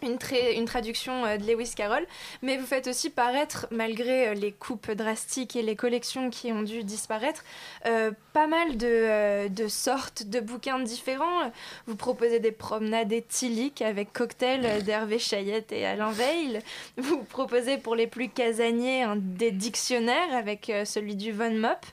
Une, 0.04 0.16
tra- 0.16 0.54
une 0.54 0.66
traduction 0.66 1.24
euh, 1.24 1.38
de 1.38 1.50
Lewis 1.50 1.72
Carroll, 1.74 2.06
mais 2.42 2.58
vous 2.58 2.66
faites 2.66 2.88
aussi 2.88 3.08
paraître, 3.08 3.66
malgré 3.70 4.28
euh, 4.28 4.34
les 4.34 4.52
coupes 4.52 4.90
drastiques 4.90 5.56
et 5.56 5.62
les 5.62 5.76
collections 5.76 6.28
qui 6.28 6.52
ont 6.52 6.62
dû 6.62 6.84
disparaître, 6.84 7.42
euh, 7.86 8.10
pas 8.32 8.46
mal 8.46 8.76
de, 8.76 9.68
sortes 9.68 10.24
de 10.24 10.40
bouquins 10.40 10.78
différents. 10.78 11.50
Vous 11.86 11.96
proposez 11.96 12.38
des 12.38 12.52
promenades 12.52 13.12
éthyliques 13.12 13.80
avec 13.80 14.12
cocktails 14.12 14.66
euh, 14.66 14.80
d'Hervé 14.80 15.18
Chayette 15.18 15.72
et 15.72 15.86
Alain 15.86 16.10
Veil. 16.10 16.58
Vous 16.98 17.24
proposez 17.24 17.78
pour 17.78 17.96
les 17.96 18.06
plus 18.06 18.28
casaniers 18.28 19.06
des 19.16 19.52
dictionnaires 19.52 20.34
avec 20.34 20.70
celui 20.84 21.16
du 21.16 21.32
Von 21.32 21.54
Mop. 21.54 21.86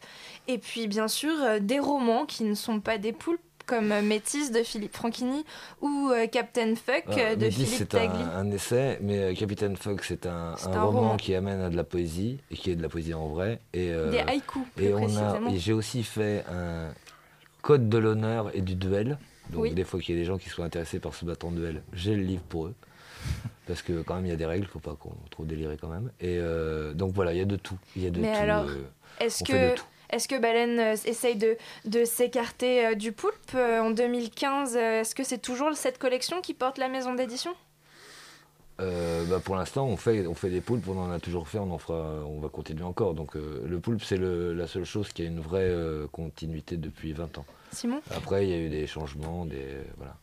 Et 0.48 0.58
puis 0.58 0.88
bien 0.88 1.08
sûr 1.08 1.36
des 1.62 1.80
romans 1.80 2.26
qui 2.26 2.44
ne 2.44 2.56
sont 2.56 2.80
pas 2.80 2.98
des 2.98 3.14
poulpes 3.14 3.40
comme 3.72 4.02
Métis 4.02 4.52
de 4.52 4.64
Philippe 4.64 4.94
Franchini 4.94 5.46
ou 5.82 6.10
euh, 6.12 6.28
Captain 6.28 6.76
Fuck 6.76 7.06
Ah, 7.08 7.36
de 7.38 7.46
Métis, 7.46 7.56
Philippe 7.56 7.74
c'est 7.90 7.96
un, 7.96 8.08
Tagli. 8.08 8.22
un 8.36 8.52
essai, 8.52 8.98
mais 9.02 9.18
euh, 9.20 9.34
Capitaine 9.34 9.78
Fox, 9.78 10.10
c'est 10.10 10.26
un, 10.26 10.56
C'est 10.58 10.68
un 10.68 10.74
un 10.74 10.82
roman, 10.84 11.16
qui 11.16 11.34
amène 11.36 11.62
à 11.62 11.70
de 11.70 11.78
la 11.78 11.86
poésie, 11.86 12.40
et 12.52 12.56
qui 12.58 12.70
est 12.70 12.76
de 12.76 12.82
la 12.82 12.90
poésie 12.90 13.14
en 13.14 13.30
vrai. 13.30 13.62
Et, 13.72 13.92
euh, 13.94 14.12
Des 14.12 14.20
haïkus, 14.20 14.64
plus 14.76 14.86
Et 14.86 14.94
on 14.94 15.08
a, 15.18 15.40
et 15.50 15.58
j'ai 15.58 15.72
aussi 15.72 16.04
fait 16.04 16.44
un 16.52 16.90
code 17.62 17.88
de 17.88 17.98
l'honneur 17.98 18.52
et 18.54 18.60
du 18.60 18.76
duel. 18.76 19.18
Donc 19.52 19.62
Oui. 19.62 19.74
des 19.74 19.86
fois 19.86 20.02
qu'il 20.02 20.16
y 20.16 20.18
a 20.18 20.22
des 20.22 20.26
gens 20.28 20.38
qui 20.38 20.50
sont 20.50 20.64
intéressés 20.64 21.00
par 21.00 21.14
se 21.14 21.24
battre 21.24 21.46
en 21.46 21.52
duel, 21.52 21.82
j'ai 21.94 22.14
le 22.14 22.24
livre 22.24 22.44
pour 22.50 22.66
eux. 22.66 22.74
Parce 23.68 23.82
que 23.82 24.02
quand 24.02 24.16
même 24.16 24.26
il 24.26 24.30
y 24.30 24.34
a 24.34 24.38
des 24.38 24.46
règles, 24.46 24.66
faut 24.68 24.80
pas 24.80 24.98
qu'on 25.00 25.14
trop 25.30 25.46
délirer 25.46 25.78
quand 25.80 25.88
même. 25.88 26.12
Et 26.20 26.38
euh, 26.40 26.94
donc 26.94 27.14
voilà, 27.14 27.32
il 27.32 27.38
y 27.38 27.42
a 27.42 27.46
de 27.46 27.56
tout. 27.56 27.78
Il 27.96 28.04
y 28.04 28.08
a 28.08 28.10
de 28.10 28.20
Mais 28.20 28.34
tout. 28.34 28.38
alors, 28.42 28.66
euh, 28.66 28.84
Est-ce 29.22 29.46
que, 29.46 29.76
tout. 29.76 29.86
Est-ce 30.12 30.28
que 30.28 30.40
Baleine 30.40 30.80
euh, 30.80 30.96
essaye 31.06 31.36
de, 31.36 31.58
de 31.86 32.06
s'écarter 32.06 32.86
euh, 32.86 32.96
du 32.96 33.12
poulpe 33.12 33.36
euh, 33.56 33.82
en 33.82 33.92
2015 33.92 34.76
euh, 34.76 35.02
Est-ce 35.02 35.16
que 35.16 35.24
c'est 35.24 35.42
toujours 35.42 35.76
cette 35.76 35.98
collection 35.98 36.42
qui 36.42 36.54
porte 36.54 36.78
la 36.78 36.88
maison 36.88 37.14
d'édition? 37.14 37.52
Euh, 38.80 39.26
bah, 39.26 39.40
pour 39.40 39.56
l'instant, 39.56 39.86
on 39.86 39.98
fait, 39.98 40.26
on 40.26 40.34
fait 40.34 40.50
des 40.50 40.62
poulpes, 40.62 40.88
on 40.88 40.98
en 40.98 41.12
a 41.12 41.20
toujours 41.20 41.48
fait, 41.48 41.60
on 41.60 41.72
en 41.72 41.78
fera, 41.78 42.26
on 42.26 42.40
va 42.40 42.50
continuer 42.50 42.84
encore. 42.84 43.14
Donc 43.14 43.36
euh, 43.36 43.64
le 43.68 43.80
poulpe, 43.80 44.04
c'est 44.04 44.18
la 44.18 44.68
seule 44.68 44.86
chose 44.86 45.10
qui 45.10 45.22
a 45.22 45.26
une 45.26 45.40
vraie 45.40 45.70
euh, 45.70 46.08
continuité 46.08 46.78
depuis 46.78 47.14
20 47.14 47.38
ans. 47.38 47.46
Simon? 47.72 48.02
Après, 48.16 48.46
il 48.46 48.50
y 48.50 48.54
a 48.54 48.58
eu 48.58 48.70
des 48.70 48.88
changements, 48.88 49.46
des 49.46 49.66
voilà. 49.98 50.16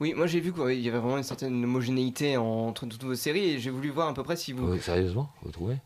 Oui, 0.00 0.14
moi 0.14 0.26
j'ai 0.26 0.40
vu 0.40 0.54
qu'il 0.54 0.80
y 0.80 0.88
avait 0.88 0.98
vraiment 0.98 1.18
une 1.18 1.22
certaine 1.22 1.62
homogénéité 1.62 2.38
entre 2.38 2.86
toutes 2.86 3.04
vos 3.04 3.14
séries 3.14 3.50
et 3.50 3.58
j'ai 3.58 3.68
voulu 3.68 3.90
voir 3.90 4.08
à 4.08 4.14
peu 4.14 4.22
près 4.22 4.36
si 4.36 4.54
vous. 4.54 4.66
Oui, 4.66 4.80
sérieusement, 4.80 5.30
vous 5.42 5.50
trouvez? 5.50 5.76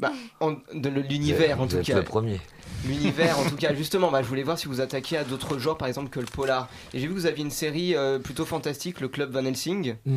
Bah, 0.00 0.12
en- 0.40 0.52
de 0.74 0.88
l'univers 0.88 1.60
en 1.60 1.66
tout 1.66 1.78
cas. 1.82 1.96
le 1.96 2.02
premier. 2.04 2.40
L'univers 2.86 3.38
en 3.38 3.44
tout 3.48 3.56
cas, 3.56 3.74
justement, 3.74 4.10
bah, 4.10 4.22
je 4.22 4.28
voulais 4.28 4.42
voir 4.42 4.58
si 4.58 4.66
vous 4.66 4.80
attaquiez 4.80 5.18
à 5.18 5.24
d'autres 5.24 5.58
genres 5.58 5.76
par 5.76 5.86
exemple 5.88 6.08
que 6.08 6.18
le 6.20 6.26
polar. 6.26 6.68
Et 6.94 6.98
j'ai 6.98 7.06
vu 7.06 7.14
que 7.14 7.18
vous 7.18 7.26
aviez 7.26 7.44
une 7.44 7.50
série 7.50 7.94
euh, 7.94 8.18
plutôt 8.18 8.46
fantastique, 8.46 9.00
le 9.00 9.08
Club 9.08 9.30
Van 9.32 9.44
Helsing. 9.44 9.96
Mais 10.06 10.14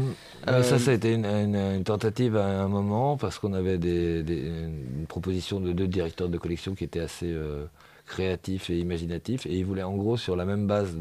Euh, 0.48 0.64
ça, 0.64 0.80
ça 0.80 0.92
a 0.92 0.94
été 0.94 1.12
une, 1.14 1.26
une- 1.26 1.56
une 1.56 1.84
tentative 1.84 2.38
à 2.38 2.46
un 2.64 2.68
moment 2.70 3.18
parce 3.18 3.38
qu'on 3.40 3.52
avait 3.54 3.78
des, 3.78 4.24
des- 4.24 4.40
une 4.40 5.06
proposition 5.08 5.60
de 5.60 5.74
deux 5.74 5.88
directeurs 5.88 6.30
de 6.30 6.38
collection 6.38 6.74
qui 6.76 6.86
étaient 6.86 7.02
assez 7.02 7.30
euh, 7.30 7.66
créatifs 8.06 8.70
et 8.70 8.78
imaginatifs 8.80 9.46
et 9.46 9.54
ils 9.58 9.66
voulaient 9.66 9.84
en 9.84 9.96
gros 9.96 10.16
sur 10.18 10.36
la 10.38 10.46
même 10.46 10.66
base 10.68 10.96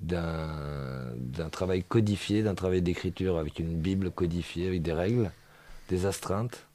d'un 0.00 1.48
travail 1.50 1.84
codifié, 1.84 2.42
d'un 2.42 2.54
travail 2.54 2.82
d'écriture 2.82 3.38
avec 3.38 3.58
une 3.58 3.76
bible 3.76 4.10
codifiée, 4.10 4.66
avec 4.68 4.82
des 4.82 4.92
règles, 4.92 5.30
des 5.88 6.06
astreintes. 6.06 6.66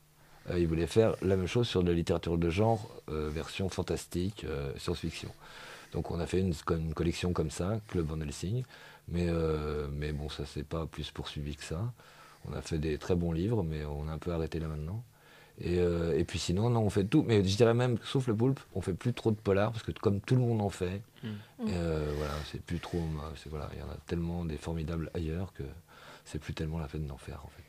Euh, 0.50 0.60
ils 0.60 0.68
voulaient 0.68 0.88
faire 0.88 1.16
la 1.22 1.36
même 1.36 1.48
chose 1.48 1.68
sur 1.68 1.84
de 1.84 1.90
la 1.90 1.96
littérature 1.96 2.38
de 2.38 2.50
genre, 2.50 2.90
euh, 3.10 3.30
version 3.30 3.70
fantastique, 3.70 4.44
euh, 4.48 4.72
science-fiction. 4.78 5.30
Donc 5.94 6.12
on 6.12 6.20
a 6.20 6.26
fait 6.26 6.40
une, 6.40 6.54
une 6.72 6.94
collection 6.94 7.34
comme 7.34 7.50
ça, 7.52 7.80
Club 7.88 8.08
Van 8.08 8.20
Helsing, 8.20 8.64
mais, 9.08 9.28
mais 9.92 10.12
bon, 10.12 10.30
ça 10.30 10.46
s'est 10.46 10.64
pas 10.64 10.86
plus 10.88 11.12
poursuivi 11.12 11.56
que 11.56 11.64
ça. 11.64 11.80
On 12.50 12.54
a 12.54 12.62
fait 12.62 12.78
des 12.80 12.98
très 12.98 13.16
bons 13.16 13.32
livres, 13.32 13.64
mais 13.64 13.86
on 13.86 14.08
a 14.08 14.12
un 14.12 14.18
peu 14.18 14.32
arrêté 14.32 14.60
là 14.60 14.68
maintenant. 14.68 15.04
Et, 15.62 15.80
euh, 15.80 16.18
et 16.18 16.26
puis 16.26 16.38
sinon, 16.38 16.70
non, 16.70 16.82
on 16.82 16.90
fait 16.90 17.06
tout. 17.06 17.24
Mais 17.26 17.44
je 17.44 17.56
dirais 17.56 17.74
même, 17.74 17.98
sauf 18.04 18.28
le 18.28 18.36
poulpe, 18.36 18.60
on 18.74 18.82
fait 18.82 18.94
plus 18.94 19.14
trop 19.14 19.32
de 19.32 19.38
polar, 19.38 19.72
parce 19.72 19.84
que 19.84 19.92
comme 19.94 20.20
tout 20.20 20.36
le 20.36 20.42
monde 20.42 20.62
en 20.62 20.70
fait, 20.70 21.02
Mm. 21.24 21.28
euh, 21.70 22.14
voilà, 22.18 22.34
c'est 22.52 22.62
plus 22.62 22.80
trop. 22.80 23.02
Voilà, 23.50 23.70
il 23.74 23.80
y 23.80 23.82
en 23.82 23.90
a 23.90 23.98
tellement 24.06 24.44
des 24.46 24.58
formidables 24.58 25.10
ailleurs 25.14 25.54
que 25.54 25.64
c'est 26.26 26.40
plus 26.40 26.54
tellement 26.54 26.78
la 26.78 26.88
peine 26.88 27.08
d'en 27.08 27.18
faire 27.18 27.42
en 27.44 27.48
fait. 27.50 27.64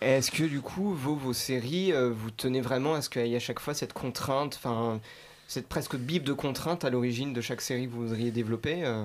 Est-ce 0.00 0.30
que 0.30 0.44
du 0.44 0.60
coup, 0.60 0.94
vos, 0.94 1.14
vos 1.14 1.32
séries, 1.34 1.92
euh, 1.92 2.10
vous 2.10 2.30
tenez 2.30 2.60
vraiment 2.60 2.94
à 2.94 3.02
ce 3.02 3.10
qu'il 3.10 3.26
y 3.26 3.34
ait 3.34 3.36
à 3.36 3.40
chaque 3.40 3.60
fois 3.60 3.74
cette 3.74 3.92
contrainte, 3.92 4.54
enfin, 4.56 4.98
cette 5.46 5.68
presque 5.68 5.96
bible 5.96 6.24
de 6.24 6.32
contrainte 6.32 6.84
à 6.84 6.90
l'origine 6.90 7.32
de 7.32 7.40
chaque 7.40 7.60
série 7.60 7.86
que 7.86 7.92
vous 7.92 8.06
voudriez 8.06 8.30
développer 8.30 8.84
euh? 8.84 9.04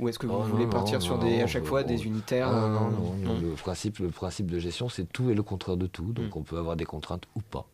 Ou 0.00 0.08
est-ce 0.08 0.18
que 0.18 0.26
vous 0.26 0.34
Oh, 0.34 0.42
voulez 0.42 0.64
non, 0.64 0.70
partir 0.70 0.94
non, 0.94 1.04
sur 1.04 1.18
non, 1.18 1.24
des, 1.24 1.42
à 1.42 1.46
chaque 1.46 1.64
fois 1.64 1.84
des 1.84 2.04
unitaires 2.04 2.48
Ah, 2.48 2.64
euh, 2.64 2.68
non, 2.90 3.14
non, 3.16 3.40
Le, 3.40 3.54
principe, 3.54 3.98
le 3.98 4.08
principe 4.08 4.50
de 4.50 4.58
gestion, 4.58 4.88
c'est 4.88 5.04
tout 5.04 5.30
et 5.30 5.34
le 5.34 5.42
contraire 5.42 5.76
de 5.76 5.86
tout. 5.86 6.12
Donc 6.12 6.34
on 6.36 6.42
peut 6.42 6.58
avoir 6.58 6.74
des 6.76 6.84
contraintes 6.84 7.24
ou 7.36 7.40
pas. 7.40 7.66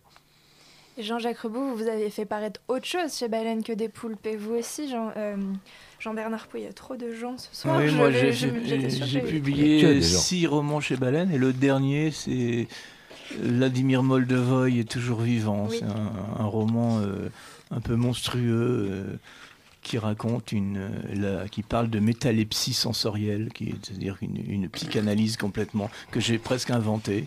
Jean-Jacques 0.99 1.39
Reboux, 1.39 1.75
vous 1.77 1.89
avez 1.89 2.11
fait 2.11 2.25
paraître 2.27 2.61
autre 2.69 2.85
chose 2.85 3.17
chez 3.17 3.29
Baleine 3.29 3.63
que 3.63 3.73
des 3.73 3.89
poulpes. 3.89 4.27
Et 4.27 4.37
vous 4.37 4.55
aussi, 4.55 4.89
Jean, 4.91 5.11
euh, 5.17 5.37
Jean-Bernard 5.99 6.47
Pouy, 6.49 6.61
il 6.61 6.65
y 6.65 6.69
a 6.69 6.73
trop 6.73 6.97
de 6.97 7.15
gens 7.15 7.37
ce 7.39 7.49
soir. 7.55 7.79
Oui, 7.79 7.89
Je- 7.89 7.97
moi 7.97 8.11
j'ai 8.11 9.21
publié 9.21 10.03
six 10.03 10.47
romans 10.47 10.81
chez 10.81 10.97
Baleine 10.97 11.31
et 11.33 11.39
le 11.39 11.53
dernier 11.53 12.11
c'est 12.11 12.67
Vladimir 13.39 14.03
Moldevoy 14.03 14.81
est 14.81 14.91
toujours 14.91 15.21
vivant. 15.21 15.69
Oui. 15.71 15.77
C'est 15.79 15.85
un, 15.87 16.43
un 16.43 16.47
roman 16.47 16.99
euh, 17.01 17.31
un 17.71 17.81
peu 17.81 17.95
monstrueux 17.95 18.89
euh, 18.91 19.05
qui 19.83 19.97
raconte 19.97 20.53
une, 20.53 20.77
euh, 20.79 21.41
la- 21.43 21.49
qui 21.49 21.63
parle 21.63 21.89
de 21.89 22.01
métalepsie 22.01 22.75
sensorielle, 22.75 23.51
qui 23.55 23.71
est- 23.71 23.75
c'est-à-dire 23.87 24.17
une, 24.21 24.37
une 24.51 24.69
psychanalyse 24.69 25.37
complètement 25.37 25.89
que 26.11 26.21
j'ai 26.21 26.39
presque 26.39 26.71
inventée. 26.71 27.27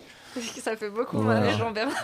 Ça 0.62 0.76
fait 0.76 0.90
beaucoup 0.90 1.20
Voilà. 1.20 1.42
marrer 1.42 1.58
Jean-Bernard. 1.58 2.04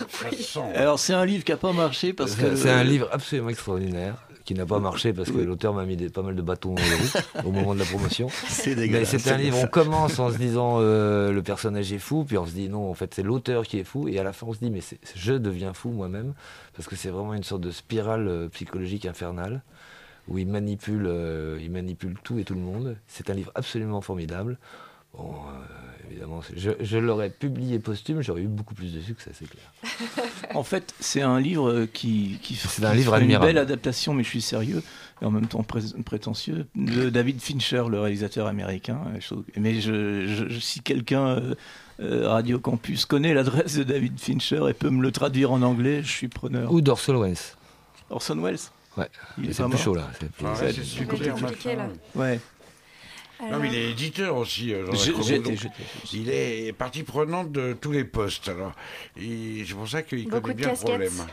Alors 0.76 1.00
c'est 1.00 1.14
un 1.14 1.26
livre 1.26 1.44
qui 1.44 1.52
n'a 1.52 1.58
pas 1.58 1.74
marché 1.74 2.14
parce 2.14 2.36
que 2.36 2.56
C'est 2.56 2.70
un 2.70 2.84
livre 2.84 3.08
absolument 3.12 3.50
extraordinaire 3.50 4.16
qui 4.46 4.54
n'a 4.56 4.66
pas 4.66 4.80
marché 4.80 5.14
parce 5.14 5.30
que 5.30 5.38
l'auteur 5.38 5.74
m'a 5.76 5.86
mis 5.86 5.96
des- 5.96 6.10
pas 6.10 6.24
mal 6.24 6.36
de 6.36 6.42
bâtons 6.42 6.74
dans 6.74 6.82
les 6.82 6.96
roues 6.96 7.20
au 7.48 7.52
moment 7.52 7.76
de 7.76 7.80
la 7.80 7.86
promotion. 7.86 8.30
c'est 8.48 8.72
Mais 8.72 8.76
dégueulasse. 8.88 9.16
c'est 9.18 9.32
un 9.32 9.38
livre, 9.38 9.58
on 9.62 9.68
commence 9.68 10.18
en 10.18 10.32
se 10.32 10.38
disant 10.38 10.78
euh, 10.80 11.32
le 11.32 11.44
personnage 11.44 11.94
est 11.94 12.00
fou, 12.00 12.24
puis 12.26 12.36
on 12.38 12.48
se 12.48 12.52
dit 12.54 12.68
non, 12.68 12.90
en 12.90 12.96
fait 12.96 13.14
c'est 13.14 13.22
l'auteur 13.22 13.64
qui 13.68 13.78
est 13.78 13.84
fou, 13.84 14.08
et 14.08 14.18
à 14.18 14.24
la 14.24 14.34
fin 14.34 14.48
on 14.48 14.54
se 14.54 14.60
dit 14.60 14.72
mais 14.72 14.82
c'est- 14.82 14.98
je 15.16 15.34
deviens 15.34 15.74
fou 15.74 15.90
moi-même, 15.92 16.34
parce 16.76 16.88
que 16.88 16.96
c'est 16.96 17.10
vraiment 17.10 17.36
une 17.36 17.44
sorte 17.44 17.62
de 17.62 17.70
spirale 17.70 18.28
euh, 18.28 18.48
psychologique 18.50 19.06
infernale, 19.06 19.62
où 20.28 20.40
il 20.40 20.48
manipule, 20.48 21.06
euh, 21.08 21.60
il 21.62 21.70
manipule 21.70 22.16
tout 22.24 22.40
et 22.40 22.44
tout 22.44 22.56
le 22.56 22.62
monde. 22.62 22.96
C'est 23.08 23.30
un 23.30 23.34
livre 23.36 23.52
absolument 23.54 24.02
formidable. 24.02 24.58
Bon, 25.16 25.30
euh, 25.32 25.89
évidemment, 26.10 26.42
je, 26.56 26.72
je 26.80 26.98
l'aurais 26.98 27.30
publié 27.30 27.80
posthume, 27.80 28.22
j'aurais 28.22 28.42
eu 28.42 28.48
beaucoup 28.48 28.74
plus 28.74 28.94
de 28.94 29.02
succès, 29.02 29.32
c'est 29.34 29.48
clair. 29.50 29.64
En 30.56 30.64
fait, 30.64 30.94
c'est 31.00 31.22
un 31.22 31.40
livre 31.40 31.86
qui, 31.94 32.40
qui, 32.42 32.56
C'est 32.56 32.84
un 32.84 32.94
livre 32.94 33.06
ferait 33.12 33.18
une 33.20 33.24
admirable. 33.26 33.46
belle 33.46 33.58
adaptation, 33.58 34.14
mais 34.14 34.24
je 34.24 34.30
suis 34.30 34.42
sérieux, 34.42 34.82
et 35.22 35.26
en 35.26 35.32
même 35.32 35.46
temps 35.48 35.64
pré- 35.64 35.82
prétentieux, 36.04 36.66
de 36.76 37.10
David 37.10 37.40
Fincher, 37.42 37.84
le 37.90 38.00
réalisateur 38.00 38.48
américain. 38.48 39.00
Mais 39.58 39.80
je, 39.82 40.26
je- 40.28 40.50
je- 40.50 40.60
si 40.60 40.80
quelqu'un, 40.82 41.28
euh, 41.28 41.56
euh, 42.00 42.28
Radio 42.30 42.60
Campus, 42.60 43.06
connaît 43.06 43.34
l'adresse 43.34 43.76
de 43.78 43.84
David 43.84 44.20
Fincher 44.20 44.62
et 44.70 44.74
peut 44.74 44.90
me 44.90 45.02
le 45.02 45.12
traduire 45.12 45.52
en 45.52 45.62
anglais, 45.62 46.02
je 46.02 46.10
suis 46.12 46.28
preneur. 46.30 46.72
Ou 46.74 46.82
d'Orson 46.82 47.20
Welles. 47.22 47.36
Orson 48.10 48.42
Welles? 48.42 48.58
Ouais, 48.98 49.08
c'est 49.38 49.42
plus 49.54 49.62
mort. 49.68 49.78
chaud 49.78 49.96
là. 49.96 50.10
c'est 50.20 50.32
plus- 50.32 50.46
Ah 50.48 50.54
ouais, 50.62 50.74
plus 50.74 51.06
compliqué, 51.06 51.76
là. 51.76 51.88
Ouais. 52.16 52.40
Non, 53.42 53.60
mais 53.60 53.68
il 53.70 53.76
est 53.76 53.92
éditeur 53.92 54.36
aussi. 54.36 54.74
euh, 54.74 54.86
donc 54.86 54.96
Il 56.14 56.30
est 56.30 56.74
partie 56.74 57.04
prenante 57.04 57.52
de 57.52 57.74
tous 57.74 57.92
les 57.92 58.04
postes. 58.04 58.50
Alors, 58.50 58.74
c'est 59.16 59.74
pour 59.74 59.88
ça 59.88 60.04
qu'il 60.04 60.26
Beaucoup 60.26 60.42
connaît 60.42 60.54
de 60.56 60.60
bien 60.60 60.72
le 60.72 60.76
problème. 60.78 61.28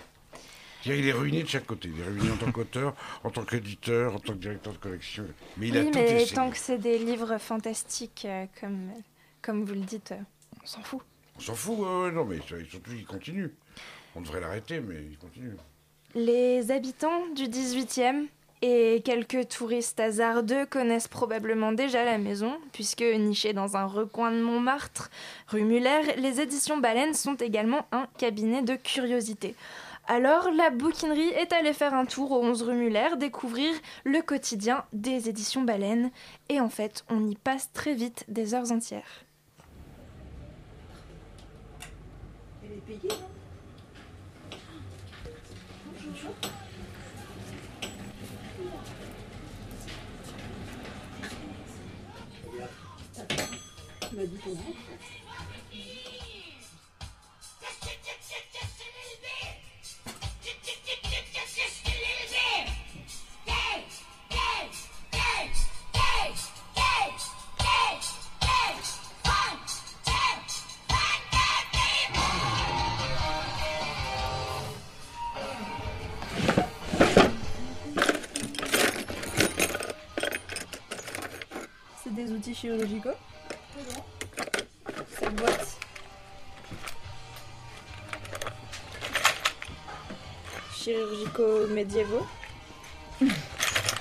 Il 0.84 1.08
est 1.08 1.12
ruiné 1.12 1.42
de 1.42 1.48
chaque 1.48 1.66
côté. 1.66 1.90
Il 1.92 2.00
est 2.00 2.04
ruiné 2.06 2.30
en 2.30 2.36
tant 2.36 2.52
qu'auteur, 2.52 2.94
en 3.24 3.30
tant 3.30 3.42
qu'éditeur, 3.44 4.14
en 4.14 4.20
tant 4.20 4.34
que 4.34 4.38
directeur 4.38 4.72
de 4.72 4.78
collection. 4.78 5.24
Mais 5.56 5.68
il 5.68 5.76
a 5.76 5.80
Oui, 5.80 5.90
tout 5.90 5.98
mais 5.98 6.12
essayé. 6.22 6.34
tant 6.36 6.48
que 6.48 6.56
c'est 6.56 6.78
des 6.78 6.98
livres 6.98 7.38
fantastiques, 7.38 8.24
euh, 8.24 8.46
comme, 8.60 8.92
comme 9.42 9.64
vous 9.64 9.74
le 9.74 9.80
dites, 9.80 10.12
euh, 10.12 10.16
on 10.62 10.66
s'en 10.66 10.82
fout. 10.82 11.00
On 11.36 11.40
s'en 11.40 11.54
fout, 11.56 11.76
ouais, 11.80 12.12
non, 12.12 12.24
mais 12.24 12.38
surtout 12.70 12.92
il 12.96 13.04
continue. 13.04 13.50
On 14.14 14.20
devrait 14.20 14.40
l'arrêter, 14.40 14.78
mais 14.80 14.94
il 15.10 15.18
continue. 15.18 15.54
Les 16.14 16.70
habitants 16.70 17.26
du 17.34 17.44
18e 17.48 18.26
et 18.62 19.02
quelques 19.04 19.48
touristes 19.48 20.00
hasardeux 20.00 20.66
connaissent 20.66 21.08
probablement 21.08 21.72
déjà 21.72 22.04
la 22.04 22.18
maison, 22.18 22.58
puisque 22.72 23.02
nichée 23.02 23.52
dans 23.52 23.76
un 23.76 23.86
recoin 23.86 24.30
de 24.30 24.40
Montmartre, 24.40 25.10
rue 25.48 25.62
Muller, 25.62 26.14
les 26.16 26.40
éditions 26.40 26.78
Baleine 26.78 27.14
sont 27.14 27.34
également 27.34 27.86
un 27.92 28.06
cabinet 28.18 28.62
de 28.62 28.74
curiosité. 28.76 29.54
Alors, 30.08 30.50
la 30.52 30.70
bouquinerie 30.70 31.30
est 31.30 31.52
allée 31.52 31.72
faire 31.72 31.92
un 31.92 32.06
tour 32.06 32.30
au 32.30 32.42
11 32.42 32.62
rue 32.62 32.76
Muller, 32.76 33.16
découvrir 33.18 33.74
le 34.04 34.22
quotidien 34.22 34.84
des 34.92 35.28
éditions 35.28 35.62
Baleine, 35.62 36.10
et 36.48 36.60
en 36.60 36.68
fait, 36.68 37.04
on 37.10 37.26
y 37.26 37.34
passe 37.34 37.72
très 37.72 37.94
vite 37.94 38.24
des 38.28 38.54
heures 38.54 38.70
entières. 38.70 39.24
Elle 42.64 42.72
est 42.72 42.98
payée, 42.98 43.08
non? 43.08 43.26
C'est 82.02 82.14
des 82.14 82.32
outils 82.32 82.54
chirurgicaux? 82.54 83.10
Chirurgicaux 90.86 91.66
médiévaux. 91.66 92.26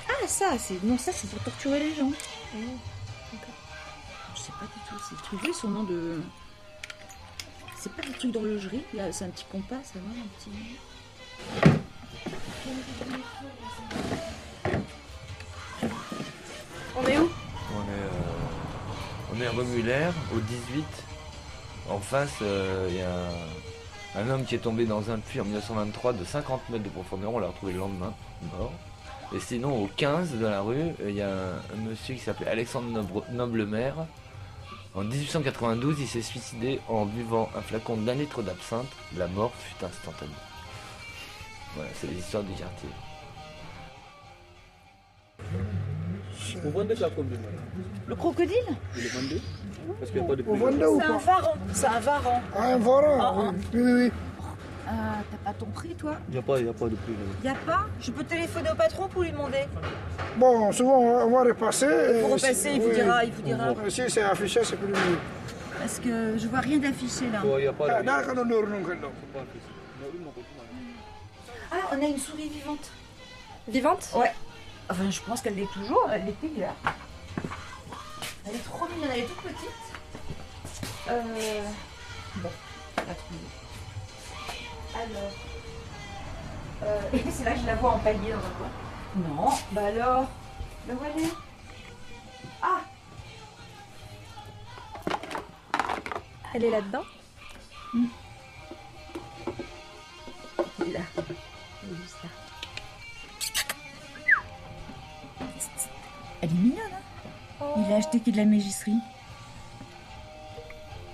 Ah, 0.08 0.28
ça, 0.28 0.56
c'est 0.56 0.82
non, 0.84 0.96
ça 0.96 1.12
c'est 1.12 1.28
pour 1.28 1.42
torturer 1.42 1.80
les 1.80 1.94
gens. 1.94 2.10
Je 2.54 4.40
sais 4.40 4.52
pas 4.52 4.66
du 4.66 4.80
tout. 4.88 4.94
C'est 5.08 5.16
trouvé 5.16 5.52
son 5.52 5.68
nom 5.68 5.82
de. 5.82 6.20
C'est 7.76 7.92
pas 7.92 8.02
des 8.02 8.12
trucs 8.12 8.30
d'horlogerie. 8.30 8.82
Là, 8.94 9.12
c'est 9.12 9.24
un 9.24 9.30
petit 9.30 9.44
compas, 9.50 9.82
ça 9.82 9.98
va, 9.98 10.08
un 10.08 10.28
petit. 10.38 10.50
On 16.96 17.06
est 17.06 17.18
où? 17.18 17.28
On 17.74 17.82
est, 17.82 18.04
euh, 18.04 19.34
on 19.34 19.40
est 19.40 19.48
rue 19.48 19.64
Muller, 19.64 20.10
au 20.34 20.38
18. 20.38 20.84
En 21.90 21.98
face, 21.98 22.38
euh, 22.42 22.86
il 22.88 22.96
y 22.96 23.02
a 23.02 23.10
un, 23.10 23.75
un 24.16 24.28
homme 24.30 24.44
qui 24.44 24.54
est 24.54 24.58
tombé 24.58 24.86
dans 24.86 25.10
un 25.10 25.18
puits 25.18 25.40
en 25.40 25.44
1923 25.44 26.12
de 26.14 26.24
50 26.24 26.70
mètres 26.70 26.84
de 26.84 26.88
profondeur. 26.88 27.32
On 27.34 27.38
l'a 27.38 27.48
retrouvé 27.48 27.72
le 27.72 27.78
lendemain, 27.80 28.12
mort. 28.58 28.72
Et 29.34 29.40
sinon, 29.40 29.82
au 29.82 29.88
15 29.96 30.36
de 30.36 30.46
la 30.46 30.60
rue, 30.60 30.92
il 31.04 31.14
y 31.16 31.22
a 31.22 31.28
un, 31.28 31.56
un 31.74 31.88
monsieur 31.88 32.14
qui 32.14 32.20
s'appelait 32.20 32.48
Alexandre 32.48 32.88
Nobre- 33.02 33.28
Noblemer. 33.32 33.92
En 34.94 35.02
1892, 35.04 36.00
il 36.00 36.06
s'est 36.06 36.22
suicidé 36.22 36.80
en 36.88 37.04
buvant 37.04 37.50
un 37.56 37.60
flacon 37.60 37.96
d'un 37.96 38.14
litre 38.14 38.42
d'absinthe. 38.42 38.86
La 39.16 39.26
mort 39.26 39.52
fut 39.58 39.84
instantanée. 39.84 40.30
Voilà, 41.74 41.90
c'est 42.00 42.06
les 42.06 42.16
histoires 42.18 42.44
du 42.44 42.52
quartier. 42.52 42.88
Vous 46.62 46.70
vendez 46.70 46.94
de 46.94 47.00
la 47.00 47.10
combien 47.10 47.36
madame 47.38 47.64
Le 48.06 48.14
crocodile? 48.14 48.56
Vous 48.94 49.00
le 49.00 49.08
vendez? 49.08 49.42
Parce 49.98 50.10
qu'il 50.10 50.20
n'y 50.20 50.26
a 50.26 50.28
pas 50.28 50.36
de 50.36 50.42
Vous 50.42 50.50
prix. 50.52 50.60
vendez 50.60 50.84
ou 50.86 51.00
C'est 51.00 51.06
un 51.06 51.12
pas 51.14 51.18
varan. 51.40 51.54
C'est 51.72 51.86
un 51.86 52.00
varan. 52.00 52.42
Ah, 52.56 52.62
un 52.64 52.76
varan, 52.78 53.18
Ah, 53.20 53.34
oui. 53.36 53.54
oui, 53.74 53.80
oui, 53.82 53.92
oui. 54.04 54.12
Ah, 54.88 54.92
t'as 55.30 55.50
pas 55.50 55.58
ton 55.58 55.66
prix, 55.66 55.94
toi 55.96 56.14
Il 56.28 56.32
n'y 56.32 56.38
a, 56.38 56.42
pas- 56.42 56.58
il 56.60 56.66
y 56.66 56.68
a 56.68 56.72
pas 56.72 56.84
de 56.86 56.94
prix. 56.94 57.12
madame. 57.12 57.34
Y 57.44 57.48
a 57.48 57.54
pas 57.74 57.80
Je 58.00 58.10
peux 58.12 58.22
téléphoner 58.24 58.70
au 58.70 58.74
patron 58.76 59.08
pour 59.08 59.22
lui 59.22 59.32
demander. 59.32 59.64
Bon, 60.36 60.70
souvent, 60.70 60.98
on 61.00 61.12
va- 61.18 61.26
on 61.26 61.30
va 61.30 61.42
repasser. 61.42 61.86
Il 61.86 62.20
faut 62.20 62.28
et 62.28 62.32
repasser, 62.34 62.54
si- 62.54 62.74
il 62.76 62.80
vous 62.82 62.88
oui. 62.88 62.94
dira, 62.94 63.24
il 63.24 63.32
vous 63.32 63.42
dira. 63.42 63.74
Si 63.88 64.02
c'est 64.08 64.22
affiché, 64.22 64.60
c'est 64.62 64.76
plus 64.76 64.86
mieux. 64.88 65.18
Parce 65.78 65.98
que 65.98 66.38
je 66.38 66.46
vois 66.48 66.60
rien 66.60 66.78
d'affiché 66.78 67.28
là. 67.32 67.40
Il 67.44 67.56
n'y 67.62 67.66
a 67.66 67.72
pas 67.72 67.86
de 67.86 67.90
Ah, 67.90 68.02
Ah, 71.72 71.76
on 71.92 72.02
a 72.02 72.06
une 72.06 72.18
souris 72.18 72.48
vivante. 72.48 72.90
Vivante 73.68 74.08
Ouais. 74.14 74.32
Enfin, 74.88 75.10
je 75.10 75.20
pense 75.20 75.40
qu'elle 75.40 75.56
l'est 75.56 75.70
toujours. 75.72 76.08
Elle 76.12 76.28
était 76.28 76.46
hier. 76.46 76.72
Elle 78.46 78.54
est 78.54 78.64
trop 78.64 78.86
mignonne, 78.86 79.10
elle 79.12 79.20
est 79.20 79.26
toute 79.26 79.42
petite. 79.42 79.70
Euh... 81.08 81.62
Bon, 82.36 82.50
on 82.98 83.00
l'a 83.00 83.14
trouvée. 83.14 83.40
Alors... 84.94 85.32
Euh... 86.84 87.00
Et 87.12 87.30
c'est 87.30 87.44
là 87.44 87.54
que 87.54 87.60
je 87.60 87.66
la 87.66 87.74
vois 87.74 87.90
empaillée 87.92 88.32
dans 88.32 88.38
un 88.38 88.50
coin. 88.50 88.70
Non, 89.16 89.50
bah 89.72 89.86
alors... 89.86 90.26
Elle 90.88 90.94
est 90.94 91.30
Ah 92.62 92.80
Elle 96.54 96.64
est 96.64 96.70
là-dedans 96.70 97.02
Elle 100.80 100.88
est 100.88 100.92
là. 100.92 101.00
Elle 101.16 101.92
est 101.92 102.02
juste 102.02 102.22
là. 102.22 102.30
Elle 106.42 106.50
est 106.50 106.52
mignonne, 106.52 106.95
Il 107.76 107.92
a 107.92 107.96
acheté 107.96 108.20
que 108.20 108.30
de 108.30 108.36
la 108.36 108.44
mégisserie. 108.44 108.98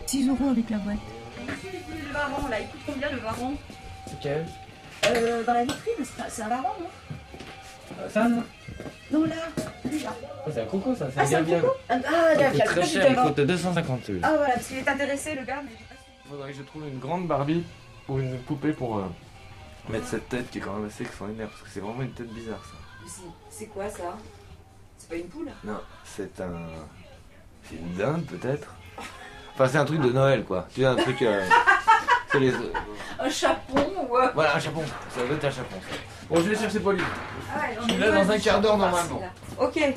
6 0.07 0.29
euros 0.29 0.51
avec 0.51 0.69
la 0.71 0.79
boîte. 0.79 0.97
Le 1.39 2.13
varan, 2.13 2.49
là, 2.49 2.61
il 2.61 2.67
coûte 2.69 2.81
combien 2.87 3.11
le 3.11 3.19
varan 3.19 3.53
Lequel 4.13 4.47
euh, 5.07 5.43
Dans 5.45 5.55
la 5.55 5.63
vitrine, 5.65 6.05
c'est 6.29 6.43
un- 6.43 6.49
varan, 6.49 6.75
non 6.81 8.09
Ça, 8.11 8.29
non 8.29 8.43
Non, 9.11 9.25
là, 9.25 9.35
lui, 9.91 10.01
là. 10.01 10.11
C'est 10.53 10.61
un 10.61 10.67
coco, 10.67 10.95
ça, 10.95 11.09
c'est 11.11 11.35
Ah, 11.35 11.39
un 11.39 11.45
coco 11.45 11.73
Ah, 11.89 11.99
d'accord, 11.99 12.65
très 12.67 12.87
cher, 12.87 13.07
il 13.11 13.17
coûte 13.17 13.41
250 13.41 14.05
celui-là. 14.05 14.29
Ah, 14.31 14.37
voilà, 14.37 14.55
parce 14.55 14.67
qu'il 14.67 14.77
est 14.79 14.89
intéressé, 14.89 15.35
le 15.35 15.45
gars, 15.45 15.63
mais 15.65 15.71
j'ai 15.71 15.85
pas 15.85 15.95
Il 16.27 16.31
faudrait 16.31 16.51
que 16.53 16.59
je 16.59 16.63
trouve 16.63 16.87
une 16.89 16.99
grande 16.99 17.27
Barbie 17.27 17.65
ou 18.09 18.19
une 18.19 18.39
poupée 18.41 18.73
pour 18.73 18.99
euh, 18.99 19.05
mettre 19.89 20.07
cette 20.09 20.29
tête 20.29 20.51
qui 20.51 20.59
est 20.59 20.61
quand 20.61 20.75
même 20.75 20.87
assez 20.89 21.05
extraordinaire 21.05 21.49
parce 21.49 21.63
que 21.63 21.69
c'est 21.71 21.81
vraiment 21.81 22.03
une 22.03 22.13
tête 22.13 22.33
bizarre 22.33 22.63
ça. 22.65 22.77
C'est- 23.09 23.23
C'est 23.51 23.67
quoi 23.67 23.89
ça? 23.89 24.17
Pas 25.13 25.19
une 25.19 25.29
poule 25.29 25.51
Non, 25.65 25.79
c'est 26.05 26.41
un. 26.41 26.51
C'est 27.69 27.75
une 27.77 27.95
dinde 27.97 28.25
peut-être 28.27 28.69
Enfin, 29.55 29.69
c'est 29.69 29.77
un 29.77 29.85
truc 29.85 30.01
de 30.01 30.11
Noël 30.11 30.43
quoi. 30.45 30.67
Tu 30.75 30.81
vois, 30.81 30.91
un 30.91 30.97
truc. 30.97 31.21
euh, 31.21 31.47
c'est 32.33 32.41
les- 32.41 32.55
Un 33.21 33.29
chapon 33.29 34.07
ou. 34.09 34.17
euh, 34.17 34.31
Voilà, 34.35 34.57
un 34.57 34.61
chapon. 34.61 34.83
Ça 35.15 35.23
doit 35.27 35.37
être 35.37 35.45
un 35.45 35.51
chapon 35.51 35.77
ça. 35.83 35.97
Bon, 36.31 36.37
je 36.37 36.49
vais 36.49 36.57
chercher 36.57 36.81
Pauline. 36.81 37.05
Ah 37.55 37.59
ouais, 37.61 37.77
Je 37.87 37.93
suis 37.93 38.01
là 38.01 38.11
dans 38.11 38.31
un 38.31 38.39
quart 38.39 38.61
d'heure 38.63 38.79
normalement. 38.79 39.23
Ok. 39.59 39.79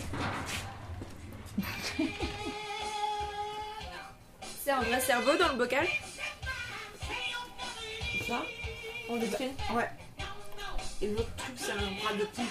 C'est 4.63 4.71
un 4.71 4.81
vrai 4.81 4.99
cerveau 4.99 5.31
dans 5.39 5.47
le 5.49 5.55
bocal? 5.57 5.87
C'est 8.17 8.25
ça? 8.27 8.41
Vitrine 9.13 9.51
Ouais. 9.73 9.89
Et 11.01 11.07
l'autre 11.07 11.29
truc, 11.37 11.55
c'est 11.55 11.71
un 11.71 11.75
bras 11.75 12.13
de 12.19 12.23
poulpe. 12.25 12.49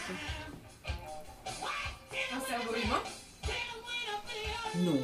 Non. 4.79 4.99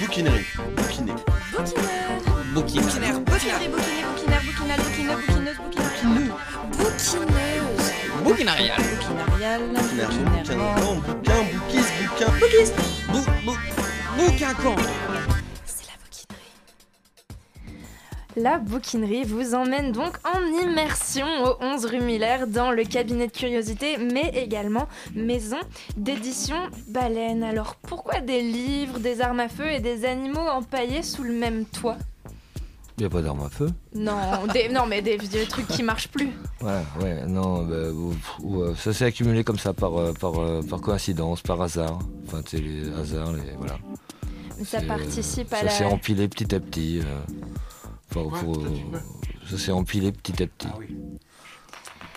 Bouquinerie. 0.00 0.44
Bouquiner. 0.76 1.14
Bouquinaire 1.52 2.10
Bouquinaire. 2.52 3.20
Bouquinaire, 3.20 3.20
bouquinaire, 3.20 3.60
bouquinaire, 3.70 4.42
bouquinal, 4.42 4.80
bouquineux, 4.80 5.16
bouquineuse, 5.16 5.56
bouquineux. 5.56 6.32
Bouquineuse 6.72 7.92
Bouquinarial. 8.24 8.76
Bouquinarial. 8.76 9.60
Bouquinaire, 9.68 10.08
Bouquinairement. 10.08 10.94
bouquin, 10.96 11.12
bouquin, 11.12 11.42
bouquise, 11.52 11.92
bouquin. 12.00 12.32
Bouquise. 12.40 12.72
Bou, 13.08 13.22
bou, 13.44 13.56
bouquin 14.18 14.54
La 18.36 18.58
bouquinerie 18.58 19.24
vous 19.24 19.54
emmène 19.54 19.92
donc 19.92 20.18
en 20.24 20.44
immersion 20.62 21.26
au 21.44 21.56
11 21.62 21.86
rue 21.86 22.00
Miller 22.00 22.46
dans 22.46 22.70
le 22.70 22.84
cabinet 22.84 23.28
de 23.28 23.32
curiosité, 23.32 23.96
mais 23.96 24.28
également 24.34 24.88
maison 25.14 25.56
d'édition 25.96 26.56
baleine. 26.88 27.42
Alors 27.42 27.76
pourquoi 27.76 28.20
des 28.20 28.42
livres, 28.42 28.98
des 28.98 29.22
armes 29.22 29.40
à 29.40 29.48
feu 29.48 29.66
et 29.70 29.80
des 29.80 30.04
animaux 30.04 30.46
empaillés 30.46 31.02
sous 31.02 31.22
le 31.22 31.32
même 31.32 31.64
toit? 31.64 31.96
Il 32.98 33.02
n'y 33.02 33.06
a 33.06 33.10
pas 33.10 33.22
d'arme 33.22 33.42
à 33.44 33.48
feu? 33.48 33.68
Non, 33.94 34.16
des, 34.52 34.68
non 34.68 34.84
mais 34.86 35.00
des, 35.00 35.16
trucs 35.48 35.68
qui 35.68 35.82
marchent 35.82 36.08
plus. 36.08 36.30
Ouais, 36.62 36.82
ouais, 37.02 37.26
non, 37.26 37.62
bah, 37.62 37.74
euh, 37.74 38.74
ça 38.74 38.92
s'est 38.92 39.04
accumulé 39.06 39.44
comme 39.44 39.58
ça 39.58 39.72
par, 39.72 39.96
euh, 39.98 40.12
par, 40.12 40.38
euh, 40.38 40.62
par 40.62 40.80
coïncidence, 40.80 41.40
par 41.42 41.60
hasard. 41.62 41.98
Enfin, 42.26 42.42
tu 42.42 42.56
sais, 42.56 42.62
les 42.62 42.92
hasards, 42.98 43.32
les. 43.32 43.52
Voilà. 43.58 43.78
Ça 44.64 44.80
participe 44.82 45.52
à 45.52 45.56
Ça 45.58 45.64
la. 45.64 45.70
s'est 45.70 45.84
empilé 45.84 46.28
petit 46.28 46.54
à 46.54 46.60
petit. 46.60 47.00
euh, 47.00 47.20
enfin, 48.16 48.38
faut- 48.38 48.62
ça 49.48 49.58
s'est 49.58 49.72
empilé 49.72 50.12
petit 50.12 50.42
à 50.42 50.46
petit. 50.46 50.68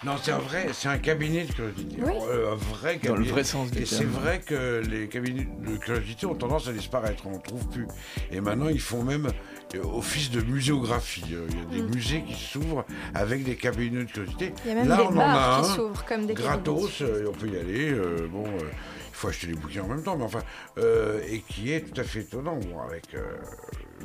Non, 0.06 0.14
c'est 0.22 0.32
un 0.32 0.38
vrai, 0.38 0.68
c'est 0.72 0.88
un 0.88 0.98
cabinet 0.98 1.44
de 1.44 1.52
curiosité. 1.52 1.98
Oui. 2.02 2.14
Euh, 2.30 2.54
un 2.54 2.56
vrai 2.56 2.96
Dans 2.96 3.02
cabinet. 3.10 3.26
le 3.26 3.32
vrai 3.34 3.44
sens 3.44 3.70
du 3.70 3.82
Et 3.82 3.86
c'est 3.86 4.06
vrai 4.06 4.40
que 4.40 4.82
les 4.90 5.10
cabinets 5.10 5.46
de 5.68 5.76
curiosité 5.76 6.26
ont 6.26 6.36
tendance 6.36 6.70
à 6.70 6.72
disparaître, 6.72 7.24
on 7.28 7.32
ne 7.34 7.40
trouve 7.42 7.68
plus. 7.68 7.86
Et 8.32 8.40
maintenant, 8.40 8.70
ils 8.70 8.80
font 8.80 9.04
même 9.04 9.28
euh, 9.76 9.84
office 9.84 10.32
de 10.32 10.40
muséographie. 10.42 11.26
Euh, 11.34 11.48
Il 11.52 11.58
y 11.58 11.62
a 11.62 11.66
des 11.76 11.82
Mm. 11.82 11.94
musées 11.94 12.24
qui 12.26 12.34
s'ouvrent 12.34 12.86
avec 13.14 13.44
des 13.44 13.56
cabinets 13.58 14.06
de 14.06 14.10
curiosité. 14.10 14.54
Il 14.64 14.70
y 14.70 14.72
a 14.72 14.76
même 14.76 14.88
Là, 14.88 14.96
des 14.98 15.04
on 15.04 15.08
en 15.08 15.16
bars 15.16 15.60
a 15.60 15.62
qui 15.64 15.70
un, 15.72 15.76
comme 15.76 16.26
des 16.26 16.34
cabinets. 16.34 16.34
gratos, 16.34 17.02
euh, 17.02 17.24
et 17.24 17.28
on 17.28 17.34
peut 17.34 17.50
y 17.50 17.58
aller. 17.58 17.92
euh, 17.92 18.26
bon, 18.32 18.46
euh, 18.46 18.62
il 19.09 19.09
faut 19.20 19.28
acheter 19.28 19.48
des 19.48 19.54
bouquins 19.54 19.84
en 19.84 19.88
même 19.88 20.02
temps, 20.02 20.18
mais 20.18 20.24
enfin, 20.24 20.42
euh, 20.78 21.22
et 21.30 21.42
qui 21.42 21.74
est 21.74 21.82
tout 21.82 22.00
à 22.00 22.04
fait 22.04 22.22
étonnant, 22.22 22.58
avec 22.88 23.14
euh, 23.14 23.36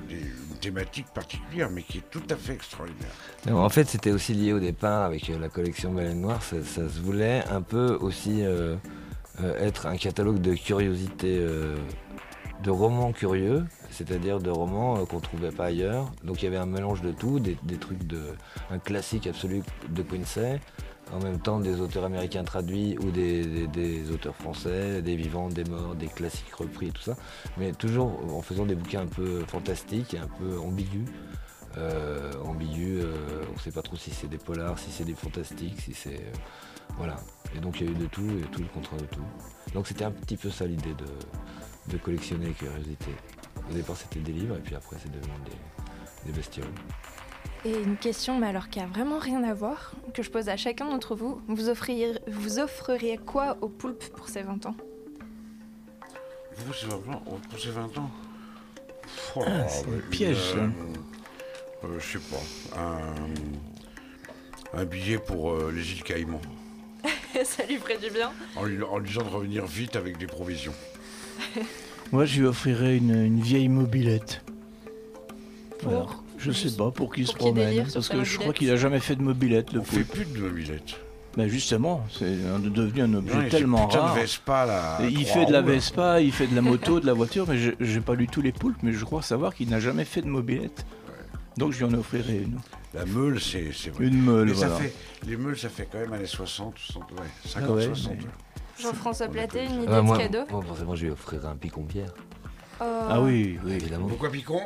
des, 0.09 0.17
une 0.17 0.59
thématique 0.61 1.07
particulière, 1.15 1.71
mais 1.71 1.83
qui 1.83 1.99
est 1.99 2.11
tout 2.11 2.23
à 2.31 2.37
fait 2.37 2.55
extraordinaire. 2.55 3.11
En 3.49 3.69
fait, 3.69 3.89
c'était 3.89 4.11
aussi 4.11 4.35
lié 4.35 4.53
au 4.53 4.59
départ 4.59 5.05
avec 5.05 5.31
euh, 5.31 5.39
la 5.39 5.49
collection 5.49 5.93
Baleine 5.93 6.21
Noire. 6.21 6.43
Ça, 6.43 6.57
se 6.63 7.01
voulait 7.01 7.45
un 7.49 7.63
peu 7.63 7.97
aussi 8.01 8.43
être 9.61 9.87
un 9.87 9.97
catalogue 9.97 10.41
de 10.41 10.55
curiosités, 10.55 11.45
de 12.63 12.71
romans 12.71 13.13
curieux, 13.13 13.65
c'est-à-dire 13.91 14.41
de 14.41 14.51
romans 14.51 15.05
qu'on 15.07 15.21
trouvait 15.21 15.51
pas 15.51 15.67
ailleurs. 15.67 16.11
Donc 16.25 16.43
il 16.43 16.47
y 16.47 16.49
avait 16.49 16.57
un 16.57 16.67
mélange 16.67 17.03
de 17.03 17.13
tout, 17.13 17.39
des, 17.39 17.57
des 17.63 17.77
trucs 17.77 18.05
de 18.07 18.21
un 18.71 18.79
classique 18.79 19.27
absolu 19.27 19.63
de 19.89 20.03
Quincy, 20.03 20.61
en 21.13 21.21
même 21.21 21.39
temps 21.39 21.61
des 21.61 21.81
auteurs 21.81 22.05
américains 22.05 22.45
traduits 22.45 22.97
ou 22.99 23.11
des, 23.11 24.11
auteurs 24.11 24.35
français, 24.35 25.03
des 25.03 25.17
vivants, 25.17 25.49
des 25.49 25.65
morts, 25.65 25.95
des 25.95 26.09
classiques 26.09 26.55
repris, 26.55 26.91
tout 26.91 27.03
ça. 27.03 27.17
Mais 27.57 27.73
toujours 27.73 28.21
en 28.35 28.43
faisant 28.43 28.67
des 28.67 28.75
bouquins 28.75 29.03
un 29.03 29.07
peu 29.07 29.41
fantastiques 29.47 30.15
et 30.15 30.19
un 30.19 30.29
peu 30.29 30.59
ambigus. 30.59 31.09
Euh, 31.77 32.33
euh, 32.35 33.45
on 33.55 33.59
sait 33.59 33.73
pas 33.73 33.83
trop 33.83 33.97
si 33.97 34.11
c'est 34.11 34.29
des 34.29 34.39
polars, 34.39 34.79
si 34.79 34.91
c'est 34.91 35.05
des 35.05 35.15
fantastiques, 35.15 35.81
si 35.81 35.95
c'est. 35.95 36.15
euh, 36.15 36.33
voilà. 36.97 37.17
Et 37.57 37.61
donc 37.61 37.81
il 37.81 37.87
y 37.87 37.89
a 37.89 37.93
eu 37.93 37.97
de 37.97 38.07
tout 38.07 38.29
et 38.29 38.43
tout 38.53 38.61
le 38.61 38.69
contraire 38.69 39.01
de 39.01 39.07
tout. 39.07 39.25
Donc 39.73 39.87
c'était 39.87 40.05
un 40.05 40.11
petit 40.11 40.37
peu 40.37 40.51
ça 40.51 40.67
l'idée 40.67 40.95
de, 40.95 41.93
de 41.93 41.99
collectionner 41.99 42.47
les 42.47 42.53
curiosités. 42.53 43.15
Au 43.71 43.73
départ 43.73 43.97
c'était 43.97 44.21
des 44.21 44.33
livres 44.33 44.57
et 44.57 44.61
puis 44.61 44.75
après 44.75 44.97
c'est 45.03 45.11
devenu 45.11 45.33
des 46.27 46.33
bestioles. 46.33 46.67
Et 47.67 47.83
une 47.83 47.97
question, 47.97 48.39
mais 48.39 48.49
alors 48.49 48.69
qui 48.69 48.79
a 48.79 48.87
vraiment 48.87 49.19
rien 49.19 49.43
à 49.43 49.55
voir, 49.55 49.93
que 50.13 50.23
je 50.23 50.31
pose 50.31 50.49
à 50.51 50.57
chacun 50.57 50.85
d'entre 50.87 51.15
vous. 51.15 51.41
Vous 51.49 51.69
offririez, 51.71 52.13
vous 52.27 52.59
offririez 52.59 53.17
quoi 53.17 53.57
au 53.63 53.69
poulpe 53.69 54.05
pour 54.17 54.29
ses 54.29 54.43
20 54.43 54.67
ans? 54.67 54.77
Vraiment 56.57 57.21
pour 57.49 57.59
ces 57.59 57.71
20 57.71 57.99
ans? 57.99 58.11
Oh, 59.37 59.43
Ah, 59.47 59.67
c'est 59.69 59.87
un 59.87 60.11
piège, 60.11 60.55
euh, 60.57 60.69
euh, 61.85 61.99
je 61.99 62.19
sais 62.19 62.25
pas. 62.31 62.79
Un, 62.79 64.79
un 64.81 64.85
billet 64.85 65.19
pour 65.19 65.53
euh, 65.53 65.73
les 65.75 65.93
îles 65.93 66.03
Caïmans. 66.03 66.41
ça 67.45 67.65
lui 67.65 67.77
ferait 67.77 67.99
du 67.99 68.11
bien. 68.11 68.31
En 68.57 68.65
lui, 68.65 68.83
en 68.83 68.99
lui 68.99 69.09
disant 69.09 69.23
de 69.23 69.29
revenir 69.29 69.65
vite 69.67 69.97
avec 69.97 70.19
des 70.19 70.27
provisions. 70.27 70.75
Moi, 72.13 72.27
je 72.27 72.41
lui 72.41 72.47
offrirais 72.47 72.97
une, 72.99 73.15
une 73.25 73.41
vieille 73.41 73.69
mobilette. 73.69 74.43
Pour 75.81 75.91
Voilà. 75.91 76.07
Je 76.45 76.53
sais 76.53 76.77
pas, 76.77 76.91
pour 76.91 77.13
qu'il 77.13 77.27
se 77.27 77.33
pour 77.33 77.39
qu'il 77.47 77.55
promène. 77.55 77.87
Parce 77.93 78.09
que 78.09 78.25
je 78.25 78.39
crois 78.39 78.53
qu'il 78.53 78.71
a 78.71 78.77
jamais 78.77 79.01
fait 79.01 79.17
de 79.17 79.23
mobilette, 79.23 79.73
le 79.73 79.81
On 79.81 79.85
fait 79.85 80.05
plus 80.05 80.25
de 80.25 80.39
mobilette. 80.39 80.97
Ben 81.37 81.49
justement, 81.49 82.05
c'est 82.17 82.27
un- 82.47 82.61
devenu 82.61 83.03
un 83.03 83.15
objet 83.15 83.49
tellement 83.49 83.87
putains 83.89 83.99
de 83.99 84.03
rare. 84.05 84.15
Vespa, 84.15 84.67
là, 84.67 84.99
Et 85.03 85.09
il 85.09 85.25
trois 85.25 85.35
fait 85.35 85.47
de 85.47 85.53
la 85.53 85.61
roues, 85.63 85.67
là. 85.67 85.73
Vespa, 85.73 86.21
il 86.21 86.31
fait 86.33 86.47
de 86.47 86.55
la 86.55 86.61
moto, 86.63 87.01
de 87.01 87.07
la 87.07 87.13
voiture, 87.13 87.47
mais 87.49 87.59
j'ai- 87.59 87.75
j'ai 87.81 88.01
pas 88.01 88.15
lu 88.15 88.29
tous 88.29 88.41
les 88.41 88.53
poulpes, 88.53 88.79
mais 88.85 88.93
je 88.93 89.05
crois 89.05 89.21
savoir 89.21 89.53
qu'il 89.55 89.69
n'a 89.69 89.81
jamais 89.81 90.05
fait 90.05 90.23
de 90.23 90.29
mobilette. 90.29 90.87
Donc 91.57 91.73
je 91.73 91.79
lui 91.79 91.85
en 91.93 91.99
offrirai 91.99 92.39
une. 92.39 92.59
La 92.95 93.05
meule, 93.05 93.41
c'est 93.41 93.71
c'est 93.73 93.91
vrai. 93.91 94.05
Une 94.07 94.21
meule, 94.23 94.49
Mais 94.49 94.55
ça 94.55 94.69
voilà. 94.69 94.85
fait, 94.85 94.95
les 95.27 95.37
meules, 95.37 95.59
ça 95.59 95.69
fait 95.69 95.89
quand 95.91 95.99
même 95.99 96.13
années 96.13 96.27
60, 96.27 96.75
60 96.79 97.11
ouais, 97.13 97.19
50, 97.45 97.69
Ah 97.69 97.73
ouais, 97.75 97.85
60. 97.87 98.13
mais- 98.17 98.23
ouais. 98.25 98.31
Jean-François 98.79 99.29
Platé, 99.29 99.65
une 99.65 99.83
idée 99.83 99.87
Ah, 99.93 100.03
moi, 100.03 100.17
de 100.19 100.23
cadeau 100.23 100.45
moi, 100.51 100.63
forcément, 100.63 100.95
je 100.95 101.05
lui 101.07 101.11
offrirai 101.13 101.47
un 101.49 101.57
picon 101.57 101.83
pierre. 101.83 102.13
Oh. 102.81 102.85
Ah 103.09 103.21
oui, 103.21 103.59
oui. 103.65 103.73
Évidemment. 103.73 104.07
Pourquoi 104.09 104.31
picon? 104.31 104.61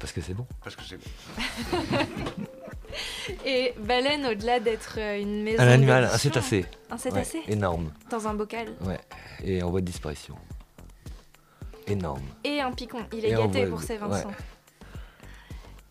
Parce 0.00 0.12
que 0.12 0.20
c'est 0.20 0.34
bon. 0.34 0.46
Parce 0.62 0.76
que 0.76 0.82
c'est 0.84 0.96
bon. 0.96 1.98
Et 3.44 3.74
baleine, 3.78 4.24
au-delà 4.26 4.60
d'être 4.60 4.96
euh, 4.98 5.20
une 5.20 5.42
maison. 5.42 5.62
Un 5.62 5.68
animal, 5.68 6.04
un 6.04 6.18
cétacé. 6.18 6.64
Un 6.90 6.96
cétacé 6.98 7.38
Ouais, 7.38 7.52
énorme. 7.52 7.92
Dans 8.10 8.26
un 8.28 8.34
bocal. 8.34 8.68
Ouais. 8.82 8.98
Et 9.44 9.62
en 9.62 9.70
voie 9.70 9.80
de 9.80 9.86
disparition. 9.86 10.34
Énorme. 11.86 12.22
Et 12.44 12.60
un 12.60 12.72
picon. 12.72 12.98
Il 13.12 13.24
est 13.24 13.28
Et 13.30 13.34
gâté 13.34 13.60
voie- 13.64 13.70
pour 13.70 13.82
ses 13.82 13.94
ouais. 13.94 13.98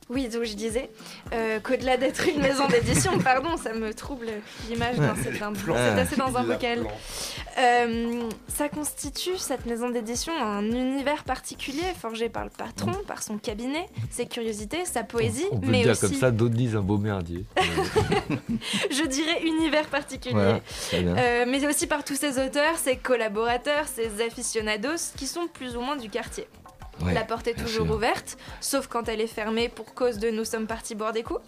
Oui, 0.07 0.27
donc 0.29 0.43
je 0.43 0.53
disais 0.53 0.91
euh, 1.33 1.59
qu'au-delà 1.59 1.97
d'être 1.97 2.27
une 2.27 2.39
maison 2.39 2.67
d'édition, 2.67 3.17
pardon, 3.23 3.57
ça 3.57 3.73
me 3.73 3.91
trouble 3.91 4.27
l'image 4.69 4.97
d'un 4.97 5.13
d'un 5.13 5.55
cétacé 5.55 6.15
dans 6.15 6.37
un 6.37 6.43
bocal. 6.43 6.85
Euh, 7.57 8.29
ça 8.47 8.69
constitue, 8.69 9.37
cette 9.37 9.65
maison 9.65 9.89
d'édition, 9.89 10.31
un 10.39 10.63
univers 10.63 11.23
particulier 11.23 11.81
forgé 11.99 12.29
par 12.29 12.43
le 12.43 12.51
patron, 12.51 12.91
par 13.07 13.23
son 13.23 13.39
cabinet, 13.39 13.87
ses 14.11 14.27
curiosités, 14.27 14.85
sa 14.85 15.03
poésie, 15.03 15.45
On 15.51 15.59
peut 15.59 15.67
mais 15.71 15.77
le 15.79 15.83
dire 15.83 15.91
aussi, 15.93 16.01
comme 16.01 16.13
ça, 16.13 16.29
d'autres 16.29 16.53
disent 16.53 16.75
un 16.75 16.81
beau 16.81 16.97
merdier. 16.97 17.45
je 18.91 19.07
dirais, 19.07 19.41
univers 19.43 19.87
particulier. 19.87 20.35
Voilà. 20.35 20.59
Euh, 20.93 21.45
mais 21.47 21.65
aussi 21.65 21.87
par 21.87 22.03
tous 22.03 22.15
ses 22.15 22.37
auteurs, 22.37 22.77
ses 22.77 22.97
collaborateurs, 22.97 23.87
ses 23.87 24.23
aficionados, 24.23 25.13
qui 25.17 25.25
sont 25.25 25.47
plus 25.51 25.75
ou 25.75 25.81
moins 25.81 25.95
du 25.95 26.09
quartier. 26.09 26.47
Ouais, 27.01 27.13
La 27.13 27.23
porte 27.23 27.47
est 27.47 27.53
toujours 27.55 27.85
sûr. 27.85 27.95
ouverte, 27.95 28.37
sauf 28.61 28.87
quand 28.87 29.09
elle 29.09 29.19
est 29.19 29.27
fermée 29.27 29.67
pour 29.67 29.93
cause 29.93 30.17
de 30.17 30.29
nous 30.29 30.45
sommes 30.45 30.65
partis 30.65 30.95
boire 30.95 31.11
des 31.11 31.23
coups. 31.23 31.41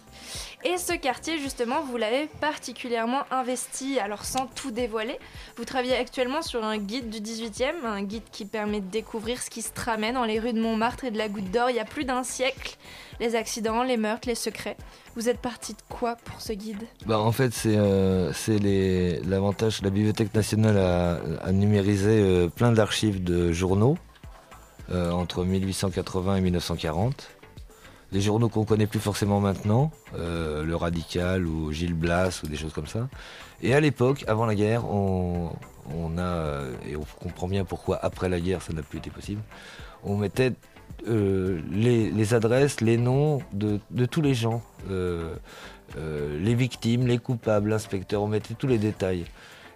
Et 0.64 0.76
ce 0.76 0.92
quartier, 0.92 1.38
justement, 1.38 1.80
vous 1.82 1.96
l'avez 1.96 2.26
particulièrement 2.40 3.22
investi, 3.30 3.98
alors 3.98 4.24
sans 4.24 4.46
tout 4.46 4.70
dévoiler. 4.72 5.18
Vous 5.56 5.64
travaillez 5.64 5.96
actuellement 5.96 6.42
sur 6.42 6.64
un 6.64 6.76
guide 6.78 7.08
du 7.08 7.20
18e, 7.20 7.86
un 7.86 8.02
guide 8.02 8.24
qui 8.30 8.44
permet 8.44 8.80
de 8.80 8.90
découvrir 8.90 9.40
ce 9.40 9.48
qui 9.48 9.62
se 9.62 9.72
tramait 9.72 10.12
dans 10.12 10.24
les 10.24 10.38
rues 10.38 10.52
de 10.52 10.60
Montmartre 10.60 11.04
et 11.04 11.10
de 11.10 11.18
la 11.18 11.28
Goutte 11.28 11.50
d'Or 11.50 11.70
il 11.70 11.76
y 11.76 11.80
a 11.80 11.84
plus 11.84 12.04
d'un 12.04 12.24
siècle. 12.24 12.76
Les 13.20 13.34
accidents, 13.34 13.82
les 13.82 13.96
meurtres, 13.96 14.28
les 14.28 14.34
secrets. 14.36 14.76
Vous 15.16 15.28
êtes 15.28 15.38
parti 15.40 15.72
de 15.72 15.78
quoi 15.88 16.16
pour 16.24 16.40
ce 16.40 16.52
guide? 16.52 16.82
Bah, 17.06 17.18
en 17.18 17.32
fait, 17.32 17.52
c'est 17.52 17.74
euh, 17.76 18.30
l'avantage. 19.26 19.82
La 19.82 19.90
Bibliothèque 19.90 20.34
nationale 20.34 20.78
a, 20.78 21.20
a 21.42 21.52
numérisé 21.52 22.10
euh, 22.10 22.48
plein 22.48 22.70
d'archives 22.72 23.22
de 23.24 23.52
journaux 23.52 23.96
euh, 24.90 25.10
entre 25.10 25.44
1880 25.44 26.36
et 26.36 26.40
1940. 26.40 27.28
Des 28.10 28.22
journaux 28.22 28.48
qu'on 28.48 28.64
connaît 28.64 28.86
plus 28.86 29.00
forcément 29.00 29.38
maintenant, 29.38 29.90
euh, 30.16 30.64
Le 30.64 30.76
Radical 30.76 31.46
ou 31.46 31.72
Gilles 31.72 31.92
Blas 31.92 32.40
ou 32.42 32.46
des 32.46 32.56
choses 32.56 32.72
comme 32.72 32.86
ça. 32.86 33.06
Et 33.62 33.74
à 33.74 33.80
l'époque, 33.80 34.24
avant 34.28 34.46
la 34.46 34.54
guerre, 34.54 34.90
on, 34.90 35.50
a, 36.18 36.62
et 36.88 36.96
on 36.96 37.04
comprend 37.20 37.48
bien 37.48 37.64
pourquoi 37.66 37.98
après 38.02 38.30
la 38.30 38.40
guerre 38.40 38.62
ça 38.62 38.72
n'a 38.72 38.82
plus 38.82 38.98
été 38.98 39.10
possible, 39.10 39.42
on 40.04 40.16
mettait 40.16 40.54
euh, 41.06 41.60
les, 41.70 42.32
adresses, 42.32 42.80
les 42.80 42.96
noms 42.96 43.40
de, 43.52 43.78
tous 44.06 44.22
les 44.22 44.32
gens, 44.32 44.62
les 44.88 46.54
victimes, 46.54 47.06
les 47.06 47.18
coupables, 47.18 47.68
l'inspecteur, 47.68 48.22
on 48.22 48.28
mettait 48.28 48.54
tous 48.54 48.68
les 48.68 48.78
détails. 48.78 49.26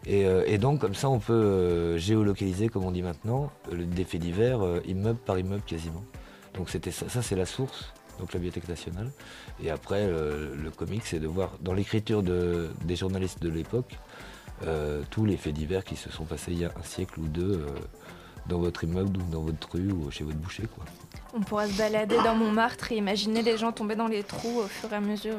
Et, 0.06 0.26
euh, 0.26 0.42
et 0.46 0.58
donc 0.58 0.80
comme 0.80 0.94
ça 0.94 1.08
on 1.08 1.20
peut 1.20 1.32
euh, 1.32 1.96
géolocaliser, 1.98 2.68
comme 2.68 2.84
on 2.84 2.90
dit 2.90 3.02
maintenant, 3.02 3.50
euh, 3.70 3.76
le- 3.76 3.84
des 3.84 4.04
faits 4.04 4.20
divers, 4.20 4.60
immeuble 4.86 5.18
par 5.18 5.38
immeuble 5.38 5.62
quasiment. 5.64 6.02
Donc 6.54 6.70
c'était 6.70 6.90
ça, 6.90 7.08
ça 7.08 7.22
c'est 7.22 7.36
la 7.36 7.46
source, 7.46 7.92
donc 8.18 8.32
la 8.32 8.38
Bibliothèque 8.40 8.68
nationale. 8.68 9.10
Et 9.62 9.70
après 9.70 10.06
le 10.08 10.70
comique 10.70 11.06
c'est 11.06 11.20
de 11.20 11.26
voir 11.28 11.52
dans 11.60 11.72
l'écriture 11.72 12.22
de- 12.22 12.70
des 12.84 12.96
journalistes 12.96 13.40
de 13.42 13.48
l'époque 13.48 13.96
tous 15.10 15.24
les 15.24 15.36
faits 15.36 15.54
divers 15.54 15.84
qui 15.84 15.96
se 15.96 16.10
sont 16.10 16.24
passés 16.24 16.52
il 16.52 16.58
y 16.60 16.64
a 16.64 16.70
un 16.78 16.82
siècle 16.84 17.18
ou 17.20 17.26
deux 17.26 17.64
dans 18.48 18.58
votre 18.58 18.84
immeuble 18.84 19.16
ou 19.18 19.22
dans 19.30 19.40
votre 19.42 19.72
rue 19.72 19.90
ou 19.92 20.10
chez 20.10 20.24
votre 20.24 20.38
boucher 20.38 20.64
quoi. 20.74 20.84
On 21.34 21.40
pourra 21.40 21.66
se 21.66 21.76
balader 21.78 22.16
dans 22.24 22.34
Montmartre 22.34 22.92
et 22.92 22.96
imaginer 22.96 23.42
les 23.42 23.56
gens 23.56 23.72
tomber 23.72 23.94
dans 23.96 24.08
les 24.08 24.22
trous 24.22 24.58
au 24.60 24.66
fur 24.66 24.92
et 24.92 24.96
à 24.96 25.00
mesure 25.00 25.36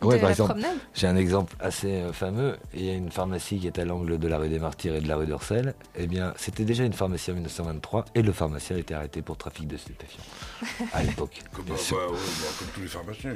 de 0.00 0.06
Ouais, 0.06 0.16
par 0.18 0.24
la 0.28 0.30
exemple, 0.32 0.50
promenade. 0.52 0.76
j'ai 0.94 1.06
un 1.06 1.16
exemple 1.16 1.54
assez 1.60 1.92
euh, 2.02 2.12
fameux. 2.12 2.56
Il 2.74 2.84
y 2.84 2.90
a 2.90 2.94
une 2.94 3.10
pharmacie 3.10 3.58
qui 3.58 3.66
est 3.66 3.78
à 3.78 3.84
l'angle 3.84 4.18
de 4.18 4.28
la 4.28 4.38
rue 4.38 4.48
des 4.48 4.58
Martyrs 4.58 4.94
et 4.94 5.00
de 5.00 5.08
la 5.08 5.16
rue 5.16 5.26
d'Orsel. 5.26 5.74
Eh 5.96 6.06
bien, 6.06 6.34
c'était 6.36 6.64
déjà 6.64 6.84
une 6.84 6.92
pharmacie 6.92 7.30
en 7.30 7.34
1923 7.34 8.04
et 8.14 8.22
le 8.22 8.32
pharmacien 8.32 8.76
a 8.76 8.78
été 8.80 8.94
arrêté 8.94 9.22
pour 9.22 9.36
trafic 9.36 9.66
de 9.68 9.76
stupéfiants 9.76 10.22
à 10.92 11.02
l'époque. 11.04 11.42
Comme, 11.52 11.64
bah, 11.66 11.74
bah, 11.90 11.96
ouais, 11.96 12.12
bah, 12.12 12.48
comme 12.58 12.68
tous 12.74 12.80
les 12.80 12.86
pharmaciens. 12.88 13.34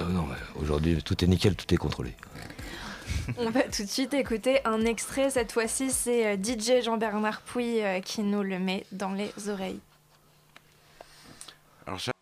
Euh, 0.00 0.04
non, 0.06 0.26
aujourd'hui, 0.60 1.02
tout 1.02 1.22
est 1.24 1.28
nickel, 1.28 1.54
tout 1.56 1.72
est 1.72 1.78
contrôlé. 1.78 2.14
On 3.38 3.50
va 3.50 3.62
tout 3.62 3.82
de 3.82 3.88
suite 3.88 4.14
écouter 4.14 4.60
un 4.64 4.80
extrait. 4.84 5.30
Cette 5.30 5.52
fois-ci, 5.52 5.90
c'est 5.90 6.26
euh, 6.26 6.36
DJ 6.36 6.82
Jean-Bernard 6.84 7.40
Pouy 7.42 7.80
qui 8.04 8.22
nous 8.22 8.42
le 8.42 8.58
met 8.58 8.86
dans 8.92 9.10
les 9.12 9.30
oreilles. 9.48 9.80
Alors 11.86 12.00
ça, 12.00 12.12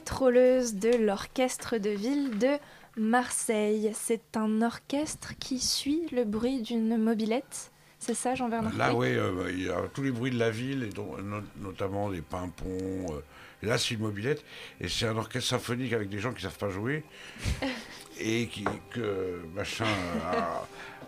pétroleuse 0.00 0.74
de 0.74 0.90
l'orchestre 0.94 1.78
de 1.78 1.88
ville 1.88 2.36
de 2.38 2.58
Marseille. 2.98 3.92
C'est 3.94 4.36
un 4.36 4.60
orchestre 4.60 5.32
qui 5.40 5.58
suit 5.58 6.02
le 6.12 6.24
bruit 6.24 6.60
d'une 6.60 6.98
mobilette. 6.98 7.70
C'est 7.98 8.12
ça, 8.12 8.34
Jean-Bernard 8.34 8.76
Là, 8.76 8.94
oui, 8.94 9.06
euh, 9.14 9.50
il 9.50 9.64
y 9.64 9.70
a 9.70 9.80
tous 9.94 10.02
les 10.02 10.10
bruits 10.10 10.30
de 10.30 10.38
la 10.38 10.50
ville, 10.50 10.82
et 10.82 10.90
dont- 10.92 11.16
no- 11.22 11.40
notamment 11.62 12.10
des 12.10 12.20
pimpons. 12.20 12.66
euh, 12.66 13.20
là, 13.62 13.78
c'est 13.78 13.94
une 13.94 14.00
mobilette, 14.00 14.44
et 14.82 14.88
c'est 14.88 15.06
un 15.06 15.16
orchestre 15.16 15.48
symphonique 15.48 15.94
avec 15.94 16.10
des 16.10 16.18
gens 16.18 16.34
qui 16.34 16.42
savent 16.42 16.58
pas 16.58 16.68
jouer, 16.68 17.02
et 18.20 18.48
qui, 18.48 18.64
que 18.90 19.40
machin 19.54 19.86
a, 20.26 20.66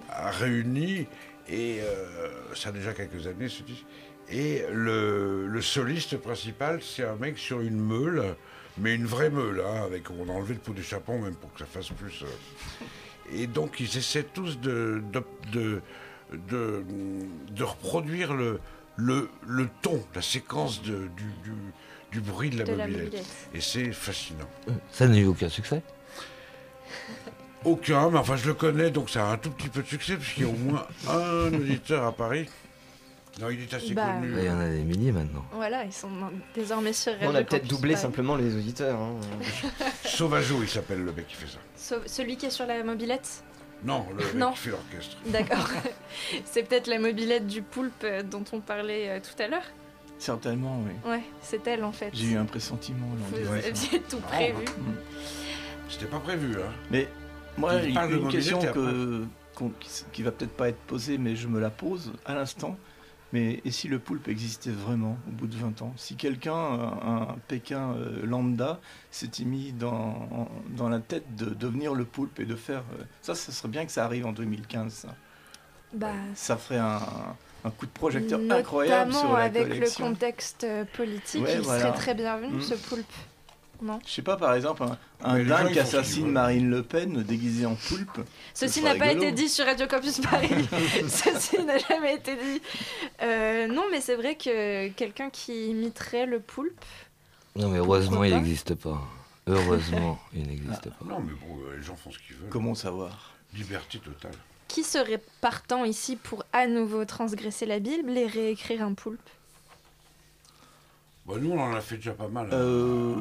a 0.08 0.30
réuni, 0.30 1.06
et 1.46 1.80
euh, 1.82 2.30
ça 2.54 2.70
a 2.70 2.72
déjà 2.72 2.94
quelques 2.94 3.26
années, 3.26 3.50
ce 3.50 3.62
disque. 3.64 3.84
Et 4.30 4.62
le, 4.72 5.46
le 5.46 5.60
soliste 5.62 6.16
principal, 6.16 6.80
c'est 6.82 7.04
un 7.04 7.16
mec 7.16 7.36
sur 7.36 7.60
une 7.60 7.78
meule, 7.78 8.34
mais 8.80 8.94
une 8.94 9.06
vraie 9.06 9.30
meule, 9.30 9.60
hein, 9.66 9.82
avec 9.84 10.10
on 10.10 10.28
a 10.28 10.32
enlevé 10.32 10.54
le 10.54 10.60
pot 10.60 10.72
d'échappement 10.72 11.18
même 11.18 11.34
pour 11.34 11.52
que 11.52 11.60
ça 11.60 11.66
fasse 11.66 11.88
plus. 11.90 12.22
euh, 12.22 12.84
et 13.32 13.46
donc 13.46 13.80
ils 13.80 13.96
essaient 13.98 14.22
tous 14.24 14.58
de, 14.60 15.02
de, 15.12 15.22
de, 15.52 15.82
de, 16.32 16.84
de 17.50 17.64
reproduire 17.64 18.34
le, 18.34 18.60
le, 18.96 19.28
le 19.46 19.68
ton, 19.82 20.02
la 20.14 20.22
séquence 20.22 20.82
de- 20.82 21.08
du, 21.16 21.24
du, 21.44 21.52
du 22.12 22.20
bruit 22.20 22.50
de 22.50 22.58
la 22.58 22.64
De 22.64 22.72
la 22.72 22.86
mobilette. 22.86 23.04
mobilette. 23.06 23.48
Et 23.54 23.60
c'est 23.60 23.92
fascinant. 23.92 24.48
Ça 24.90 25.06
n'a 25.08 25.18
eu 25.18 25.26
aucun 25.26 25.48
succès? 25.48 25.82
Aucun, 27.64 28.08
mais 28.10 28.18
enfin 28.18 28.36
je 28.36 28.46
le 28.46 28.54
connais, 28.54 28.90
donc 28.90 29.10
ça 29.10 29.28
a 29.28 29.32
un 29.32 29.36
tout 29.36 29.50
petit 29.50 29.68
peu 29.68 29.82
de 29.82 29.88
succès, 29.88 30.16
puisqu'il 30.16 30.44
y 30.44 30.46
a 30.46 30.48
au 30.48 30.52
moins 30.56 30.86
un 31.08 31.52
auditeur 31.52 32.04
à 32.04 32.12
Paris. 32.12 32.48
Non, 33.40 33.50
il 33.50 33.60
est 33.62 33.72
assez 33.72 33.94
Bah, 33.94 34.14
connu. 34.20 34.32
Il 34.36 34.44
y 34.44 34.50
en 34.50 34.58
a 34.58 34.68
des 34.68 34.82
milliers 34.82 35.12
maintenant. 35.12 35.44
Voilà, 35.52 35.84
ils 35.84 35.92
sont 35.92 36.10
désormais 36.54 36.92
sur 36.92 37.12
On 37.22 37.34
a 37.34 37.42
peut-être 37.44 37.68
doublé 37.68 37.92
Paris. 37.92 38.02
simplement 38.02 38.36
les 38.36 38.54
auditeurs. 38.56 38.98
hein. 38.98 39.14
Sauvageau, 40.04 40.62
il 40.62 40.68
s'appelle 40.68 41.04
le 41.04 41.12
mec 41.12 41.28
qui 41.28 41.34
fait 41.36 41.46
ça. 41.46 41.96
Celui 42.06 42.36
qui 42.36 42.46
est 42.46 42.50
sur 42.50 42.66
la 42.66 42.82
mobilette? 42.82 43.44
Non, 43.84 44.04
le 44.10 44.24
mec 44.24 44.34
Non. 44.34 44.50
qui 44.52 44.58
fait 44.58 44.70
l'orchestre. 44.70 45.16
D'accord. 45.26 45.68
c'est 46.44 46.64
peut-être 46.64 46.88
la 46.88 46.98
mobilette 46.98 47.46
du 47.46 47.62
poulpe 47.62 48.02
euh, 48.04 48.22
dont 48.24 48.44
on 48.52 48.60
parlait 48.60 49.08
euh, 49.08 49.20
tout 49.20 49.40
à 49.40 49.46
l'heure? 49.46 49.62
Certainement, 50.18 50.82
oui. 50.84 51.10
Ouais, 51.10 51.22
c'est 51.40 51.64
elle 51.68 51.84
en 51.84 51.92
fait. 51.92 52.10
J'ai 52.12 52.30
eu 52.32 52.36
un 52.36 52.44
pressentiment. 52.44 53.06
là, 53.06 53.22
on 53.32 53.36
Vous 53.44 53.52
aviez 53.52 54.00
tout 54.10 54.18
prévu. 54.18 54.64
C'était 55.88 56.06
pas 56.06 56.18
prévu, 56.18 56.56
hein. 56.56 56.72
Mais 56.90 57.06
moi, 57.56 57.74
Il 57.84 57.94
y 57.94 57.96
a 57.98 58.04
une 58.06 58.28
question 58.28 58.58
que, 58.60 59.22
s- 59.84 60.06
qui 60.12 60.24
va 60.24 60.32
peut-être 60.32 60.56
pas 60.56 60.68
être 60.70 60.80
posée, 60.88 61.18
mais 61.18 61.36
je 61.36 61.46
me 61.46 61.60
la 61.60 61.70
pose 61.70 62.12
à 62.26 62.34
l'instant. 62.34 62.76
Mais 63.32 63.60
et 63.64 63.70
si 63.70 63.88
le 63.88 63.98
poulpe 63.98 64.26
existait 64.28 64.70
vraiment 64.70 65.18
au 65.28 65.30
bout 65.32 65.46
de 65.46 65.54
20 65.56 65.82
ans? 65.82 65.92
Si 65.96 66.16
quelqu'un, 66.16 66.54
un, 66.54 67.28
un 67.30 67.36
Pékin 67.46 67.92
euh, 67.92 68.24
lambda, 68.24 68.80
s'était 69.10 69.44
mis 69.44 69.72
dans, 69.72 69.92
en- 70.32 70.48
dans 70.76 70.88
la 70.88 70.98
tête 70.98 71.36
de 71.36 71.46
devenir 71.50 71.94
le 71.94 72.04
poulpe 72.06 72.40
et 72.40 72.46
de 72.46 72.54
faire. 72.56 72.82
euh, 72.98 73.02
ça, 73.20 73.34
ça 73.34 73.52
serait 73.52 73.68
bien 73.68 73.84
que 73.84 73.92
ça 73.92 74.04
arrive 74.06 74.24
en 74.26 74.32
2015. 74.32 74.92
Ça, 74.92 75.08
Bah, 75.92 76.12
ça 76.34 76.56
ferait 76.56 76.78
un, 76.78 77.00
un 77.64 77.70
coup 77.70 77.84
de 77.86 77.90
projecteur 77.90 78.40
incroyable 78.50 79.12
sur 79.12 79.32
la 79.34 79.44
avec 79.44 79.68
collection. 79.68 80.06
le 80.06 80.12
contexte 80.14 80.64
euh, 80.64 80.84
politique, 80.96 81.42
Ouais, 81.42 81.54
il 81.56 81.60
voilà. 81.60 81.80
serait 81.80 81.92
très 81.98 82.14
bienvenu 82.14 82.54
Mm. 82.56 82.62
ce 82.62 82.74
poulpe. 82.74 83.12
Non 83.80 83.98
Je 84.04 84.10
sais 84.10 84.22
pas, 84.22 84.36
par 84.36 84.54
exemple, 84.54 84.82
un, 84.82 84.96
un 85.22 85.44
dingue 85.44 85.72
qui 85.72 85.78
assassine. 85.78 86.30
Marine 86.30 86.68
Le 86.68 86.82
Pen 86.82 87.22
déguisé 87.22 87.64
en 87.64 87.76
poulpe. 87.76 88.20
Ceci 88.54 88.80
ce 88.80 88.84
n'a 88.84 88.96
pas 88.96 89.12
été 89.12 89.30
dit 89.32 89.48
sur 89.48 89.64
Radio 89.66 89.86
Campus 89.86 90.20
Paris. 90.20 90.50
Ceci 91.08 91.62
n'a 91.64 91.78
jamais 91.78 92.14
été 92.16 92.34
dit. 92.34 92.60
Euh, 93.22 93.68
non, 93.68 93.84
mais 93.92 94.00
c'est 94.00 94.16
vrai 94.16 94.34
que 94.34 94.88
quelqu'un 94.88 95.30
qui 95.30 95.70
imiterait 95.70 96.26
le 96.26 96.40
poulpe. 96.40 96.84
Non, 97.56 97.68
mais 97.68 97.78
heureusement, 97.78 98.24
il 98.24 98.34
n'existe 98.34 98.74
pas. 98.74 99.00
Heureusement, 99.46 100.18
il 100.34 100.46
n'existe 100.46 100.90
pas. 100.90 101.04
Non, 101.04 101.20
mais 101.20 101.32
bon, 101.32 101.58
euh, 101.68 101.76
les 101.76 101.82
gens 101.82 101.96
font 101.96 102.10
ce 102.10 102.18
qu'ils 102.18 102.36
veulent. 102.36 102.50
Comment 102.50 102.74
savoir? 102.74 103.32
Liberté 103.54 103.98
totale. 103.98 104.34
Qui 104.66 104.82
serait 104.84 105.22
partant 105.40 105.84
ici 105.84 106.16
pour 106.16 106.44
à 106.52 106.66
nouveau 106.66 107.04
transgresser 107.04 107.64
la 107.64 107.78
Bible 107.78 108.10
et 108.18 108.26
réécrire 108.26 108.82
un 108.82 108.92
poulpe? 108.94 109.20
Bah, 111.26 111.34
nous, 111.40 111.50
on 111.52 111.60
en 111.60 111.74
a 111.74 111.80
fait 111.80 111.96
déjà 111.96 112.12
pas 112.12 112.28
mal. 112.28 112.46
hein. 112.46 112.56
Euh, 112.56 113.16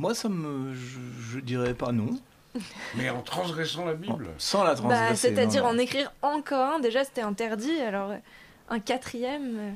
moi, 0.00 0.14
ça 0.14 0.28
me. 0.30 0.74
Je, 0.74 0.98
je 1.32 1.40
dirais 1.40 1.74
pas 1.74 1.92
non. 1.92 2.18
Mais 2.96 3.10
en 3.10 3.20
transgressant 3.22 3.84
la 3.84 3.94
Bible. 3.94 4.28
Sans 4.38 4.64
la 4.64 4.70
bah, 4.70 4.76
transgresser. 4.76 5.28
C'est-à-dire 5.28 5.64
en 5.66 5.76
écrire 5.78 6.10
encore 6.22 6.74
un. 6.74 6.80
Déjà, 6.80 7.04
c'était 7.04 7.20
interdit. 7.20 7.78
Alors, 7.80 8.12
un 8.70 8.80
quatrième. 8.80 9.56
euh, 9.58 9.70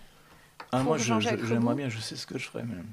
Ah, 0.72 0.83
moi, 0.83 0.97
j'aimerais 0.99 1.75
bien, 1.75 1.89
je 1.89 1.99
sais 2.01 2.16
ce 2.16 2.27
que 2.27 2.39
je 2.39 2.49
ferais 2.49 2.64
même. 2.64 2.87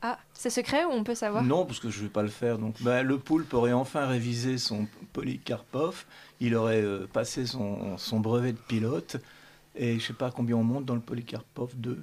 Ah, 0.00 0.18
c'est 0.32 0.50
secret 0.50 0.84
ou 0.84 0.90
on 0.90 1.04
peut 1.04 1.14
savoir? 1.16 1.42
Non, 1.42 1.66
parce 1.66 1.80
que 1.80 1.90
je 1.90 2.00
vais 2.02 2.08
pas 2.08 2.22
le 2.22 2.28
faire. 2.28 2.56
Donc, 2.58 2.80
bah, 2.82 3.02
le 3.02 3.18
poulpe 3.18 3.52
aurait 3.52 3.72
enfin 3.72 4.06
révisé 4.06 4.56
son 4.56 4.86
Polycarpov. 5.12 6.04
Il 6.40 6.54
aurait 6.54 6.82
euh, 6.82 7.06
passé 7.12 7.46
son, 7.46 7.98
son 7.98 8.20
brevet 8.20 8.52
de 8.52 8.58
pilote. 8.58 9.16
Et 9.76 9.98
je 9.98 10.06
sais 10.06 10.12
pas 10.12 10.30
combien 10.30 10.56
on 10.56 10.64
monte 10.64 10.84
dans 10.84 10.94
le 10.94 11.00
Polycarpov 11.00 11.72
2. 11.76 12.00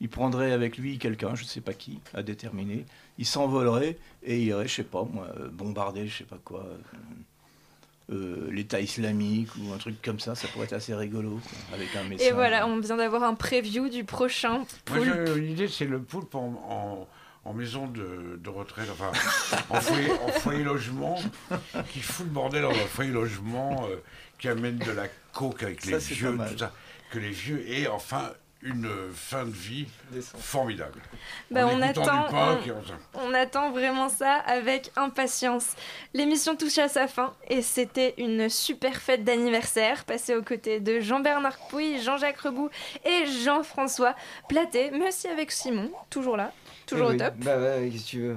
Il 0.00 0.08
prendrait 0.08 0.52
avec 0.52 0.78
lui 0.78 0.98
quelqu'un, 0.98 1.34
je 1.34 1.44
sais 1.44 1.60
pas 1.60 1.72
qui, 1.74 1.98
à 2.14 2.22
déterminer. 2.22 2.86
Il 3.18 3.26
s'envolerait 3.26 3.96
et 4.22 4.38
il 4.38 4.44
irait, 4.46 4.68
je 4.68 4.74
sais 4.76 4.82
pas 4.84 5.04
moi, 5.04 5.26
euh, 5.40 5.48
bombarder, 5.48 6.06
je 6.06 6.18
sais 6.18 6.24
pas 6.24 6.38
quoi. 6.44 6.64
euh, 6.64 6.76
euh, 8.10 8.48
l'État 8.50 8.80
islamique 8.80 9.48
ou 9.60 9.72
un 9.72 9.76
truc 9.76 10.00
comme 10.02 10.18
ça, 10.18 10.34
ça 10.34 10.48
pourrait 10.48 10.64
être 10.64 10.72
assez 10.72 10.94
rigolo 10.94 11.40
quoi, 11.42 11.76
avec 11.76 11.94
un 11.94 12.04
message. 12.04 12.26
Et 12.26 12.32
voilà, 12.32 12.66
on 12.66 12.78
vient 12.78 12.96
d'avoir 12.96 13.22
un 13.24 13.34
preview 13.34 13.88
du 13.90 14.04
prochain 14.04 14.64
poulpe. 14.86 15.04
j'ai 15.26 15.36
une 15.38 15.50
idée, 15.50 15.68
c'est 15.68 15.84
le 15.84 16.00
poulpe 16.00 16.34
en, 16.34 16.46
en- 16.68 17.08
en 17.44 17.52
maison 17.54 17.86
de, 17.86 18.38
de 18.42 18.48
retraite, 18.50 18.88
enfin, 18.92 19.10
en 19.70 19.80
foyer, 19.80 20.10
en 20.10 20.28
foyer 20.28 20.64
logement, 20.64 21.18
qui 21.92 22.00
fout 22.00 22.26
le 22.26 22.32
bordel 22.32 22.62
dans 22.62 22.70
un 22.70 22.86
foyer 22.86 23.10
logement, 23.10 23.86
euh, 23.90 23.96
qui 24.38 24.48
amène 24.48 24.76
de 24.78 24.90
la 24.90 25.06
coke 25.32 25.62
avec 25.62 25.80
Ça, 25.82 25.92
les 25.92 25.98
vieux, 25.98 26.36
tout 26.50 26.58
ça. 26.58 26.72
Que 27.10 27.18
les 27.18 27.30
vieux 27.30 27.66
aient 27.70 27.86
enfin 27.88 28.32
une 28.62 28.90
fin 29.14 29.44
de 29.44 29.50
vie 29.52 29.86
formidable. 30.38 31.00
Bah, 31.50 31.66
on 31.66 31.80
attend, 31.80 32.02
on- 33.14 33.32
attend 33.34 33.70
vraiment 33.70 34.08
ça 34.08 34.34
avec 34.46 34.90
impatience. 34.96 35.74
L'émission 36.12 36.56
touche 36.56 36.78
à 36.78 36.88
sa 36.88 37.06
fin 37.06 37.34
et 37.48 37.62
c'était 37.62 38.14
une 38.18 38.48
super 38.48 38.96
fête 39.00 39.22
d'anniversaire 39.24 40.04
passée 40.04 40.34
aux 40.34 40.42
côtés 40.42 40.80
de 40.80 40.98
Jean-Bernard 41.00 41.58
Pouy, 41.68 42.00
Jean-Jacques 42.02 42.40
Rebout 42.40 42.68
et 43.04 43.26
Jean-François 43.44 44.14
Platé, 44.48 44.90
mais 44.90 45.08
aussi 45.08 45.28
avec 45.28 45.52
Simon, 45.52 45.90
toujours 46.10 46.36
là, 46.36 46.52
toujours 46.88 47.08
Oui, 47.08 47.14
au 47.14 47.18
oui. 47.18 47.24
top. 47.24 47.34
Bah 47.38 47.58
ouais, 47.58 47.88
qu'est-ce 47.92 48.04
que 48.04 48.08
tu 48.08 48.20
veux 48.20 48.36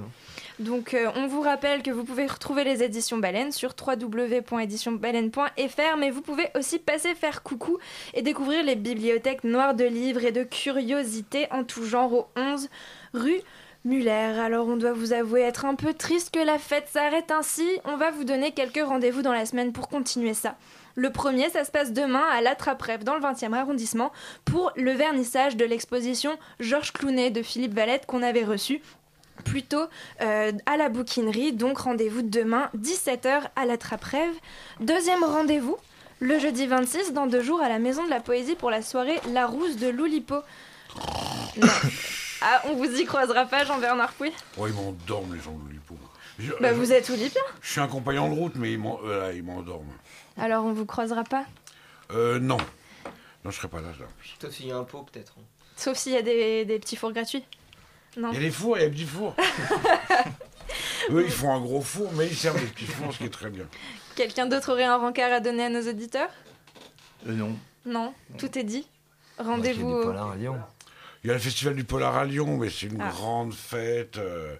Donc 0.58 0.94
euh, 0.94 1.10
on 1.16 1.26
vous 1.26 1.40
rappelle 1.40 1.82
que 1.82 1.90
vous 1.90 2.04
pouvez 2.04 2.26
retrouver 2.26 2.64
les 2.64 2.82
éditions 2.82 3.18
Baleine 3.18 3.52
sur 3.52 3.74
www.éditionbaleine.fr 3.80 5.96
mais 5.98 6.10
vous 6.10 6.22
pouvez 6.22 6.48
aussi 6.56 6.78
passer 6.78 7.14
faire 7.14 7.42
coucou 7.42 7.78
et 8.14 8.22
découvrir 8.22 8.62
les 8.64 8.76
bibliothèques 8.76 9.44
noires 9.44 9.74
de 9.74 9.84
livres 9.84 10.24
et 10.24 10.32
de 10.32 10.44
curiosités 10.44 11.46
en 11.50 11.64
tout 11.64 11.84
genre 11.84 12.12
au 12.12 12.26
11 12.36 12.68
rue 13.14 13.40
Muller. 13.84 14.10
Alors 14.10 14.68
on 14.68 14.76
doit 14.76 14.92
vous 14.92 15.12
avouer 15.12 15.40
être 15.40 15.64
un 15.64 15.74
peu 15.74 15.92
triste 15.92 16.32
que 16.32 16.38
la 16.38 16.58
fête 16.58 16.86
s'arrête 16.88 17.32
ainsi. 17.32 17.66
On 17.84 17.96
va 17.96 18.12
vous 18.12 18.22
donner 18.24 18.52
quelques 18.52 18.84
rendez-vous 18.86 19.22
dans 19.22 19.32
la 19.32 19.44
semaine 19.44 19.72
pour 19.72 19.88
continuer 19.88 20.34
ça. 20.34 20.54
Le 20.94 21.10
premier, 21.10 21.48
ça 21.50 21.64
se 21.64 21.70
passe 21.70 21.92
demain 21.92 22.24
à 22.32 22.40
l'Attrape-Rêve 22.40 23.04
dans 23.04 23.14
le 23.14 23.20
20e 23.22 23.52
arrondissement 23.54 24.12
pour 24.44 24.72
le 24.76 24.92
vernissage 24.92 25.56
de 25.56 25.64
l'exposition 25.64 26.38
Georges 26.60 26.92
Clounet 26.92 27.30
de 27.30 27.42
Philippe 27.42 27.74
Valette 27.74 28.06
qu'on 28.06 28.22
avait 28.22 28.44
reçu 28.44 28.82
plutôt 29.44 29.84
euh, 30.20 30.52
à 30.66 30.76
la 30.76 30.88
bouquinerie. 30.88 31.52
Donc 31.52 31.78
rendez-vous 31.78 32.22
demain 32.22 32.68
17h 32.78 33.40
à 33.56 33.64
l'Attrape-Rêve. 33.66 34.34
Deuxième 34.80 35.24
rendez-vous 35.24 35.76
le 36.20 36.38
jeudi 36.38 36.66
26 36.66 37.12
dans 37.14 37.26
deux 37.26 37.42
jours 37.42 37.60
à 37.62 37.68
la 37.68 37.78
Maison 37.80 38.04
de 38.04 38.10
la 38.10 38.20
Poésie 38.20 38.54
pour 38.54 38.70
la 38.70 38.82
soirée 38.82 39.18
La 39.32 39.46
Rousse 39.46 39.76
de 39.76 39.88
Loulipo. 39.88 40.36
Non. 41.56 41.66
Ah, 42.44 42.60
on 42.68 42.74
vous 42.74 42.92
y 42.98 43.04
croisera 43.04 43.44
pas, 43.46 43.64
Jean-Bernard 43.64 44.12
Pouy 44.14 44.32
Oh, 44.58 44.66
ils 44.66 44.72
m'endorment, 44.74 45.32
les 45.32 45.40
gens 45.40 45.52
de 45.52 45.60
l'Oulipo. 45.64 45.94
Je- 46.40 46.50
Bah, 46.60 46.70
je- 46.70 46.74
vous 46.74 46.92
êtes 46.92 47.08
Oulipien 47.08 47.40
Je 47.60 47.70
suis 47.70 47.80
un 47.80 47.86
compagnon 47.86 48.28
de 48.30 48.34
route, 48.34 48.54
mais 48.56 48.72
ils 48.72 48.80
euh, 49.04 49.32
ils 49.32 49.44
m'endorment. 49.44 49.86
Alors 50.38 50.64
on 50.64 50.72
vous 50.72 50.86
croisera 50.86 51.24
pas 51.24 51.44
Euh, 52.10 52.38
non. 52.38 52.58
Non, 53.44 53.50
je 53.50 53.56
serai 53.56 53.68
pas 53.68 53.80
là. 53.80 53.88
là. 53.98 54.06
Sauf 54.40 54.52
s'il 54.52 54.66
y 54.66 54.72
a 54.72 54.76
un 54.76 54.84
pot, 54.84 55.02
peut-être. 55.10 55.34
hein. 55.38 55.42
Sauf 55.76 55.96
s'il 55.96 56.12
y 56.12 56.16
a 56.16 56.22
des, 56.22 56.64
des 56.64 56.78
petits 56.78 56.96
fours 56.96 57.12
gratuits. 57.12 57.44
Non. 58.16 58.30
Il 58.32 58.34
y 58.34 58.38
a 58.38 58.40
des 58.40 58.50
fours, 58.50 58.76
il 58.78 58.82
y 58.82 58.84
a 58.84 58.88
des 58.88 58.94
petits 58.94 59.04
fours. 59.06 59.34
Eux, 61.10 61.24
ils 61.24 61.30
font 61.30 61.52
un 61.52 61.60
gros 61.60 61.80
four, 61.80 62.10
mais 62.14 62.26
ils 62.28 62.36
servent 62.36 62.60
des 62.60 62.66
petits 62.66 62.86
fours, 62.86 63.12
ce 63.12 63.18
qui 63.18 63.24
est 63.24 63.30
très 63.30 63.50
bien. 63.50 63.66
Quelqu'un 64.14 64.46
d'autre 64.46 64.72
aurait 64.72 64.84
un 64.84 64.96
rencard 64.98 65.32
à 65.32 65.40
donner 65.40 65.64
à 65.64 65.68
nos 65.68 65.82
auditeurs? 65.88 66.28
Euh, 67.26 67.32
non. 67.32 67.56
Non, 67.84 68.14
tout 68.38 68.56
est 68.58 68.62
dit. 68.64 68.86
Rendez-vous. 69.38 69.88
au- 69.88 70.10
à 70.10 70.36
Lyon. 70.36 70.56
Il 71.24 71.28
y 71.28 71.30
a 71.30 71.34
le 71.34 71.40
festival 71.40 71.74
du 71.74 71.84
Polar 71.84 72.16
à 72.16 72.24
Lyon, 72.24 72.56
mais 72.58 72.70
c'est 72.70 72.86
une 72.86 73.00
Ah. 73.00 73.08
grande 73.10 73.54
fête. 73.54 74.18
euh, 74.18 74.54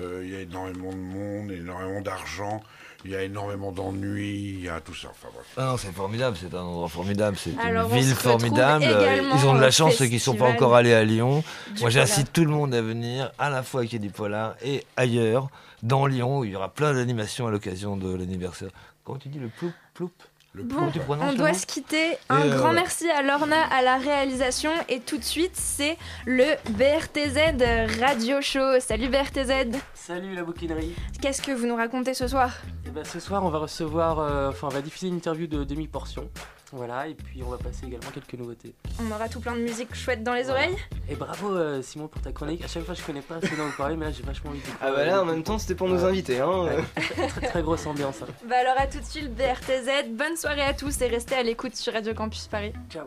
euh, 0.00 0.22
il 0.24 0.30
y 0.32 0.36
a 0.36 0.40
énormément 0.40 0.90
de 0.90 0.96
monde, 0.96 1.50
énormément 1.50 2.00
d'argent. 2.02 2.60
Il 3.04 3.12
y 3.12 3.16
a 3.16 3.22
énormément 3.22 3.70
d'ennuis, 3.70 4.56
il 4.58 4.64
y 4.64 4.68
a 4.68 4.80
tout 4.80 4.94
ça. 4.94 5.08
Enfin, 5.10 5.28
bref. 5.32 5.46
Ah 5.56 5.66
non, 5.66 5.76
c'est 5.76 5.92
formidable, 5.92 6.36
c'est 6.40 6.52
un 6.54 6.62
endroit 6.62 6.88
formidable, 6.88 7.36
c'est 7.38 7.50
une 7.50 7.82
ville 7.88 8.14
formidable. 8.14 8.84
Ils 8.84 9.46
ont 9.46 9.54
de 9.54 9.60
la 9.60 9.70
chance, 9.70 9.94
ceux 9.94 10.06
qui 10.06 10.14
ne 10.14 10.18
sont 10.18 10.34
pas 10.34 10.48
encore 10.48 10.74
allés 10.74 10.94
à 10.94 11.04
Lyon. 11.04 11.44
Moi, 11.80 11.90
j'incite 11.90 12.32
tout 12.32 12.44
le 12.44 12.50
monde 12.50 12.74
à 12.74 12.82
venir, 12.82 13.30
à 13.38 13.50
la 13.50 13.62
fois 13.62 13.82
à 13.82 13.86
Quai 13.86 13.98
du 13.98 14.10
Polar 14.10 14.56
et 14.62 14.84
ailleurs, 14.96 15.48
dans 15.82 16.06
Lyon, 16.06 16.40
où 16.40 16.44
il 16.44 16.50
y 16.50 16.56
aura 16.56 16.68
plein 16.68 16.92
d'animations 16.92 17.46
à 17.46 17.50
l'occasion 17.50 17.96
de 17.96 18.12
l'anniversaire. 18.12 18.70
Comment 19.04 19.18
tu 19.18 19.28
dis 19.28 19.38
le 19.38 19.48
ploup 19.48 19.72
ploup? 19.94 20.10
Le 20.54 20.62
Bon, 20.62 20.90
on 21.20 21.32
doit 21.34 21.54
se 21.54 21.66
quitter. 21.66 22.16
Un 22.28 22.42
Et, 22.44 22.50
euh, 22.50 22.56
grand 22.56 22.72
merci 22.72 23.08
à 23.10 23.22
Lorna 23.22 23.62
à 23.70 23.82
la 23.82 23.98
réalisation 23.98 24.70
et 24.88 25.00
tout 25.00 25.18
de 25.18 25.24
suite 25.24 25.54
c'est 25.54 25.96
le 26.26 26.44
BRTZ 26.70 28.00
Radio 28.00 28.40
Show. 28.40 28.80
Salut 28.80 29.08
BRTZ. 29.08 29.78
Salut 29.94 30.34
la 30.34 30.42
bouquinerie. 30.42 30.94
Qu'est-ce 31.20 31.42
que 31.42 31.52
vous 31.52 31.66
nous 31.66 31.76
racontez 31.76 32.14
ce 32.14 32.26
soir? 32.26 32.52
Et 32.86 32.90
ben 32.90 33.04
ce 33.04 33.20
soir 33.20 33.44
on 33.44 33.50
va 33.50 33.58
recevoir, 33.58 34.18
euh, 34.20 34.50
enfin 34.50 34.68
on 34.68 34.74
va 34.74 34.80
diffuser 34.80 35.08
une 35.08 35.16
interview 35.16 35.46
de 35.46 35.64
demi 35.64 35.86
portion. 35.86 36.28
Voilà 36.72 37.08
et 37.08 37.14
puis 37.14 37.42
on 37.42 37.48
va 37.48 37.56
passer 37.56 37.86
également 37.86 38.10
quelques 38.12 38.34
nouveautés. 38.34 38.74
On 39.00 39.10
aura 39.10 39.28
tout 39.28 39.40
plein 39.40 39.54
de 39.54 39.60
musique 39.60 39.94
chouette 39.94 40.22
dans 40.22 40.34
les 40.34 40.50
oreilles. 40.50 40.76
Et 41.08 41.14
bravo 41.16 41.50
euh, 41.56 41.80
Simon 41.80 42.08
pour 42.08 42.20
ta 42.20 42.30
chronique. 42.32 42.62
À 42.62 42.68
chaque 42.68 42.84
fois 42.84 42.94
je 42.94 43.02
connais 43.02 43.22
pas 43.22 43.36
assez 43.36 43.56
d'en 43.56 43.70
parler 43.76 43.96
mais 43.96 44.06
là 44.06 44.12
j'ai 44.12 44.22
vachement 44.22 44.50
envie 44.50 44.60
de. 44.60 44.64
Ah 44.82 44.90
bah 44.90 45.04
là 45.06 45.22
en 45.22 45.24
même 45.24 45.42
temps 45.42 45.58
c'était 45.58 45.74
pour 45.74 45.88
nous 45.88 46.04
inviter 46.04 46.40
hein. 46.40 46.64
Ouais, 46.64 46.84
très, 47.28 47.48
très 47.48 47.62
grosse 47.62 47.86
ambiance. 47.86 48.20
hein. 48.22 48.26
Bah 48.48 48.56
alors 48.60 48.74
à 48.78 48.86
tout 48.86 48.98
de 49.00 49.04
suite 49.04 49.34
BRTZ. 49.34 50.10
Bonne 50.10 50.36
soirée 50.36 50.62
à 50.62 50.74
tous 50.74 51.00
et 51.00 51.06
restez 51.08 51.36
à 51.36 51.42
l'écoute 51.42 51.74
sur 51.74 51.92
Radio 51.94 52.12
Campus 52.12 52.46
Paris. 52.48 52.72
Ciao. 52.90 53.06